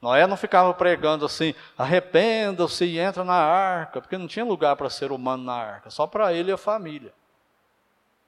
Noé 0.00 0.26
não 0.26 0.36
ficava 0.36 0.72
pregando 0.74 1.24
assim, 1.24 1.54
arrependa-se 1.76 2.84
e 2.84 2.98
entra 2.98 3.24
na 3.24 3.34
arca, 3.34 4.00
porque 4.00 4.18
não 4.18 4.26
tinha 4.26 4.44
lugar 4.44 4.76
para 4.76 4.90
ser 4.90 5.10
humano 5.10 5.42
na 5.44 5.54
arca, 5.54 5.90
só 5.90 6.06
para 6.06 6.32
ele 6.32 6.50
e 6.50 6.52
a 6.52 6.58
família. 6.58 7.12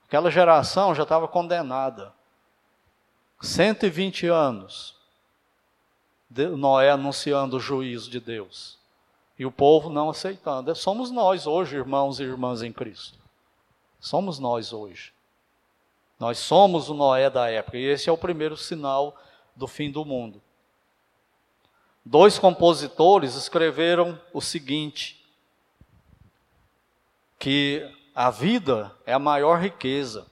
Aquela 0.06 0.30
geração 0.30 0.94
já 0.94 1.02
estava 1.02 1.28
condenada. 1.28 2.12
120 3.40 4.26
anos 4.26 4.98
Noé 6.30 6.90
anunciando 6.90 7.56
o 7.56 7.60
juízo 7.60 8.10
de 8.10 8.20
Deus. 8.20 8.78
E 9.38 9.46
o 9.46 9.52
povo 9.52 9.88
não 9.88 10.10
aceitando. 10.10 10.74
Somos 10.74 11.10
nós 11.10 11.46
hoje, 11.46 11.76
irmãos 11.76 12.20
e 12.20 12.24
irmãs 12.24 12.62
em 12.62 12.72
Cristo. 12.72 13.18
Somos 14.00 14.38
nós 14.38 14.72
hoje. 14.72 15.12
Nós 16.18 16.38
somos 16.38 16.90
o 16.90 16.94
Noé 16.94 17.30
da 17.30 17.48
época. 17.48 17.78
E 17.78 17.84
esse 17.84 18.08
é 18.08 18.12
o 18.12 18.18
primeiro 18.18 18.56
sinal 18.56 19.16
do 19.54 19.66
fim 19.66 19.90
do 19.90 20.04
mundo. 20.04 20.42
Dois 22.04 22.38
compositores 22.38 23.34
escreveram 23.34 24.20
o 24.32 24.40
seguinte: 24.40 25.24
que 27.38 27.88
a 28.14 28.30
vida 28.30 28.94
é 29.06 29.12
a 29.12 29.18
maior 29.18 29.60
riqueza 29.60 30.26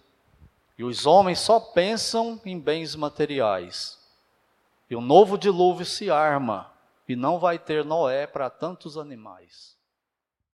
e 0.78 0.84
os 0.84 1.06
homens 1.06 1.38
só 1.38 1.58
pensam 1.58 2.40
em 2.44 2.58
bens 2.58 2.94
materiais. 2.94 3.98
E 4.88 4.94
o 4.94 5.00
novo 5.00 5.38
dilúvio 5.38 5.86
se 5.86 6.10
arma, 6.10 6.70
e 7.08 7.16
não 7.16 7.38
vai 7.38 7.58
ter 7.58 7.84
Noé 7.84 8.26
para 8.26 8.50
tantos 8.50 8.98
animais. 8.98 9.76